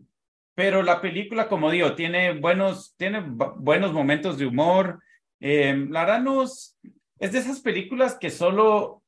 pero 0.54 0.84
la 0.84 1.02
película, 1.02 1.48
como 1.48 1.70
digo, 1.72 1.96
tiene 1.96 2.40
buenos, 2.40 2.94
tiene 2.96 3.22
bu- 3.26 3.56
buenos 3.58 3.92
momentos 3.92 4.38
de 4.38 4.46
humor. 4.46 5.00
Eh, 5.40 5.88
la 5.90 6.02
verdad 6.06 6.22
no 6.22 6.44
es, 6.44 6.78
es 7.20 7.32
de 7.34 7.40
esas 7.40 7.60
películas 7.60 8.18
que 8.20 8.30
solo 8.30 9.02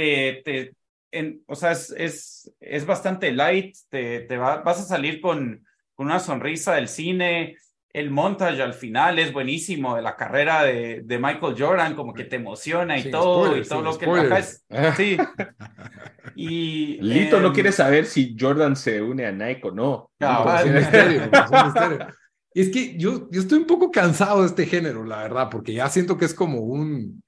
te, 0.00 0.42
te 0.44 0.72
en- 1.12 1.42
o 1.46 1.54
sea, 1.54 1.72
es, 1.72 1.90
es, 1.96 2.52
es 2.60 2.86
bastante 2.86 3.32
light, 3.32 3.76
te, 3.88 4.20
te 4.20 4.36
va- 4.36 4.62
vas 4.62 4.80
a 4.80 4.84
salir 4.84 5.20
con, 5.20 5.64
con 5.94 6.06
una 6.06 6.20
sonrisa 6.20 6.74
del 6.74 6.88
cine. 6.88 7.56
El 7.92 8.10
montage 8.10 8.62
al 8.62 8.72
final 8.74 9.18
es 9.18 9.32
buenísimo 9.32 9.96
de 9.96 10.02
la 10.02 10.14
carrera 10.16 10.62
de, 10.62 11.02
de 11.04 11.18
Michael 11.18 11.56
Jordan, 11.58 11.96
como 11.96 12.14
que 12.14 12.24
te 12.24 12.36
emociona 12.36 12.96
y 12.96 13.02
Sin 13.02 13.10
todo, 13.10 13.56
y 13.56 13.62
todo 13.64 13.82
lo 13.82 13.98
que 13.98 14.06
ajá, 14.06 14.38
es- 14.38 14.64
sí. 14.96 15.16
Y 16.36 16.98
Lito 17.02 17.40
no 17.40 17.52
quiere 17.52 17.72
saber 17.72 18.06
si 18.06 18.36
Jordan 18.38 18.76
se 18.76 19.02
une 19.02 19.26
a 19.26 19.32
Nike 19.32 19.66
o 19.68 19.70
no. 19.72 20.10
Cabal. 20.18 20.60
Es 20.60 20.66
un 20.66 20.74
misterio, 20.76 21.22
es 21.24 21.50
un 21.50 21.64
misterio. 21.64 22.06
Y 22.54 22.60
es 22.62 22.68
que 22.70 22.96
yo, 22.98 23.28
yo 23.30 23.40
estoy 23.40 23.58
un 23.58 23.66
poco 23.66 23.90
cansado 23.90 24.40
de 24.42 24.46
este 24.46 24.66
género, 24.66 25.04
la 25.04 25.22
verdad, 25.22 25.48
porque 25.50 25.72
ya 25.72 25.88
siento 25.88 26.16
que 26.16 26.24
es 26.24 26.34
como 26.34 26.60
un. 26.60 27.22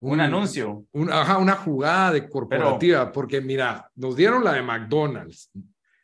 Un 0.00 0.20
anuncio. 0.20 0.84
un- 0.92 1.12
ajá, 1.12 1.38
una 1.38 1.56
jugada 1.56 2.12
de 2.12 2.28
corporativa, 2.28 3.12
porque 3.12 3.40
mira, 3.40 3.90
nos 3.94 4.16
dieron 4.16 4.42
la 4.44 4.52
de 4.54 4.62
McDonald's. 4.62 5.50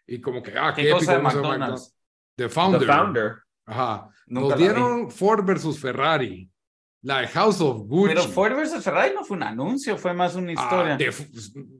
Y 0.06 0.20
como 0.20 0.42
que, 0.42 0.52
ah, 0.56 0.72
qué, 0.74 0.82
¿Qué 0.84 0.90
cosa 0.92 1.12
de 1.12 1.18
ver 1.18 1.22
McDonald's? 1.24 1.96
The 2.36 2.44
The 2.44 2.48
Founder. 2.50 2.86
Founder. 2.86 3.34
Ajá. 3.66 4.08
Nunca 4.26 4.48
nos 4.50 4.58
dieron 4.58 5.10
Ford 5.10 5.44
versus 5.44 5.78
Ferrari. 5.80 6.48
La 7.02 7.20
de 7.20 7.28
House 7.28 7.60
of 7.60 7.86
Gucci. 7.86 8.14
Pero 8.14 8.22
Ford 8.28 8.52
vs 8.54 8.82
Ferrari 8.82 9.14
no 9.14 9.24
fue 9.24 9.36
un 9.36 9.44
anuncio, 9.44 9.96
fue 9.96 10.12
más 10.12 10.34
una 10.34 10.50
Ah, 10.56 10.62
historia. 10.64 10.96
de- 10.96 11.12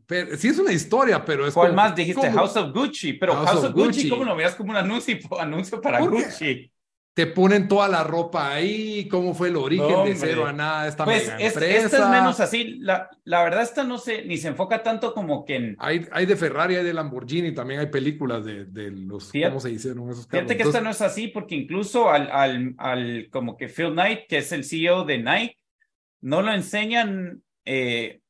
pero- 0.07 0.37
sí 0.37 0.49
es 0.49 0.59
una 0.59 0.73
historia, 0.73 1.25
pero 1.25 1.47
es 1.47 1.55
¿Cuál 1.55 1.69
como- 1.71 1.83
más 1.83 1.97
dijiste? 1.97 2.21
¿cómo? 2.29 2.39
House 2.39 2.57
of 2.57 2.73
Gucci, 2.73 3.15
pero 3.15 3.35
House 3.35 3.51
House, 3.51 3.65
of 3.65 3.73
Gucci, 3.73 3.87
Gucci. 3.87 4.09
¿cómo 4.09 4.25
lo 4.25 4.37
miras 4.37 4.55
como 4.55 4.71
un 4.71 4.77
anuncio, 4.77 5.17
anuncio 5.41 5.81
para. 5.81 6.01
Gucci? 6.01 6.71
Te 7.17 7.27
ponen 7.27 7.67
toda 7.67 7.89
la 7.89 8.05
ropa 8.05 8.53
ahí, 8.53 9.09
cómo 9.09 9.33
fue 9.33 9.49
el 9.49 9.57
origen 9.57 9.85
No, 9.87 9.89
de 9.89 9.95
hombre. 10.13 10.17
cero 10.17 10.47
a 10.47 10.53
nada 10.53 10.87
esta 10.87 11.07
Pues 11.07 11.23
mega 11.25 11.39
es- 11.39 11.55
empresa. 11.55 11.87
esta 11.87 11.97
es 12.05 12.09
menos 12.11 12.41
así. 12.41 12.77
La, 12.81 13.09
la 13.25 13.43
verdad, 13.43 13.63
esta 13.63 13.85
no 13.85 13.97
se 13.97 14.23
ni 14.27 14.37
se 14.37 14.49
enfoca 14.49 14.83
tanto 14.83 15.15
como 15.15 15.47
que 15.47 15.57
en. 15.57 15.77
Hay, 15.79 16.07
hay 16.13 16.27
de 16.27 16.37
Ferrari, 16.37 16.77
hay 16.77 16.85
de 16.85 16.93
Lamborghini, 16.93 17.53
también 17.55 17.81
hay 17.81 17.87
películas 17.87 18.45
de, 18.45 18.67
de 18.67 18.91
los 18.91 19.31
Fíjate- 19.33 19.49
cómo 19.49 19.61
se 19.61 19.71
hicieron 19.71 20.11
esos 20.11 20.27
carros. 20.27 20.43
Fíjate 20.47 20.57
que 20.63 20.69
esta 20.69 20.83
no 20.83 20.91
es 20.91 21.01
así, 21.01 21.29
porque 21.29 21.55
incluso 21.55 22.11
al, 22.11 22.31
al, 22.31 22.75
al 22.77 23.29
como 23.31 23.57
que 23.57 23.69
Phil 23.69 23.93
Knight, 23.93 24.27
que 24.29 24.37
es 24.37 24.53
el 24.53 24.63
CEO 24.65 25.05
de 25.05 25.17
Nike, 25.17 25.59
no 26.21 26.43
lo 26.43 26.53
enseñan. 26.53 27.43
eh, 27.65 28.21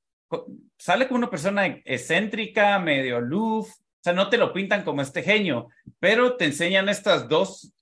sale 0.78 1.08
como 1.08 1.18
una 1.18 1.30
persona 1.30 1.66
excéntrica, 1.84 2.78
medio 2.78 3.16
aloof. 3.16 3.68
Sea, 4.06 4.14
no 4.14 4.28
te 4.28 4.38
lo 4.38 4.52
pintan 4.52 4.84
como 4.84 5.02
este 5.02 5.20
genio, 5.20 5.66
pero 5.98 6.36
te 6.36 6.44
enseñan 6.44 6.88
estas 6.88 7.28
dos, 7.28 7.74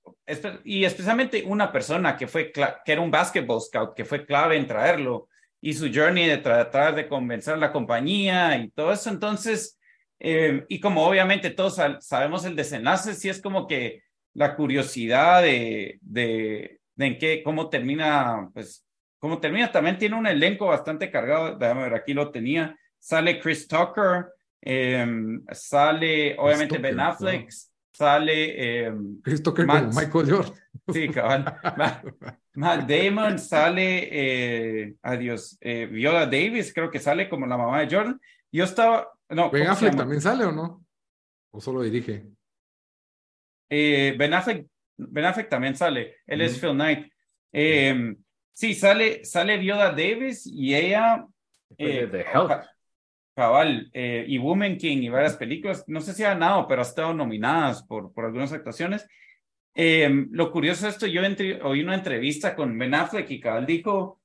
y 0.63 0.83
especialmente 0.83 1.43
una 1.45 1.71
persona 1.71 2.17
que 2.17 2.25
fue, 2.25 2.51
que 2.51 2.91
era 2.91 2.99
un 2.99 3.11
basketball 3.11 3.61
scout, 3.61 3.93
que 3.95 4.05
fue 4.05 4.25
clave 4.25 4.57
en 4.57 4.65
traerlo, 4.65 5.29
y 5.61 5.73
su 5.73 5.91
journey 5.93 6.25
de 6.25 6.39
tratar 6.39 6.95
de 6.95 7.07
convencer 7.07 7.53
a 7.53 7.57
la 7.57 7.71
compañía 7.71 8.57
y 8.57 8.71
todo 8.71 8.91
eso. 8.91 9.11
Entonces, 9.11 9.79
eh, 10.19 10.65
y 10.67 10.79
como 10.79 11.05
obviamente 11.05 11.51
todos 11.51 11.79
sabemos 11.99 12.43
el 12.43 12.55
desenlace, 12.55 13.13
sí 13.13 13.29
es 13.29 13.39
como 13.39 13.67
que 13.67 14.01
la 14.33 14.55
curiosidad 14.55 15.43
de, 15.43 15.99
de, 16.01 16.79
de 16.95 17.05
en 17.05 17.19
qué, 17.19 17.43
cómo 17.43 17.69
termina, 17.69 18.49
pues, 18.51 18.83
cómo 19.19 19.39
termina. 19.39 19.71
También 19.71 19.99
tiene 19.99 20.15
un 20.15 20.25
elenco 20.25 20.65
bastante 20.65 21.11
cargado, 21.11 21.55
déjame 21.55 21.83
ver, 21.83 21.93
aquí 21.93 22.15
lo 22.15 22.31
tenía. 22.31 22.75
Sale 22.97 23.39
Chris 23.39 23.67
Tucker, 23.67 24.25
em, 24.65 25.41
sale 25.51 26.35
obviamente 26.37 26.77
Ben 26.79 26.99
Affleck, 26.99 27.43
wow. 27.43 27.49
sale, 27.93 28.85
em, 28.87 29.21
Tucker 29.43 29.65
Matt- 29.65 29.93
Michael 29.95 30.29
Jordan. 30.29 30.53
sí, 30.91 31.07
cabal, 31.09 31.43
Matt, 31.77 32.05
Matt 32.55 32.89
Damon, 32.89 33.39
sale, 33.39 34.09
eh, 34.11 34.95
adiós, 35.01 35.57
eh, 35.61 35.85
Viola 35.85 36.25
Davis, 36.25 36.73
creo 36.73 36.89
que 36.91 36.99
sale 36.99 37.29
como 37.29 37.45
la 37.47 37.55
mamá 37.57 37.79
de 37.81 37.95
Jordan. 37.95 38.19
Yo 38.51 38.63
estaba, 38.65 39.07
no, 39.29 39.49
Ben 39.51 39.63
¿cómo 39.63 39.75
se 39.75 39.85
Affleck 39.87 39.95
también 39.95 40.21
sale 40.21 40.45
o 40.45 40.51
no? 40.51 40.85
¿O 41.51 41.61
solo 41.61 41.81
dirige? 41.83 42.25
Eh, 43.69 44.15
ben 44.17 44.33
Affleck, 44.33 44.67
Ben 44.97 45.25
Affleck 45.25 45.49
también 45.49 45.75
sale. 45.75 46.17
Él 46.27 46.41
es. 46.41 46.59
Phil 46.59 46.71
Knight. 46.73 47.11
Eh, 47.51 48.15
sí, 48.53 48.73
sale, 48.73 49.23
sale 49.25 49.57
Viola 49.57 49.89
Davis 49.91 50.45
y 50.45 50.75
ella. 50.75 51.25
eh, 51.77 52.07
de 52.07 52.21
Help. 52.21 52.51
Ca- 53.35 53.43
Cabal, 53.43 53.89
eh, 53.93 54.25
y 54.27 54.37
Woman 54.37 54.77
King 54.77 54.99
y 55.03 55.09
varias 55.09 55.35
películas. 55.37 55.83
No 55.87 56.01
sé 56.01 56.13
si 56.13 56.23
ha 56.23 56.29
ganado, 56.29 56.67
pero 56.67 56.81
ha 56.81 56.85
estado 56.85 57.13
nominadas 57.13 57.83
por, 57.83 58.13
por 58.13 58.25
algunas 58.25 58.51
actuaciones. 58.53 59.07
eh, 59.75 60.09
lo 60.31 60.51
curioso 60.51 60.85
de 60.85 60.91
esto, 60.91 61.05
yo 61.07 61.21
oí 61.63 61.81
una 61.83 61.95
entrevista 61.95 62.55
con 62.55 62.77
Ben 62.77 62.93
Affleck 62.95 63.29
y 63.31 63.39
cabal 63.41 63.65
dijo 63.65 64.21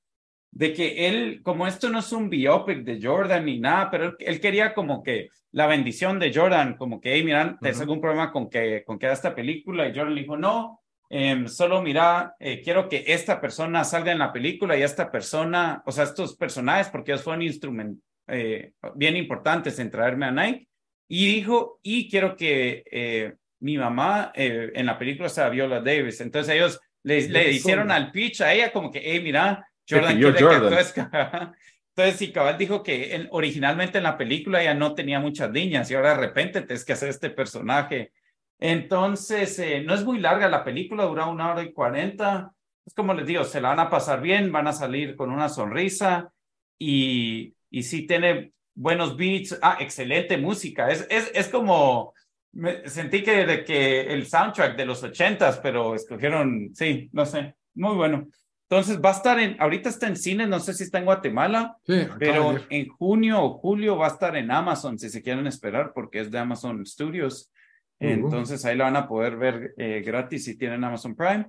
de 0.51 0.73
que 0.73 1.07
él, 1.07 1.41
como 1.43 1.67
esto 1.67 1.89
no 1.89 1.99
es 1.99 2.11
un 2.13 2.29
biopic 2.29 2.79
de 2.83 2.99
Jordan 3.01 3.45
ni 3.45 3.59
nada, 3.59 3.89
pero 3.91 4.15
él, 4.19 4.39
quería 4.41 4.73
como 4.73 5.03
que 5.03 5.29
la 5.51 5.67
bendición 5.67 6.19
de 6.19 6.33
Jordan, 6.33 6.75
como 6.77 6.99
que, 7.01 7.13
hey, 7.15 7.23
mira, 7.23 7.57
¿tienes 7.61 7.79
algún 7.81 8.01
problema 8.01 8.31
con 8.31 8.49
que, 8.49 8.83
con 8.85 8.97
que 8.99 9.05
haga 9.07 9.13
esta 9.15 9.35
película? 9.35 9.87
Y 9.87 9.93
Jordan 9.95 10.15
le 10.15 10.21
dijo, 10.21 10.37
no, 10.37 10.81
em, 11.09 11.47
solo 11.47 11.81
mira, 11.81 12.35
eh, 12.39 12.61
quiero 12.63 12.87
que 12.89 13.03
esta 13.07 13.39
persona 13.41 13.83
salga 13.83 14.11
en 14.13 14.19
la 14.19 14.31
película 14.33 14.77
y 14.77 14.83
esta 14.83 15.11
persona, 15.11 15.83
o 15.85 15.91
sea, 15.91 16.05
estos 16.05 16.35
personajes, 16.37 16.89
porque 16.89 17.11
ellos 17.11 17.23
fueron 17.23 17.41
instrumentos 17.43 18.03
eh, 18.31 18.73
bien 18.95 19.17
importantes 19.17 19.77
en 19.79 19.91
traerme 19.91 20.25
a 20.25 20.31
Nike. 20.31 20.67
Y 21.07 21.25
dijo, 21.27 21.79
y 21.83 22.09
quiero 22.09 22.35
que 22.35 22.83
eh, 22.89 23.33
mi 23.59 23.77
mamá 23.77 24.31
en 24.33 24.85
la 24.85 24.97
película 24.97 25.29
sea 25.29 25.49
Viola 25.49 25.81
Davis. 25.81 26.21
Entonces 26.21 26.55
ellos 26.55 26.79
le, 27.03 27.27
le 27.27 27.51
hicieron 27.51 27.91
al 27.91 28.11
pitch 28.11 28.41
a 28.41 28.53
ella 28.53 28.71
como 28.71 28.89
que, 28.91 29.01
hey, 29.03 29.19
mira, 29.21 29.67
Jordan 29.87 30.19
quiere 30.19 30.39
Entonces, 31.93 32.17
sí, 32.17 32.31
Cabal 32.31 32.57
dijo 32.57 32.83
que 32.83 33.27
originalmente 33.31 33.97
en 33.97 34.05
la 34.05 34.17
película 34.17 34.63
ya 34.63 34.73
no 34.73 34.95
tenía 34.95 35.19
muchas 35.19 35.51
niñas 35.51 35.91
y 35.91 35.95
ahora 35.95 36.15
de 36.15 36.21
repente 36.21 36.61
tienes 36.61 36.85
que 36.85 36.93
hacer 36.93 37.09
este 37.09 37.29
personaje. 37.29 38.13
Entonces, 38.59 39.59
eh, 39.59 39.83
no 39.85 39.93
es 39.93 40.05
muy 40.05 40.19
larga 40.19 40.47
la 40.47 40.63
película, 40.63 41.03
dura 41.03 41.25
una 41.25 41.51
hora 41.51 41.63
y 41.63 41.73
cuarenta. 41.73 42.53
Es 42.85 42.93
como 42.93 43.13
les 43.13 43.27
digo, 43.27 43.43
se 43.43 43.59
la 43.59 43.69
van 43.69 43.81
a 43.81 43.89
pasar 43.89 44.21
bien, 44.21 44.51
van 44.53 44.67
a 44.67 44.73
salir 44.73 45.17
con 45.17 45.31
una 45.31 45.49
sonrisa 45.49 46.31
y, 46.79 47.53
y 47.71 47.83
sí 47.83 48.05
tiene 48.05 48.51
buenos 48.75 49.17
beats. 49.17 49.57
Ah, 49.61 49.77
excelente 49.79 50.37
música. 50.37 50.91
Es, 50.91 51.07
es, 51.09 51.31
es 51.33 51.47
como, 51.47 52.13
me 52.51 52.87
sentí 52.87 53.23
que, 53.23 53.45
de 53.45 53.63
que 53.63 54.01
el 54.13 54.27
soundtrack 54.27 54.77
de 54.77 54.85
los 54.85 55.01
ochentas, 55.03 55.57
pero 55.59 55.95
escogieron, 55.95 56.69
sí, 56.75 57.09
no 57.13 57.25
sé, 57.25 57.55
muy 57.73 57.95
bueno. 57.95 58.27
Entonces 58.69 59.01
va 59.01 59.09
a 59.09 59.13
estar 59.13 59.37
en, 59.37 59.59
ahorita 59.59 59.89
está 59.89 60.07
en 60.07 60.15
cine, 60.15 60.47
no 60.47 60.59
sé 60.61 60.73
si 60.73 60.83
está 60.83 60.99
en 60.99 61.05
Guatemala, 61.05 61.77
pero 62.17 62.55
en 62.69 62.87
junio 62.87 63.43
o 63.43 63.57
julio 63.57 63.97
va 63.97 64.07
a 64.07 64.11
estar 64.11 64.37
en 64.37 64.49
Amazon 64.49 64.97
si 64.97 65.09
se 65.09 65.21
quieren 65.21 65.45
esperar 65.45 65.91
porque 65.93 66.21
es 66.21 66.31
de 66.31 66.39
Amazon 66.39 66.85
Studios. 66.85 67.51
Entonces 67.99 68.63
ahí 68.63 68.77
la 68.77 68.85
van 68.85 68.95
a 68.95 69.07
poder 69.07 69.35
ver 69.35 69.73
eh, 69.77 70.01
gratis 70.05 70.45
si 70.45 70.57
tienen 70.57 70.83
Amazon 70.83 71.15
Prime. 71.15 71.47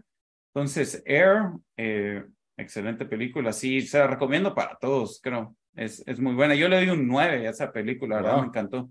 Entonces 0.53 1.01
Air, 1.07 1.53
eh, 1.77 2.25
excelente 2.57 3.07
película, 3.07 3.53
sí, 3.53 3.81
se 3.83 4.01
la 4.01 4.09
recomiendo 4.09 4.53
para 4.53 4.77
todos, 4.77 5.21
creo. 5.23 5.55
Es, 5.75 6.03
es 6.07 6.21
muy 6.21 6.35
buena. 6.35 6.55
Yo 6.55 6.69
le 6.69 6.77
doy 6.77 6.91
un 6.91 7.07
9 7.07 7.47
a 7.47 7.51
esa 7.51 7.73
película, 7.73 8.17
verdad 8.17 8.41
me 8.41 8.47
encantó. 8.47 8.91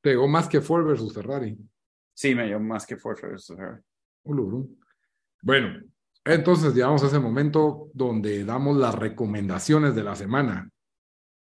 Pegó 0.00 0.28
más 0.28 0.48
que 0.48 0.60
Ford 0.60 0.86
versus 0.86 1.14
Ferrari. 1.14 1.56
Sí, 2.14 2.34
me 2.34 2.46
dio 2.46 2.60
más 2.60 2.86
que 2.86 2.96
Ford 2.96 3.18
versus 3.20 3.56
Ferrari. 3.56 3.82
Bueno, 5.42 5.80
entonces 6.24 6.74
llegamos 6.74 7.04
a 7.04 7.06
ese 7.06 7.18
momento 7.18 7.90
donde 7.94 8.44
damos 8.44 8.76
las 8.76 8.94
recomendaciones 8.94 9.94
de 9.94 10.02
la 10.02 10.16
semana. 10.16 10.70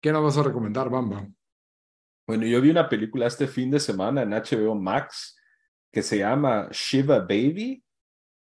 ¿Qué 0.00 0.12
nos 0.12 0.22
vas 0.22 0.36
a 0.36 0.42
recomendar, 0.42 0.90
Bamba? 0.90 1.26
Bueno, 2.26 2.44
yo 2.46 2.60
vi 2.60 2.70
una 2.70 2.88
película 2.88 3.26
este 3.26 3.46
fin 3.46 3.70
de 3.70 3.80
semana 3.80 4.22
en 4.22 4.30
HBO 4.30 4.74
Max 4.74 5.38
que 5.90 6.02
se 6.02 6.18
llama 6.18 6.68
Shiva 6.70 7.20
Baby. 7.20 7.82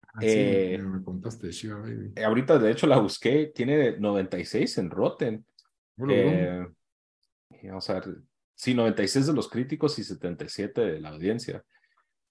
Ah, 0.01 0.21
sí, 0.21 0.27
eh, 0.27 0.79
me 0.81 1.03
contaste 1.03 1.51
Shiva 1.51 1.79
Baby. 1.79 2.13
Eh, 2.15 2.23
ahorita, 2.23 2.57
de 2.57 2.71
hecho, 2.71 2.87
la 2.87 2.97
busqué. 2.97 3.51
Tiene 3.53 3.99
96 3.99 4.77
en 4.79 4.89
Rotten. 4.89 5.45
Eh, 6.09 6.65
vamos 7.63 7.89
a 7.89 7.93
ver. 7.95 8.17
Sí, 8.53 8.73
96 8.73 9.27
de 9.27 9.33
los 9.33 9.49
críticos 9.49 9.99
y 9.99 10.03
77 10.03 10.81
de 10.81 10.99
la 10.99 11.09
audiencia. 11.09 11.63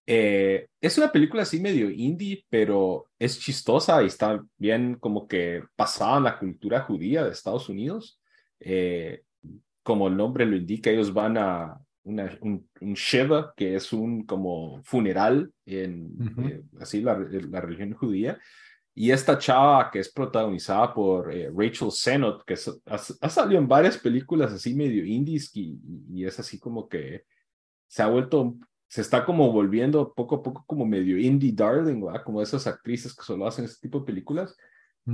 Eh, 0.06 0.68
es 0.80 0.98
una 0.98 1.10
película 1.10 1.42
así 1.42 1.60
medio 1.60 1.90
indie, 1.90 2.44
pero 2.50 3.06
es 3.18 3.38
chistosa 3.38 4.02
y 4.02 4.06
está 4.06 4.44
bien 4.58 4.96
como 4.96 5.26
que 5.26 5.62
basada 5.76 6.18
en 6.18 6.24
la 6.24 6.38
cultura 6.38 6.80
judía 6.82 7.24
de 7.24 7.30
Estados 7.30 7.68
Unidos. 7.68 8.20
Eh, 8.60 9.22
como 9.82 10.08
el 10.08 10.16
nombre 10.16 10.46
lo 10.46 10.56
indica, 10.56 10.90
ellos 10.90 11.12
van 11.12 11.38
a 11.38 11.78
una, 12.04 12.38
un, 12.42 12.68
un, 12.80 12.94
Sheva, 12.94 13.54
que 13.56 13.76
es 13.76 13.92
un 13.92 14.24
como 14.24 14.82
funeral 14.82 15.50
en 15.64 16.10
eh, 16.46 16.62
así 16.80 17.00
la, 17.00 17.18
la, 17.18 17.60
religión 17.60 17.94
judía. 17.94 18.38
Y 18.94 19.10
esta 19.10 19.36
chava 19.38 19.90
que 19.90 19.98
es 19.98 20.12
protagonizada 20.12 20.94
por 20.94 21.26
Rachel 21.26 21.90
Sennott, 21.90 22.44
que 22.44 22.54
ha, 22.86 23.28
salido 23.28 23.60
en 23.60 23.66
varias 23.66 23.98
películas 23.98 24.52
así 24.52 24.74
medio 24.74 25.04
indies 25.04 25.50
y, 25.54 25.78
y, 26.12 26.24
es 26.24 26.38
así 26.38 26.60
como 26.60 26.88
que 26.88 27.24
se 27.88 28.02
ha 28.02 28.06
vuelto 28.06 28.56
se 28.94 29.00
está 29.00 29.24
como 29.24 29.50
volviendo 29.50 30.14
poco 30.14 30.36
a 30.36 30.42
poco 30.44 30.62
como 30.68 30.86
medio 30.86 31.18
indie 31.18 31.52
darling, 31.52 32.00
¿verdad? 32.00 32.22
Como 32.22 32.40
esas 32.40 32.64
actrices 32.68 33.12
que 33.12 33.24
solo 33.24 33.44
hacen 33.44 33.64
este 33.64 33.88
tipo 33.88 33.98
de 33.98 34.06
películas. 34.06 34.56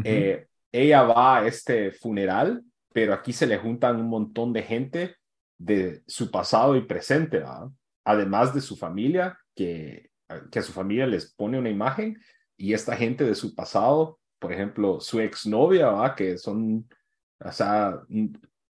Eh, 0.05 0.47
ella 0.71 1.03
va 1.03 1.39
a 1.39 1.47
este 1.47 1.91
funeral, 1.91 2.63
pero 2.93 3.15
aquí 3.15 3.33
se 3.33 3.47
le 3.47 3.57
juntan 3.57 3.97
un 3.97 4.11
montón 4.11 4.53
de 4.53 4.65
gente 4.65 5.17
de 5.57 6.03
su 6.07 6.31
pasado 6.31 6.77
y 6.77 6.83
presente, 6.83 7.39
¿verdad? 7.39 7.69
Además 8.05 8.55
de 8.55 8.61
su 8.61 8.77
familia, 8.77 9.39
que, 9.55 10.11
que 10.51 10.59
a 10.59 10.63
su 10.63 10.73
familia 10.73 11.07
les 11.07 11.33
pone 11.33 11.59
una 11.59 11.71
imagen, 11.71 12.21
y 12.61 12.75
esta 12.75 12.95
gente 12.95 13.25
de 13.25 13.35
su 13.35 13.55
pasado, 13.55 14.19
por 14.39 14.53
ejemplo, 14.53 15.01
su 15.01 15.19
exnovia, 15.19 15.91
¿verdad? 15.91 16.15
Que 16.15 16.37
son, 16.37 16.87
o 17.43 17.53
sea, 17.53 18.03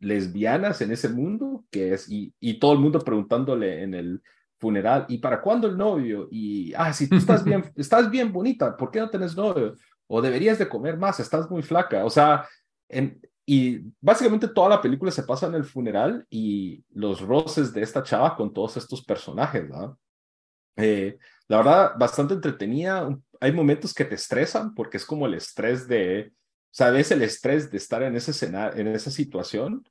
lesbianas 0.01 0.81
en 0.81 0.91
ese 0.91 1.09
mundo, 1.09 1.65
que 1.71 1.95
es, 1.95 2.11
y, 2.11 2.35
y 2.41 2.59
todo 2.59 2.73
el 2.73 2.81
mundo 2.81 2.99
preguntándole 2.99 3.85
en 3.85 3.95
el 3.95 4.23
funeral, 4.59 5.07
¿y 5.09 5.19
para 5.19 5.41
cuándo 5.41 5.69
el 5.69 5.77
novio? 5.77 6.27
Y, 6.33 6.75
ah, 6.75 6.93
si 6.93 7.09
tú 7.09 7.15
estás 7.15 7.45
bien, 7.45 7.63
estás 7.77 8.11
bien 8.11 8.33
bonita, 8.33 8.77
¿por 8.77 8.91
qué 8.91 8.99
no 8.99 9.09
tenés 9.09 9.37
novio? 9.37 9.77
O 10.09 10.21
deberías 10.21 10.59
de 10.59 10.69
comer 10.69 10.97
más, 10.97 11.21
estás 11.21 11.49
muy 11.49 11.63
flaca. 11.63 12.05
O 12.05 12.11
sea, 12.11 12.45
en, 12.89 13.21
y 13.47 13.83
básicamente 14.01 14.49
toda 14.49 14.69
la 14.69 14.83
película 14.83 15.13
se 15.13 15.23
pasa 15.23 15.47
en 15.47 15.55
el 15.55 15.65
funeral 15.65 16.27
y 16.29 16.85
los 16.93 17.21
roces 17.21 17.73
de 17.73 17.83
esta 17.83 18.03
chava 18.03 18.35
con 18.35 18.53
todos 18.53 18.77
estos 18.79 19.05
personajes, 19.05 19.69
¿no? 19.69 19.97
Eh, 20.77 21.19
la 21.49 21.59
verdad, 21.59 21.93
bastante 21.99 22.35
entretenida. 22.35 23.09
Hay 23.41 23.53
momentos 23.53 23.95
que 23.95 24.05
te 24.05 24.15
estresan 24.15 24.75
porque 24.75 24.97
es 24.97 25.05
como 25.05 25.27
el 25.27 25.35
estrés 25.35 25.87
de, 25.89 26.33
ves 26.93 27.11
el 27.11 27.23
estrés 27.23 27.71
de 27.71 27.77
estar 27.79 28.03
en, 28.03 28.17
ese 28.17 28.31
escenario, 28.31 28.81
en 28.81 28.89
esa 28.89 29.11
situación 29.11 29.85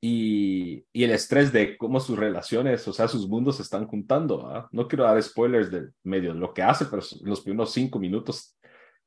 y, 0.00 0.84
y, 0.92 1.04
el 1.04 1.10
estrés 1.10 1.52
de 1.52 1.78
cómo 1.78 2.00
sus 2.00 2.18
relaciones, 2.18 2.86
o 2.86 2.92
sea, 2.92 3.08
sus 3.08 3.28
mundos 3.28 3.56
se 3.56 3.62
están 3.62 3.86
juntando. 3.86 4.68
No 4.70 4.88
quiero 4.88 5.04
dar 5.04 5.22
spoilers 5.22 5.70
de 5.70 5.90
medio 6.02 6.34
lo 6.34 6.52
que 6.52 6.62
hace, 6.62 6.84
pero 6.86 7.02
los 7.22 7.40
primeros 7.40 7.72
cinco 7.72 7.98
minutos 7.98 8.56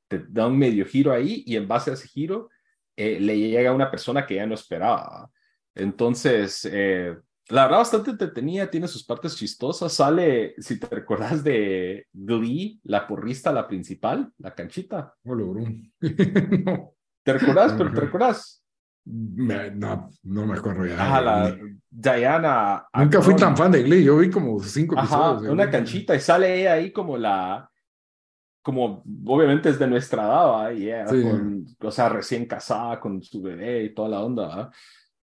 te 0.07 0.23
da 0.28 0.47
un 0.47 0.57
medio 0.57 0.86
giro 0.86 1.11
ahí 1.11 1.43
y 1.45 1.55
en 1.55 1.67
base 1.67 1.91
a 1.91 1.93
ese 1.93 2.07
giro 2.07 2.49
eh, 2.95 3.19
le 3.19 3.38
llega 3.38 3.69
a 3.69 3.73
una 3.73 3.91
persona 3.91 4.25
que 4.25 4.36
ya 4.36 4.45
no 4.45 4.55
esperaba. 4.55 5.30
Entonces, 5.75 6.67
eh, 6.71 7.15
la 7.50 7.64
verdad, 7.64 7.78
bastante 7.78 8.12
entretenida, 8.12 8.70
tiene 8.70 8.88
sus 8.88 9.04
partes 9.04 9.36
chistosas. 9.36 9.93
Sale, 9.93 10.56
si 10.58 10.80
te 10.80 10.88
recuerdas 10.88 11.43
de 11.43 12.08
Glee, 12.12 12.80
la 12.84 13.08
porrista, 13.08 13.54
la 13.54 13.68
principal, 13.68 14.32
la 14.39 14.54
canchita. 14.54 15.14
no. 15.24 15.56
¿Te 17.24 17.34
recuerdas? 17.34 17.74
Pero 17.78 17.93
te 17.93 18.00
recuerdas. 18.00 18.64
No, 19.06 20.10
no 20.24 20.45
me 20.45 20.58
acuerdo 20.58 20.86
ya. 20.86 21.02
Ajá, 21.02 21.22
la 21.22 21.58
Diana. 21.89 22.86
Nunca 22.93 23.22
fui 23.22 23.36
tan 23.36 23.56
fan 23.56 23.72
de 23.72 23.84
Glee, 23.84 24.04
yo 24.04 24.18
vi 24.18 24.30
como 24.30 24.60
cinco 24.60 24.98
episodios. 24.98 25.52
una 25.52 25.70
canchita 25.70 26.16
y 26.16 26.20
sale 26.20 26.60
ella 26.60 26.74
ahí 26.74 26.91
como 26.91 27.18
la. 27.18 27.70
Como 28.62 29.02
obviamente 29.26 29.70
es 29.70 29.80
de 29.80 29.88
nuestra 29.88 30.24
edad, 30.24 30.72
y 30.72 30.89
o 31.80 31.91
sea, 31.91 32.10
recién 32.10 32.45
casada 32.45 33.00
con 33.00 33.24
su 33.24 33.41
bebé 33.41 33.86
y 33.86 33.93
toda 33.93 34.10
la 34.10 34.22
onda. 34.22 34.72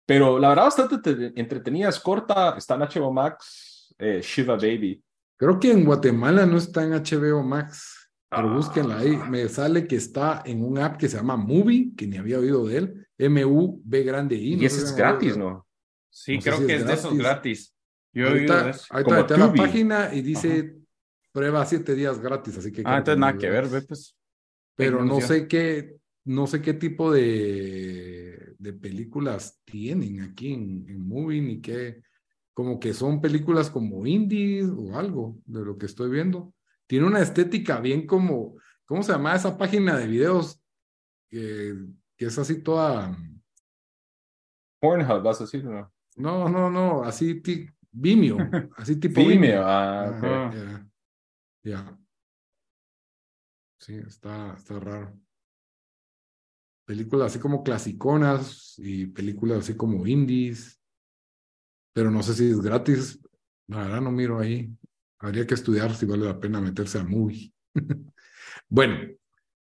Pero 0.10 0.39
la 0.39 0.49
verdad, 0.49 0.64
bastante 0.64 1.34
entretenida, 1.36 1.89
es 1.89 1.99
corta, 1.99 2.55
está 2.57 2.74
en 2.74 2.82
HBO 2.82 3.14
Max, 3.14 3.93
eh, 3.99 4.22
Shiva 4.24 4.55
Baby. 4.55 5.03
Creo 5.38 5.60
que 5.60 5.72
en 5.72 5.86
Guatemala 5.86 6.47
no 6.47 6.57
está 6.57 6.84
en 6.84 6.93
HBO 6.93 7.43
Max, 7.43 8.10
pero 8.28 8.49
ah. 8.49 8.55
búsquenla 8.55 8.97
ahí. 8.97 9.16
Me 9.30 9.47
sale 9.49 9.86
que 9.86 9.97
está 9.97 10.41
en 10.47 10.64
un 10.64 10.80
app 10.80 10.97
que 10.97 11.07
se 11.07 11.18
llama 11.18 11.38
Movie, 11.38 11.91
que 11.95 12.07
ni 12.07 12.18
había 12.18 12.39
oído 12.39 12.66
de 12.66 12.78
él 12.78 13.07
M-U-B 13.20 14.03
grande 14.03 14.36
I. 14.36 14.55
Y 14.55 14.66
ese 14.66 14.84
es 14.84 14.95
gratis, 14.95 15.38
¿no? 15.38 15.68
Sí, 16.10 16.39
creo 16.39 16.66
que 16.66 16.78
es, 16.78 16.88
de 16.88 16.93
esos 16.93 17.16
gratis. 17.16 17.76
Yo 18.12 18.30
ahorita, 18.30 18.72
ahorita 18.89 19.20
está 19.20 19.38
la 19.38 19.53
página 19.53 20.12
y 20.12 20.24
dice 20.24 20.76
prueba 21.32 21.64
siete 21.68 21.93
días 21.93 22.20
gratis, 22.20 22.57
así 22.57 22.72
que. 22.72 22.82
Ah, 22.84 22.97
entonces 22.97 23.20
nada 23.20 23.38
que 23.38 23.47
ver, 23.47 23.68
pues. 23.70 24.18
Pero 24.76 25.05
no 25.05 25.22
sé 25.22 25.47
qué, 25.47 25.97
no 26.26 26.47
sé 26.47 26.64
qué 26.64 26.74
tipo 26.74 27.12
de, 27.12 28.48
de 28.60 28.74
películas 28.74 29.60
tienen 29.66 30.22
aquí 30.22 30.53
en, 30.53 30.86
en 30.88 31.07
Movie, 31.07 31.41
ni 31.41 31.62
qué, 31.62 32.03
como 32.53 32.80
que 32.80 32.93
son 32.93 33.22
películas 33.22 33.72
como 33.72 34.05
indies 34.05 34.68
o 34.68 34.95
algo 34.97 35.39
de 35.45 35.66
lo 35.66 35.78
que 35.78 35.88
estoy 35.88 36.12
viendo. 36.12 36.53
Tiene 36.86 37.07
una 37.07 37.22
estética 37.22 37.80
bien 37.80 38.05
como, 38.05 38.55
¿cómo 38.86 39.01
se 39.01 39.12
llama 39.14 39.36
esa 39.36 39.57
página 39.57 39.97
de 39.97 40.05
videos? 40.07 40.62
que 41.30 41.76
que 42.20 42.26
es 42.26 42.38
así 42.38 42.62
toda. 42.62 43.18
Pornhub, 44.82 45.24
vas 45.24 45.39
a 45.39 45.45
decir, 45.45 45.64
¿no? 45.64 45.89
No, 46.18 46.49
no, 46.49 46.70
no, 46.70 47.03
así 47.03 47.41
Vimeo, 47.91 48.38
así 48.76 48.97
tipo 48.97 49.26
Vimeo. 49.26 49.64
Ah, 49.66 50.51
Ya. 51.64 51.97
sí, 53.80 53.95
está, 53.95 54.53
está 54.53 54.80
raro. 54.82 55.18
Películas 56.89 57.27
así 57.27 57.39
como 57.39 57.63
clasiconas 57.63 58.73
y 58.79 59.05
películas 59.05 59.59
así 59.59 59.77
como 59.77 60.07
indies, 60.07 60.81
pero 61.93 62.09
no 62.09 62.23
sé 62.23 62.33
si 62.33 62.49
es 62.49 62.59
gratis. 62.59 63.19
La 63.67 63.83
verdad 63.83 64.01
no 64.01 64.11
miro 64.11 64.39
ahí. 64.39 64.71
Habría 65.19 65.45
que 65.45 65.53
estudiar 65.53 65.93
si 65.93 66.07
vale 66.07 66.25
la 66.25 66.39
pena 66.39 66.59
meterse 66.59 66.97
a 66.97 67.03
movie. 67.03 67.53
bueno, 68.69 68.97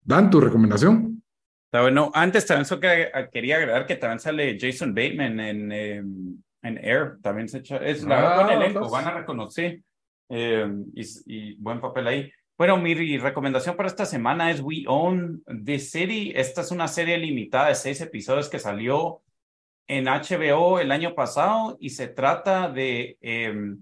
Dan, 0.03 0.29
tu 0.29 0.39
recomendación. 0.39 1.23
Está 1.65 1.81
bueno. 1.81 2.11
Antes 2.13 2.45
también 2.45 2.67
so 2.67 2.79
que, 2.79 3.11
quería 3.33 3.57
agregar 3.57 3.87
que 3.87 3.97
también 3.97 4.21
sale 4.21 4.59
Jason 4.61 4.95
Bateman 4.95 5.41
en, 5.41 5.73
em, 5.73 6.43
en 6.61 6.77
Air. 6.77 7.17
También 7.23 7.49
se 7.49 7.61
echa. 7.61 7.79
Es 7.79 8.05
la 8.05 8.35
ah, 8.35 8.45
buen 8.45 8.63
elenco, 8.63 8.91
van 8.91 9.07
a 9.07 9.13
reconocer. 9.13 9.81
Eh, 10.29 10.71
y, 10.95 11.05
y, 11.25 11.55
buen 11.55 11.81
papel 11.81 12.07
ahí. 12.07 12.33
Bueno, 12.57 12.77
mi 12.77 13.19
recomendación 13.19 13.75
para 13.77 13.89
esta 13.89 14.07
semana 14.07 14.53
es 14.53 14.61
We 14.61 14.85
Own 14.87 15.43
the 15.65 15.81
City. 15.81 16.33
Esta 16.37 16.61
es 16.61 16.71
una 16.71 16.87
serie 16.87 17.19
limitada 17.19 17.69
de 17.69 17.75
seis 17.75 18.01
episodios 18.01 18.49
que 18.49 18.61
salió 18.61 19.23
en 19.89 20.05
HBO 20.05 20.79
el 20.79 20.93
año 20.93 21.17
pasado 21.17 21.77
y 21.81 21.91
se 21.91 22.07
trata 22.07 22.71
de 22.71 23.19
eh, 23.21 23.75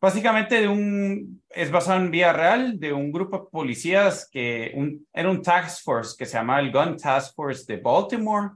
básicamente 0.00 0.62
de 0.62 0.66
un, 0.66 1.40
es 1.48 1.70
basado 1.70 2.00
en 2.00 2.10
vía 2.10 2.32
real, 2.32 2.80
de 2.80 2.92
un 2.92 3.12
grupo 3.12 3.38
de 3.38 3.50
policías 3.52 4.28
que 4.28 4.72
un, 4.74 5.06
era 5.12 5.30
un 5.30 5.40
task 5.40 5.84
force 5.84 6.16
que 6.18 6.26
se 6.26 6.38
llamaba 6.38 6.58
el 6.58 6.72
Gun 6.72 6.96
Task 6.96 7.36
Force 7.36 7.72
de 7.72 7.80
Baltimore, 7.80 8.50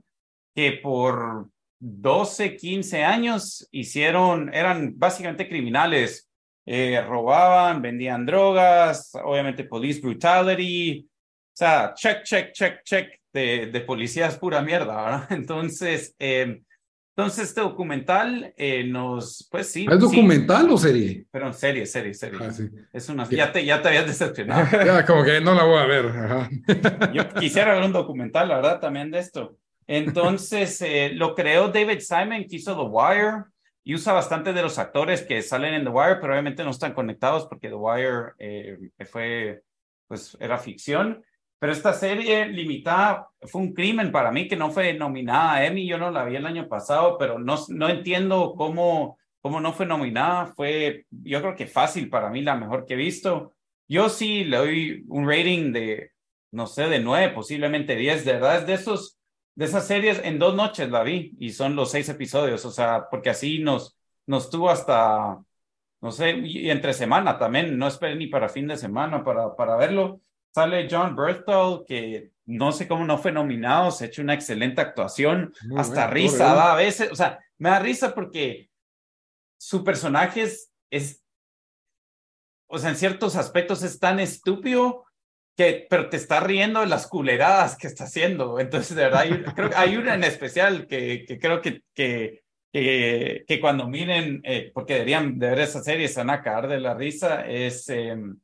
que 0.56 0.80
por 0.82 1.48
12, 1.78 2.56
15 2.56 3.04
años 3.04 3.68
hicieron, 3.70 4.52
eran 4.52 4.98
básicamente 4.98 5.48
criminales, 5.48 6.31
eh, 6.66 7.00
robaban, 7.06 7.82
vendían 7.82 8.24
drogas, 8.24 9.12
obviamente 9.24 9.64
police 9.64 10.00
brutality, 10.00 11.06
o 11.08 11.56
sea, 11.56 11.92
check, 11.94 12.22
check, 12.22 12.52
check, 12.52 12.82
check 12.84 13.20
de, 13.32 13.66
de 13.66 13.80
policías 13.80 14.38
pura 14.38 14.62
mierda, 14.62 15.02
¿verdad? 15.02 15.26
Entonces, 15.30 16.14
eh, 16.18 16.62
entonces, 17.14 17.50
este 17.50 17.60
documental 17.60 18.54
eh, 18.56 18.84
nos, 18.84 19.46
pues 19.50 19.66
sí. 19.70 19.86
¿Es 19.90 19.98
documental 19.98 20.70
o 20.70 20.78
serie? 20.78 21.26
Pero 21.30 21.52
serie, 21.52 21.84
serie, 21.84 22.14
serie. 22.14 22.38
Ah, 22.42 22.50
sí. 22.50 22.70
Es 22.90 23.06
una, 23.10 23.28
ya, 23.28 23.52
te, 23.52 23.62
ya 23.62 23.82
te 23.82 23.88
habías 23.88 24.06
decepcionado. 24.06 24.66
ya, 24.84 25.04
como 25.04 25.22
que 25.22 25.38
no 25.42 25.54
la 25.54 25.64
voy 25.64 25.78
a 25.78 25.86
ver. 25.86 26.06
Yo 27.12 27.28
quisiera 27.34 27.74
ver 27.74 27.84
un 27.84 27.92
documental, 27.92 28.48
la 28.48 28.56
verdad, 28.56 28.80
también 28.80 29.10
de 29.10 29.18
esto. 29.18 29.58
Entonces, 29.86 30.80
eh, 30.80 31.10
lo 31.12 31.34
creó 31.34 31.68
David 31.68 32.00
Simon, 32.00 32.46
que 32.48 32.56
hizo 32.56 32.74
The 32.74 32.88
Wire, 32.88 33.44
y 33.84 33.94
usa 33.94 34.12
bastante 34.12 34.52
de 34.52 34.62
los 34.62 34.78
actores 34.78 35.22
que 35.22 35.42
salen 35.42 35.74
en 35.74 35.84
The 35.84 35.90
Wire, 35.90 36.16
pero 36.20 36.32
obviamente 36.32 36.64
no 36.64 36.70
están 36.70 36.94
conectados 36.94 37.46
porque 37.46 37.68
The 37.68 37.74
Wire 37.74 38.32
eh, 38.38 38.78
fue, 39.06 39.62
pues, 40.06 40.36
era 40.40 40.58
ficción. 40.58 41.24
Pero 41.58 41.72
esta 41.72 41.92
serie 41.92 42.46
limitada 42.46 43.28
fue 43.42 43.60
un 43.60 43.72
crimen 43.72 44.10
para 44.10 44.32
mí 44.32 44.48
que 44.48 44.56
no 44.56 44.72
fue 44.72 44.94
nominada 44.94 45.54
a 45.54 45.64
Emmy. 45.64 45.86
Yo 45.86 45.96
no 45.96 46.10
la 46.10 46.24
vi 46.24 46.34
el 46.34 46.46
año 46.46 46.68
pasado, 46.68 47.16
pero 47.18 47.38
no, 47.38 47.56
no 47.68 47.88
entiendo 47.88 48.54
cómo, 48.56 49.16
cómo 49.40 49.60
no 49.60 49.72
fue 49.72 49.86
nominada. 49.86 50.46
Fue, 50.46 51.06
yo 51.10 51.40
creo 51.40 51.54
que 51.54 51.68
fácil 51.68 52.10
para 52.10 52.30
mí, 52.30 52.42
la 52.42 52.56
mejor 52.56 52.84
que 52.84 52.94
he 52.94 52.96
visto. 52.96 53.54
Yo 53.86 54.08
sí 54.08 54.42
le 54.42 54.56
doy 54.56 55.04
un 55.06 55.28
rating 55.28 55.72
de, 55.72 56.10
no 56.50 56.66
sé, 56.66 56.88
de 56.88 56.98
nueve, 56.98 57.32
posiblemente 57.32 57.94
diez. 57.94 58.24
De 58.24 58.32
verdad, 58.32 58.58
es 58.58 58.66
de 58.66 58.74
esos, 58.74 59.18
de 59.54 59.64
esas 59.64 59.86
series, 59.86 60.20
en 60.24 60.38
dos 60.38 60.54
noches 60.54 60.90
la 60.90 61.02
vi 61.02 61.34
y 61.38 61.52
son 61.52 61.76
los 61.76 61.90
seis 61.90 62.08
episodios. 62.08 62.64
O 62.64 62.70
sea, 62.70 63.08
porque 63.10 63.30
así 63.30 63.58
nos, 63.58 63.96
nos 64.26 64.50
tuvo 64.50 64.70
hasta, 64.70 65.38
no 66.00 66.10
sé, 66.10 66.30
y 66.38 66.70
entre 66.70 66.92
semana 66.94 67.38
también. 67.38 67.78
No 67.78 67.86
esperé 67.86 68.16
ni 68.16 68.26
para 68.26 68.48
fin 68.48 68.66
de 68.66 68.76
semana 68.76 69.22
para, 69.24 69.54
para 69.54 69.76
verlo 69.76 70.20
Sale 70.54 70.86
John 70.90 71.16
Berthel, 71.16 71.84
que 71.86 72.32
no 72.44 72.72
sé 72.72 72.86
cómo 72.86 73.04
no 73.04 73.16
fue 73.18 73.32
nominado, 73.32 73.90
se 73.90 74.04
ha 74.04 74.06
hecho 74.08 74.22
una 74.22 74.34
excelente 74.34 74.80
actuación, 74.80 75.54
hasta 75.76 76.06
risa 76.08 76.54
da 76.54 76.72
a 76.72 76.76
veces, 76.76 77.10
o 77.10 77.16
sea, 77.16 77.38
me 77.58 77.70
da 77.70 77.78
risa 77.78 78.14
porque 78.14 78.68
su 79.56 79.82
personaje 79.82 80.42
es, 80.90 81.24
o 82.66 82.78
sea, 82.78 82.90
en 82.90 82.96
ciertos 82.96 83.36
aspectos 83.36 83.82
es 83.82 83.98
tan 83.98 84.20
estúpido 84.20 85.04
pero 85.88 86.08
te 86.08 86.16
está 86.16 86.40
riendo 86.40 86.80
de 86.80 86.86
las 86.86 87.06
culeradas 87.06 87.76
que 87.76 87.86
está 87.86 88.04
haciendo. 88.04 88.58
Entonces, 88.60 88.96
de 88.96 89.02
verdad, 89.04 89.20
hay, 89.22 89.42
creo 89.54 89.70
hay 89.76 89.96
una 89.96 90.14
en 90.14 90.24
especial 90.24 90.86
que, 90.86 91.24
que 91.26 91.38
creo 91.38 91.60
que, 91.60 91.82
que, 91.94 92.42
que, 92.72 93.58
cuando 93.60 93.88
miren, 93.88 94.40
eh, 94.44 94.70
porque 94.72 94.94
deberían 94.94 95.38
de 95.38 95.50
ver 95.50 95.60
esa 95.60 95.82
serie, 95.82 96.08
se 96.08 96.20
van 96.20 96.30
a 96.30 96.42
caer 96.42 96.68
de 96.68 96.80
la 96.80 96.94
risa, 96.94 97.46
es... 97.46 97.88
Em, 97.88 98.36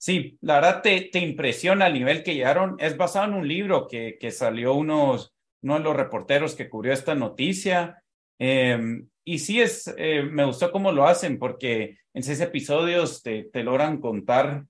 Sí, 0.00 0.38
la 0.42 0.54
verdad 0.54 0.80
te, 0.80 1.08
te 1.12 1.18
impresiona 1.18 1.88
el 1.88 1.94
nivel 1.94 2.22
que 2.22 2.34
llegaron. 2.34 2.76
Es 2.78 2.96
basado 2.96 3.26
en 3.26 3.34
un 3.34 3.48
libro 3.48 3.88
que, 3.88 4.16
que 4.20 4.30
salió 4.30 4.74
unos, 4.74 5.34
uno 5.62 5.74
de 5.74 5.80
los 5.80 5.96
reporteros 5.96 6.54
que 6.54 6.68
cubrió 6.68 6.92
esta 6.92 7.16
noticia. 7.16 8.02
Em, 8.38 9.08
y 9.24 9.40
sí, 9.40 9.60
es, 9.60 9.92
eh, 9.98 10.22
me 10.22 10.44
gustó 10.44 10.70
cómo 10.70 10.92
lo 10.92 11.06
hacen 11.06 11.38
porque 11.38 11.98
en 12.14 12.22
seis 12.22 12.40
episodios 12.40 13.22
te, 13.22 13.44
te 13.52 13.64
logran 13.64 14.00
contar, 14.00 14.64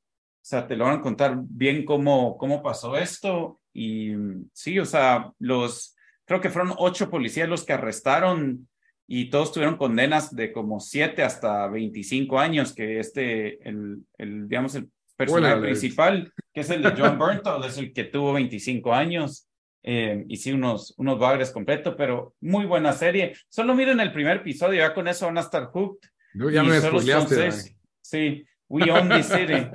sea, 0.48 0.66
te 0.66 0.76
logran 0.76 1.00
contar 1.00 1.36
bien 1.42 1.84
cómo, 1.84 2.38
cómo 2.38 2.62
pasó 2.62 2.96
esto. 2.96 3.60
Y 3.74 4.12
sí, 4.52 4.78
o 4.78 4.86
sea, 4.86 5.30
los, 5.38 5.94
creo 6.24 6.40
que 6.40 6.48
fueron 6.48 6.74
ocho 6.78 7.10
policías 7.10 7.48
los 7.48 7.64
que 7.64 7.74
arrestaron 7.74 8.66
y 9.06 9.30
todos 9.30 9.52
tuvieron 9.52 9.76
condenas 9.76 10.34
de 10.34 10.52
como 10.52 10.80
siete 10.80 11.22
hasta 11.22 11.66
25 11.68 12.38
años, 12.38 12.74
que 12.74 12.98
este, 12.98 13.68
el, 13.68 13.98
el 14.16 14.48
digamos, 14.48 14.74
el 14.74 14.90
personaje 15.16 15.60
principal, 15.60 16.32
que 16.54 16.60
es 16.60 16.70
el 16.70 16.82
de 16.82 16.94
John 16.96 17.18
Burnton, 17.18 17.64
es 17.64 17.76
el 17.76 17.92
que 17.92 18.04
tuvo 18.04 18.32
25 18.32 18.94
años. 18.94 19.46
Eh, 19.82 20.24
y 20.28 20.36
sí, 20.38 20.52
unos, 20.52 20.94
unos 20.96 21.18
bagres 21.18 21.50
completos, 21.50 21.94
pero 21.96 22.34
muy 22.40 22.64
buena 22.64 22.92
serie. 22.94 23.34
Solo 23.48 23.74
miren 23.74 24.00
el 24.00 24.12
primer 24.12 24.38
episodio, 24.38 24.78
ya 24.78 24.94
con 24.94 25.08
eso 25.08 25.26
van 25.26 25.38
a 25.38 25.42
estar 25.42 25.66
hooked. 25.66 26.08
No, 26.34 26.50
ya 26.50 26.62
me 26.62 26.80
spoileaste. 26.80 27.76
Sí, 28.00 28.44
we 28.68 28.90
own 28.90 29.08
the 29.08 29.22
city. 29.22 29.66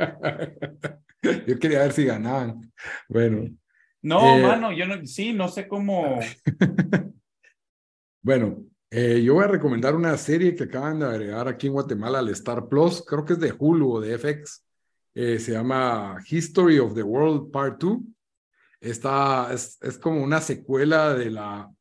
Yo 1.47 1.57
quería 1.57 1.79
ver 1.79 1.93
si 1.93 2.05
ganaban. 2.05 2.71
Bueno. 3.07 3.49
No, 4.01 4.37
eh, 4.37 4.41
mano, 4.41 4.73
yo 4.73 4.85
no, 4.85 5.05
sí, 5.05 5.31
no 5.31 5.47
sé 5.47 5.65
cómo. 5.65 6.19
bueno, 8.21 8.65
eh, 8.91 9.23
yo 9.23 9.35
voy 9.35 9.45
a 9.45 9.47
recomendar 9.47 9.95
una 9.95 10.17
serie 10.17 10.53
que 10.53 10.65
acaban 10.65 10.99
de 10.99 11.05
agregar 11.05 11.47
aquí 11.47 11.67
en 11.67 11.73
Guatemala 11.73 12.19
al 12.19 12.27
Star 12.29 12.67
Plus, 12.67 13.01
creo 13.07 13.23
que 13.23 13.33
es 13.33 13.39
de 13.39 13.55
Hulu 13.57 13.93
o 13.93 14.01
de 14.01 14.17
FX, 14.17 14.65
eh, 15.15 15.39
se 15.39 15.53
llama 15.53 16.17
History 16.29 16.79
of 16.79 16.93
the 16.93 17.03
World 17.03 17.49
Part 17.49 17.81
2. 17.81 17.99
Está, 18.81 19.53
es, 19.53 19.77
es, 19.81 19.97
como 19.97 20.21
una 20.21 20.41
secuela 20.41 21.13
de 21.13 21.31
la 21.31 21.71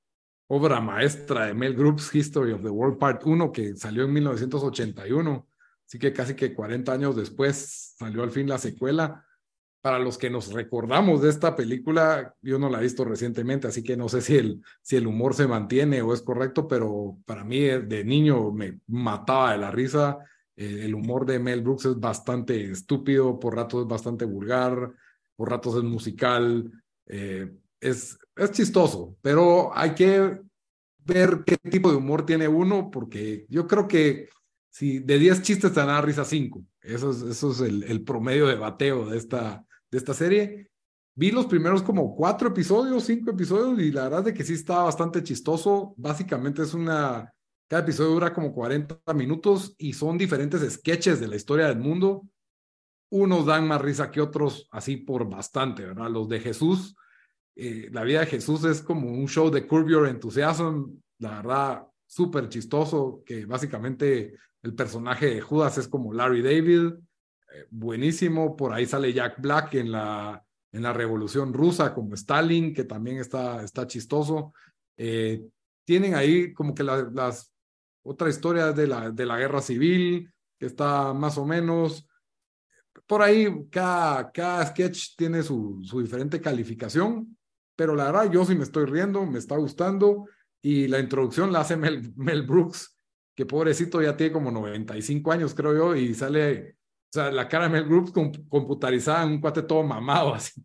obra 0.47 0.81
maestra 0.81 1.47
de 1.47 1.55
Mel 1.55 1.75
Group's 1.75 2.15
History 2.15 2.53
of 2.53 2.63
the 2.63 2.71
World 2.71 2.99
Part 2.99 3.27
1 3.27 3.51
que 3.51 3.75
salió 3.75 4.05
en 4.05 4.13
1981. 4.13 5.49
Así 5.87 5.99
que 5.99 6.13
casi 6.13 6.35
que 6.35 6.55
40 6.55 6.93
años 6.93 7.17
después 7.17 7.95
salió 7.99 8.23
al 8.23 8.31
fin 8.31 8.49
la 8.49 8.59
secuela. 8.59 9.25
Para 9.81 9.99
los 9.99 10.17
que 10.17 10.31
nos 10.31 10.53
recordamos 10.53 11.23
de 11.23 11.31
esta 11.31 11.57
película, 11.57 12.37
yo 12.41 12.59
no 12.59 12.71
la 12.71 12.79
he 12.79 12.83
visto 12.83 13.05
recientemente, 13.05 13.67
así 13.67 13.83
que 13.83 13.97
no 13.97 14.09
sé 14.09 14.21
si 14.21 14.37
el, 14.37 14.63
si 14.81 14.95
el 14.95 15.09
humor 15.09 15.35
se 15.35 15.49
mantiene 15.49 16.03
o 16.03 16.15
es 16.15 16.23
correcto, 16.23 16.69
pero 16.69 17.19
para 17.27 17.43
mí 17.43 17.61
de 17.61 18.05
niño 18.05 18.53
me 18.53 18.79
mataba 18.87 19.51
de 19.53 19.59
la 19.59 19.73
risa 19.73 20.19
eh, 20.57 20.85
el 20.85 20.95
humor 20.95 21.25
de 21.27 21.39
Mel 21.39 21.63
Brooks 21.63 21.87
es 21.87 22.01
bastante 22.01 22.71
estúpido, 22.71 23.39
por 23.39 23.57
ratos 23.57 23.83
es 23.83 23.89
bastante 23.89 24.25
vulgar, 24.25 24.93
por 25.37 25.51
ratos 25.51 25.77
es 25.77 25.83
musical, 25.83 26.71
eh, 27.07 27.51
es, 27.81 28.19
es 28.37 28.51
chistoso, 28.53 29.17
pero 29.23 29.77
hay 29.77 29.95
que 29.95 30.41
ver 30.99 31.43
qué 31.45 31.57
tipo 31.57 31.91
de 31.91 31.97
humor 31.97 32.27
tiene 32.27 32.49
uno, 32.49 32.91
porque 32.91 33.47
yo 33.49 33.67
creo 33.67 33.89
que 33.89 34.29
si 34.73 35.01
de 35.01 35.19
10 35.19 35.43
chistes 35.43 35.73
te 35.73 35.81
dan 35.81 35.91
a 35.91 36.01
risa 36.01 36.25
5, 36.25 36.65
eso 36.81 37.11
es, 37.11 37.23
eso 37.23 37.53
es 37.53 37.61
el, 37.61 37.83
el, 37.85 38.03
promedio 38.03 38.47
de 38.47 38.55
bateo 38.55 39.07
de 39.07 39.19
esta, 39.19 39.65
de 39.91 39.99
esta 39.99 40.15
serie. 40.15 40.71
Vi 41.15 41.31
los 41.31 41.45
primeros 41.45 41.83
como 41.83 42.17
cuatro 42.17 42.49
episodios, 42.49 43.05
cinco 43.05 43.33
episodios, 43.33 43.79
y 43.81 43.93
la 43.93 44.05
verdad 44.05 44.29
es 44.29 44.35
que 44.35 44.45
sí 44.45 44.55
está 44.55 44.83
bastante 44.83 45.23
chistoso. 45.23 45.93
Básicamente 45.99 46.63
es 46.63 46.73
una 46.73 47.31
cada 47.73 47.85
episodio 47.85 48.11
dura 48.11 48.35
como 48.35 48.53
40 48.53 49.01
minutos 49.15 49.75
y 49.79 49.95
son 49.95 50.19
diferentes 50.19 50.61
sketches 50.75 51.21
de 51.21 51.27
la 51.27 51.37
historia 51.37 51.69
del 51.69 51.79
mundo. 51.79 52.29
Unos 53.11 53.47
dan 53.47 53.67
más 53.67 53.81
risa 53.81 54.11
que 54.11 54.21
otros, 54.21 54.69
así 54.71 54.99
por 54.99 55.27
bastante, 55.27 55.87
¿verdad? 55.87 56.11
Los 56.11 56.29
de 56.29 56.41
Jesús, 56.41 56.95
eh, 57.57 57.89
la 57.91 58.05
vida 58.05 58.21
de 58.21 58.27
Jesús 58.27 58.65
es 58.65 58.83
como 58.83 59.11
un 59.11 59.27
show 59.27 59.51
de 59.51 59.67
Curb 59.67 59.89
Your 59.89 60.07
Enthusiasm, 60.07 60.99
la 61.19 61.37
verdad, 61.37 61.87
súper 62.07 62.51
chistoso, 62.51 63.23
que 63.25 63.47
básicamente 63.47 64.35
el 64.63 64.75
personaje 64.75 65.35
de 65.35 65.41
Judas 65.41 65.79
es 65.79 65.89
como 65.89 66.13
Larry 66.13 66.43
David, 66.43 66.95
eh, 67.53 67.67
buenísimo, 67.71 68.57
por 68.57 68.73
ahí 68.73 68.87
sale 68.87 69.13
Jack 69.13 69.41
Black 69.41 69.75
en 69.75 69.93
la, 69.93 70.45
en 70.71 70.83
la 70.83 70.93
Revolución 70.93 71.53
Rusa 71.53 71.95
como 71.95 72.15
Stalin, 72.15 72.73
que 72.73 72.85
también 72.85 73.19
está, 73.19 73.63
está 73.63 73.87
chistoso. 73.87 74.55
Eh, 74.97 75.43
tienen 75.85 76.15
ahí 76.15 76.53
como 76.53 76.75
que 76.75 76.85
las 76.85 77.53
otra 78.05 78.29
historia 78.29 78.73
de 78.73 78.87
la, 78.87 79.11
de 79.11 79.27
la 79.27 79.39
guerra 79.39 79.61
civil, 79.61 80.33
que 80.59 80.67
está 80.67 81.13
más 81.13 81.39
o 81.39 81.47
menos. 81.47 82.07
por 83.07 83.23
ahí 83.23 83.49
cada, 83.71 84.31
cada 84.33 84.67
sketch 84.67 85.17
tiene 85.17 85.43
su, 85.43 85.81
su 85.85 86.01
diferente 86.01 86.41
calificación, 86.41 87.37
pero 87.77 87.95
la 87.95 88.07
verdad 88.07 88.31
yo 88.31 88.45
sí 88.45 88.55
me 88.55 88.65
estoy 88.65 88.87
riendo, 88.87 89.25
me 89.27 89.39
está 89.39 89.57
gustando 89.57 90.27
y 90.61 90.89
la 90.89 91.01
introducción 91.01 91.53
la 91.53 91.61
hace 91.61 91.77
Mel, 91.77 92.13
Mel 92.17 92.43
Brooks, 92.43 92.92
que 93.35 93.47
pobrecito 93.47 94.03
ya 94.03 94.17
tiene 94.17 94.33
como 94.33 94.51
95 94.51 95.33
años 95.33 95.55
creo 95.55 95.75
yo 95.75 95.97
y 95.97 96.15
sale, 96.15 96.77
o 97.11 97.13
sea, 97.13 97.31
la 97.31 97.49
cara 97.49 97.65
de 97.65 97.71
Mel 97.71 97.85
Brooks 97.85 98.13
computarizada 98.49 99.25
en 99.25 99.33
un 99.33 99.41
cuate 99.41 99.63
todo 99.63 99.83
mamado 99.83 100.35
así. 100.35 100.63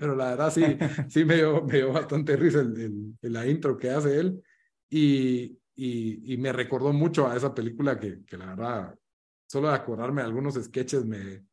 pero, 0.00 0.16
la 0.16 0.30
verdad 0.30 0.52
sí, 0.52 0.62
sí 1.08 1.24
me 1.24 1.36
dio, 1.36 1.62
me 1.64 1.74
dio 1.74 1.92
bastante 1.92 2.36
risa 2.36 2.60
el, 2.60 3.16
el, 3.20 3.32
la 3.32 3.46
intro 3.46 3.76
que 3.76 3.90
hace 3.90 4.18
él 4.18 4.42
y, 4.90 5.58
y, 5.76 6.34
y, 6.34 6.36
me 6.36 6.52
recordó 6.52 6.92
mucho 6.92 7.26
a 7.26 7.36
esa 7.36 7.54
película 7.54 7.98
que, 7.98 8.24
que 8.24 8.36
la 8.36 8.46
verdad, 8.46 8.94
solo 9.46 9.68
de 9.68 9.74
acordarme 9.74 10.22
de 10.22 10.28
algunos 10.28 10.54
sketches 10.54 11.04
me, 11.04 11.44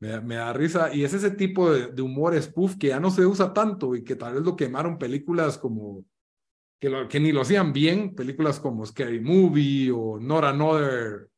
me, 0.00 0.36
da 0.36 0.52
risa. 0.52 0.94
Y 0.94 1.04
es 1.04 1.12
ese 1.14 1.30
tipo 1.32 1.72
de, 1.72 1.88
de, 1.88 2.02
humor 2.02 2.40
spoof 2.40 2.76
que 2.76 2.88
ya 2.88 3.00
no 3.00 3.10
se 3.10 3.26
usa 3.26 3.52
tanto 3.52 3.96
y 3.96 4.04
que 4.04 4.16
tal 4.16 4.34
vez 4.34 4.42
lo 4.42 4.54
quemaron 4.56 4.98
películas 4.98 5.58
como 5.58 6.04
que, 6.78 6.88
lo, 6.88 7.08
que 7.08 7.20
ni 7.20 7.32
lo 7.32 7.42
hacían 7.42 7.72
bien, 7.72 8.14
películas 8.14 8.60
como 8.60 8.86
Scary 8.86 9.20
Movie 9.20 9.90
o 9.90 10.18
Not 10.20 10.44
Another 10.44 11.28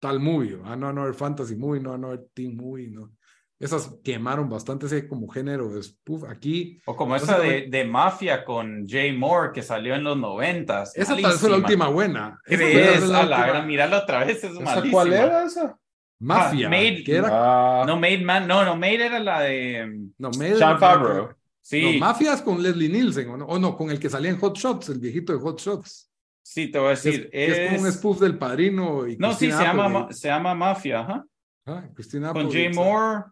tal 0.00 0.20
movie, 0.20 0.54
o 0.54 0.76
no 0.76 0.88
Another 0.88 1.14
Fantasy 1.14 1.56
Movie, 1.56 1.80
No 1.80 1.92
Another 1.92 2.26
Teen 2.34 2.56
Movie, 2.56 2.88
¿no? 2.88 3.12
Esas 3.60 3.98
quemaron 4.04 4.48
bastante 4.48 4.86
ese 4.86 5.08
como 5.08 5.26
género 5.28 5.68
de 5.68 5.82
spoof. 5.82 6.22
Aquí. 6.30 6.80
O 6.86 6.94
como 6.94 7.16
esa 7.16 7.40
de, 7.40 7.66
de, 7.68 7.84
Mafia 7.84 8.44
con 8.44 8.86
Jay 8.86 9.16
Moore 9.16 9.50
que 9.52 9.62
salió 9.62 9.96
en 9.96 10.04
los 10.04 10.16
noventas. 10.16 10.96
Esa 10.96 11.14
tal 11.14 11.24
vez 11.24 11.40
fue 11.40 11.50
la 11.50 11.56
última 11.56 11.88
buena. 11.88 12.38
Esa 12.46 12.64
es, 12.64 13.08
la, 13.08 13.24
la, 13.24 13.62
mirarla 13.62 13.98
otra 13.98 14.24
vez, 14.24 14.44
es 14.44 14.52
malísima. 14.60 14.92
¿Cuál 14.92 15.12
era 15.12 15.44
esa? 15.44 15.76
Mafia. 16.20 16.68
Ah, 16.68 16.70
Made, 16.70 17.04
era... 17.06 17.28
ah. 17.32 17.84
No, 17.84 17.96
Made 17.96 18.22
Man, 18.22 18.46
no, 18.46 18.64
no, 18.64 18.76
Made 18.76 19.06
era 19.06 19.18
la 19.18 19.40
de. 19.40 20.08
No, 20.18 20.30
Made 20.38 20.56
Sean 20.56 20.78
Favreau. 20.78 21.30
Sí. 21.68 21.82
No, 21.82 21.98
Mafia 21.98 22.32
es 22.32 22.40
con 22.40 22.62
Leslie 22.62 22.88
Nielsen, 22.88 23.28
¿o 23.28 23.36
no? 23.36 23.44
o 23.44 23.58
no, 23.58 23.76
con 23.76 23.90
el 23.90 24.00
que 24.00 24.08
salía 24.08 24.30
en 24.30 24.38
Hot 24.38 24.56
Shots, 24.56 24.88
el 24.88 25.00
viejito 25.00 25.34
de 25.34 25.38
Hot 25.38 25.60
Shots. 25.60 26.10
Sí, 26.42 26.68
te 26.68 26.78
voy 26.78 26.86
a 26.86 26.90
decir. 26.92 27.28
Es, 27.30 27.50
es... 27.50 27.58
es 27.58 27.70
como 27.70 27.82
un 27.82 27.92
spoof 27.92 28.20
del 28.20 28.38
padrino. 28.38 29.06
Y 29.06 29.18
no, 29.18 29.34
sí, 29.34 29.52
se 29.52 29.62
llama, 29.62 30.10
se 30.10 30.28
llama 30.28 30.54
Mafia, 30.54 31.00
ajá. 31.00 31.26
Ah, 31.66 31.86
Christina 31.94 32.32
Con 32.32 32.50
Jay 32.50 32.72
Moore, 32.72 33.24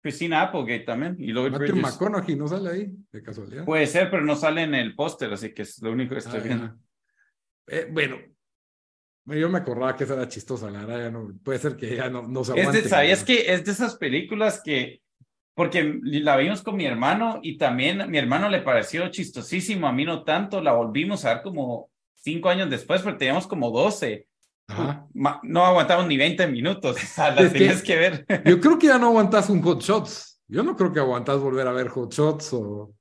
Christina 0.00 0.42
Applegate 0.42 0.84
también. 0.84 1.16
Y 1.18 1.32
Lloyd 1.32 1.50
Matthew 1.50 1.74
McConaughey 1.74 2.36
no 2.36 2.46
sale 2.46 2.70
ahí, 2.70 2.92
de 3.10 3.22
casualidad. 3.24 3.64
Puede 3.64 3.88
ser, 3.88 4.08
pero 4.08 4.22
no 4.24 4.36
sale 4.36 4.62
en 4.62 4.76
el 4.76 4.94
póster, 4.94 5.32
así 5.32 5.52
que 5.52 5.62
es 5.62 5.82
lo 5.82 5.90
único 5.90 6.12
que 6.14 6.18
estoy 6.20 6.38
Ah, 6.38 6.42
viendo. 6.44 6.76
eh, 7.66 7.88
bueno, 7.90 8.18
yo 9.26 9.48
me 9.48 9.58
acordaba 9.58 9.96
que 9.96 10.04
esa 10.04 10.14
era 10.14 10.28
chistosa, 10.28 10.70
la 10.70 10.84
verdad, 10.84 10.98
ya 11.06 11.10
no, 11.10 11.32
puede 11.42 11.58
ser 11.58 11.74
que 11.76 11.96
ya 11.96 12.08
no, 12.08 12.22
no 12.22 12.44
se 12.44 12.52
Es 12.52 12.58
aguante. 12.60 12.82
de, 12.82 12.88
¿Sabías 12.88 13.24
que 13.24 13.52
es 13.52 13.64
de 13.64 13.72
esas 13.72 13.96
películas 13.96 14.60
que, 14.64 15.02
porque 15.54 15.98
la 16.02 16.36
vimos 16.36 16.62
con 16.62 16.76
mi 16.76 16.84
hermano 16.86 17.38
y 17.42 17.56
también 17.58 18.00
a 18.00 18.06
mi 18.06 18.18
hermano 18.18 18.48
le 18.48 18.60
pareció 18.62 19.08
chistosísimo, 19.08 19.86
a 19.86 19.92
mí 19.92 20.04
no 20.04 20.24
tanto, 20.24 20.60
la 20.60 20.72
volvimos 20.72 21.24
a 21.24 21.34
ver 21.34 21.42
como 21.42 21.90
cinco 22.14 22.48
años 22.48 22.70
después, 22.70 23.02
pero 23.02 23.16
teníamos 23.16 23.46
como 23.46 23.70
12. 23.70 24.26
Ajá. 24.66 25.06
No 25.42 25.64
aguantamos 25.64 26.06
ni 26.06 26.16
20 26.16 26.46
minutos, 26.48 26.96
o 26.96 27.06
sea, 27.06 27.30
las 27.34 27.44
Es 27.46 27.52
que- 27.52 27.58
tenías 27.58 27.82
que 27.82 27.96
ver. 27.96 28.26
Yo 28.44 28.60
creo 28.60 28.78
que 28.78 28.86
ya 28.88 28.98
no 28.98 29.06
aguantas 29.08 29.48
un 29.50 29.60
Hot 29.62 29.82
Shots. 29.82 30.40
Yo 30.48 30.62
no 30.62 30.76
creo 30.76 30.92
que 30.92 31.00
aguantas 31.00 31.38
volver 31.38 31.66
a 31.66 31.72
ver 31.72 31.88
Hot 31.88 32.12
Shots 32.12 32.52
o, 32.54 32.92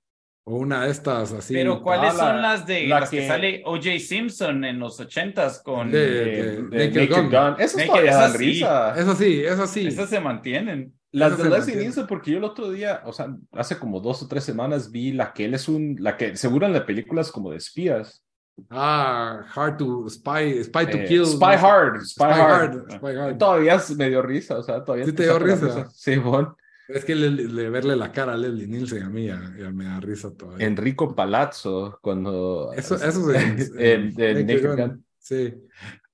o 0.45 0.55
una 0.57 0.85
de 0.85 0.91
estas 0.91 1.31
así. 1.33 1.53
Pero 1.53 1.81
¿cuáles 1.81 2.11
Ah, 2.13 2.17
la- 2.17 2.23
son 2.33 2.41
las 2.41 2.65
de 2.65 2.87
la 2.87 2.99
las 3.01 3.09
que, 3.09 3.19
que- 3.19 3.27
sale 3.27 3.61
O.J. 3.65 3.99
Simpson 3.99 4.63
en 4.65 4.79
los 4.79 4.99
ochentas 4.99 5.61
con 5.63 5.89
De- 5.91 5.99
De, 5.99 6.25
de 6.25 6.61
de 6.63 6.87
Naked 6.89 7.01
Naked 7.09 7.15
Gun. 7.15 7.29
Gun. 7.29 7.55
Esas 7.59 7.75
Naked, 7.77 7.87
todavía 7.87 8.11
dan 8.13 8.19
esas 8.23 8.31
sí. 8.31 8.37
risa. 8.45 8.95
Es 8.99 9.07
así, 9.07 9.39
es 9.45 9.59
así. 9.59 9.87
esas 9.87 10.09
se 10.09 10.19
mantienen? 10.19 10.93
Las 11.11 11.33
Esas 11.33 11.43
de 11.43 11.49
Leslie. 11.51 11.75
Nielsen, 11.75 12.07
porque 12.07 12.31
yo 12.31 12.39
el 12.39 12.43
otro 12.43 12.71
día, 12.71 13.01
o 13.05 13.13
sea, 13.13 13.27
hace 13.51 13.77
como 13.77 13.99
dos 13.99 14.23
o 14.23 14.27
tres 14.27 14.43
semanas 14.43 14.89
vi 14.91 15.11
la 15.11 15.31
que 15.31 15.45
él 15.45 15.53
es 15.53 15.67
un, 15.69 15.95
la 15.99 16.17
que 16.17 16.35
seguro 16.35 16.65
en 16.65 16.73
las 16.73 16.83
películas 16.83 17.31
como 17.31 17.51
de 17.51 17.57
espías. 17.57 18.23
Ah, 18.69 19.41
Hard 19.55 19.77
to 19.77 20.09
Spy, 20.09 20.63
Spy 20.63 20.85
to 20.87 20.97
Eh, 20.97 21.05
Kill. 21.07 21.25
Spy 21.25 21.55
Hard, 21.55 22.01
Spy, 22.03 22.23
Hard. 22.25 22.91
Spy 22.91 23.15
Hard. 23.15 23.37
Todavía 23.37 23.79
me 23.97 24.09
dio 24.09 24.21
risa, 24.21 24.57
o 24.57 24.63
sea, 24.63 24.83
todavía 24.83 25.05
¿Sí 25.05 25.13
te 25.13 25.23
dio 25.23 25.39
risa? 25.39 25.87
Sí, 25.93 26.15
bon. 26.17 26.55
Es 26.87 27.05
que 27.05 27.15
le, 27.15 27.29
le- 27.31 27.69
verle 27.69 27.95
la 27.95 28.11
cara 28.11 28.33
a 28.33 28.37
Leslie 28.37 28.67
Nielsen 28.67 29.03
a 29.03 29.09
mí 29.09 29.25
ya, 29.27 29.53
ya 29.57 29.71
me 29.71 29.85
da 29.85 29.99
risa 29.99 30.33
todavía. 30.35 30.67
Enrico 30.67 31.15
Palazzo, 31.15 31.97
cuando... 32.01 32.71
Eso, 32.73 32.95
eso 32.95 33.31
es 33.33 33.71
en- 33.77 34.13
en 34.19 34.45
Naked 34.47 34.75
Gun. 34.77 35.05
Sí. 35.17 35.53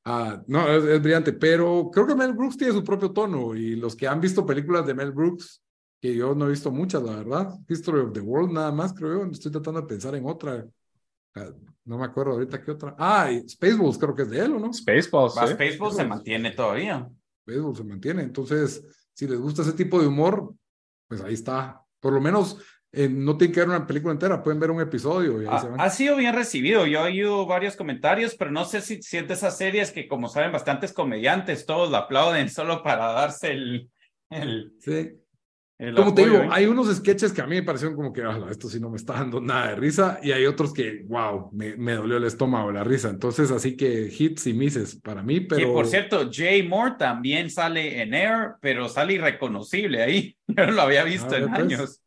Ah, 0.05 0.41
no, 0.47 0.67
es, 0.67 0.83
es 0.83 1.01
brillante, 1.01 1.33
pero 1.33 1.89
creo 1.91 2.05
que 2.07 2.15
Mel 2.15 2.33
Brooks 2.33 2.57
tiene 2.57 2.73
su 2.73 2.83
propio 2.83 3.11
tono 3.11 3.55
y 3.55 3.75
los 3.75 3.95
que 3.95 4.07
han 4.07 4.21
visto 4.21 4.45
películas 4.45 4.85
de 4.85 4.93
Mel 4.93 5.11
Brooks, 5.11 5.61
que 6.01 6.15
yo 6.15 6.33
no 6.33 6.45
he 6.45 6.51
visto 6.51 6.71
muchas, 6.71 7.03
la 7.03 7.17
verdad, 7.17 7.53
History 7.67 7.99
of 8.01 8.13
the 8.13 8.21
World 8.21 8.51
nada 8.53 8.71
más, 8.71 8.93
creo 8.93 9.23
yo, 9.25 9.31
estoy 9.31 9.51
tratando 9.51 9.81
de 9.81 9.87
pensar 9.87 10.15
en 10.15 10.25
otra. 10.25 10.65
Ah, 11.35 11.49
No 11.85 11.97
me 11.97 12.05
acuerdo 12.05 12.33
ahorita 12.33 12.61
qué 12.61 12.71
otra. 12.71 12.95
Ah, 12.97 13.31
y 13.31 13.47
Spaceballs 13.49 13.97
creo 13.97 14.15
que 14.15 14.21
es 14.23 14.29
de 14.29 14.39
él, 14.39 14.53
¿o 14.53 14.59
no? 14.59 14.71
Spaceballs, 14.71 15.35
Más 15.35 15.51
¿eh? 15.51 15.55
Baseball 15.59 15.91
se 15.93 16.05
mantiene 16.05 16.51
todavía. 16.51 17.09
Spaceballs 17.43 17.77
se 17.77 17.83
mantiene. 17.83 18.21
Entonces, 18.23 18.83
si 19.13 19.27
les 19.27 19.39
gusta 19.39 19.63
ese 19.63 19.73
tipo 19.73 19.99
de 19.99 20.07
humor, 20.07 20.53
pues 21.09 21.21
ahí 21.21 21.33
está. 21.33 21.81
Por 21.99 22.13
lo 22.13 22.21
menos 22.21 22.57
eh, 22.93 23.09
no 23.09 23.37
tienen 23.37 23.53
que 23.53 23.59
ver 23.59 23.69
una 23.69 23.85
película 23.85 24.13
entera, 24.13 24.41
pueden 24.41 24.59
ver 24.59 24.71
un 24.71 24.79
episodio 24.79 25.41
y 25.41 25.45
ahí 25.45 25.51
Ha, 25.53 25.59
se 25.59 25.67
van. 25.67 25.81
ha 25.81 25.89
sido 25.89 26.15
bien 26.15 26.33
recibido. 26.33 26.85
Yo 26.85 26.99
he 27.01 27.03
oído 27.11 27.45
varios 27.45 27.75
comentarios, 27.75 28.35
pero 28.35 28.51
no 28.51 28.63
sé 28.63 28.79
si, 28.81 29.01
si 29.03 29.17
es 29.17 29.27
de 29.27 29.33
esas 29.33 29.57
series 29.57 29.91
que, 29.91 30.07
como 30.07 30.29
saben, 30.29 30.51
bastantes 30.53 30.93
comediantes, 30.93 31.65
todos 31.65 31.89
lo 31.91 31.97
aplauden 31.97 32.49
solo 32.49 32.81
para 32.83 33.11
darse 33.11 33.51
el. 33.51 33.89
el, 34.29 34.73
Sí. 34.79 35.11
El 35.79 35.95
Como 35.95 36.13
te 36.13 36.25
digo, 36.25 36.37
¿eh? 36.43 36.49
hay 36.51 36.65
unos 36.65 36.93
sketches 36.93 37.31
que 37.31 37.41
a 37.41 37.47
mí 37.47 37.55
me 37.55 37.63
parecieron 37.63 37.95
como 37.95 38.11
que, 38.11 38.21
"Ala, 38.21 38.51
esto 38.51 38.67
sí 38.67 38.81
no 38.81 38.89
me 38.89 38.97
está 38.97 39.13
dando 39.13 39.39
nada 39.39 39.69
de 39.69 39.75
risa, 39.77 40.19
y 40.21 40.33
hay 40.33 40.45
otros 40.45 40.73
que, 40.73 41.03
wow, 41.07 41.49
me, 41.53 41.77
me 41.77 41.93
dolió 41.93 42.17
el 42.17 42.25
estómago 42.25 42.69
la 42.71 42.83
risa. 42.83 43.09
Entonces, 43.09 43.49
así 43.49 43.77
que 43.77 44.11
hits 44.15 44.45
y 44.47 44.53
misses 44.53 44.97
para 44.97 45.23
mí, 45.23 45.39
pero. 45.39 45.67
Que 45.67 45.73
por 45.73 45.87
cierto, 45.87 46.29
Jay 46.31 46.67
Moore 46.67 46.95
también 46.99 47.49
sale 47.49 48.01
en 48.01 48.13
Air, 48.13 48.55
pero 48.59 48.89
sale 48.89 49.13
irreconocible 49.13 50.03
ahí. 50.03 50.37
Yo 50.47 50.65
no 50.65 50.73
lo 50.73 50.81
había 50.81 51.03
visto 51.05 51.27
A 51.27 51.39
ver, 51.39 51.43
en 51.43 51.49
pues. 51.49 51.61
años. 51.61 52.01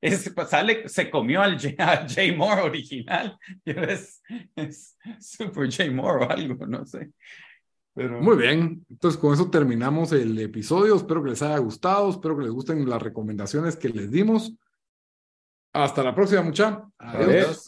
Es, 0.00 0.30
pues, 0.34 0.48
sale, 0.48 0.88
se 0.88 1.10
comió 1.10 1.42
al 1.42 1.58
Jay, 1.58 1.74
a 1.78 2.06
Jay 2.08 2.34
Moore 2.34 2.62
original. 2.62 3.36
Es, 3.64 4.22
es 4.56 4.96
Super 5.20 5.70
Jay 5.70 5.90
Moore 5.90 6.24
o 6.24 6.30
algo, 6.30 6.66
no 6.66 6.84
sé. 6.86 7.10
Pero... 7.98 8.20
Muy 8.20 8.36
bien, 8.36 8.86
entonces 8.88 9.20
con 9.20 9.34
eso 9.34 9.50
terminamos 9.50 10.12
el 10.12 10.38
episodio. 10.38 10.94
Espero 10.94 11.20
que 11.20 11.30
les 11.30 11.42
haya 11.42 11.58
gustado, 11.58 12.08
espero 12.08 12.36
que 12.36 12.44
les 12.44 12.52
gusten 12.52 12.88
las 12.88 13.02
recomendaciones 13.02 13.74
que 13.74 13.88
les 13.88 14.08
dimos. 14.08 14.54
Hasta 15.72 16.04
la 16.04 16.14
próxima, 16.14 16.42
mucha. 16.42 16.88
Adiós. 16.96 17.28
Adiós. 17.28 17.67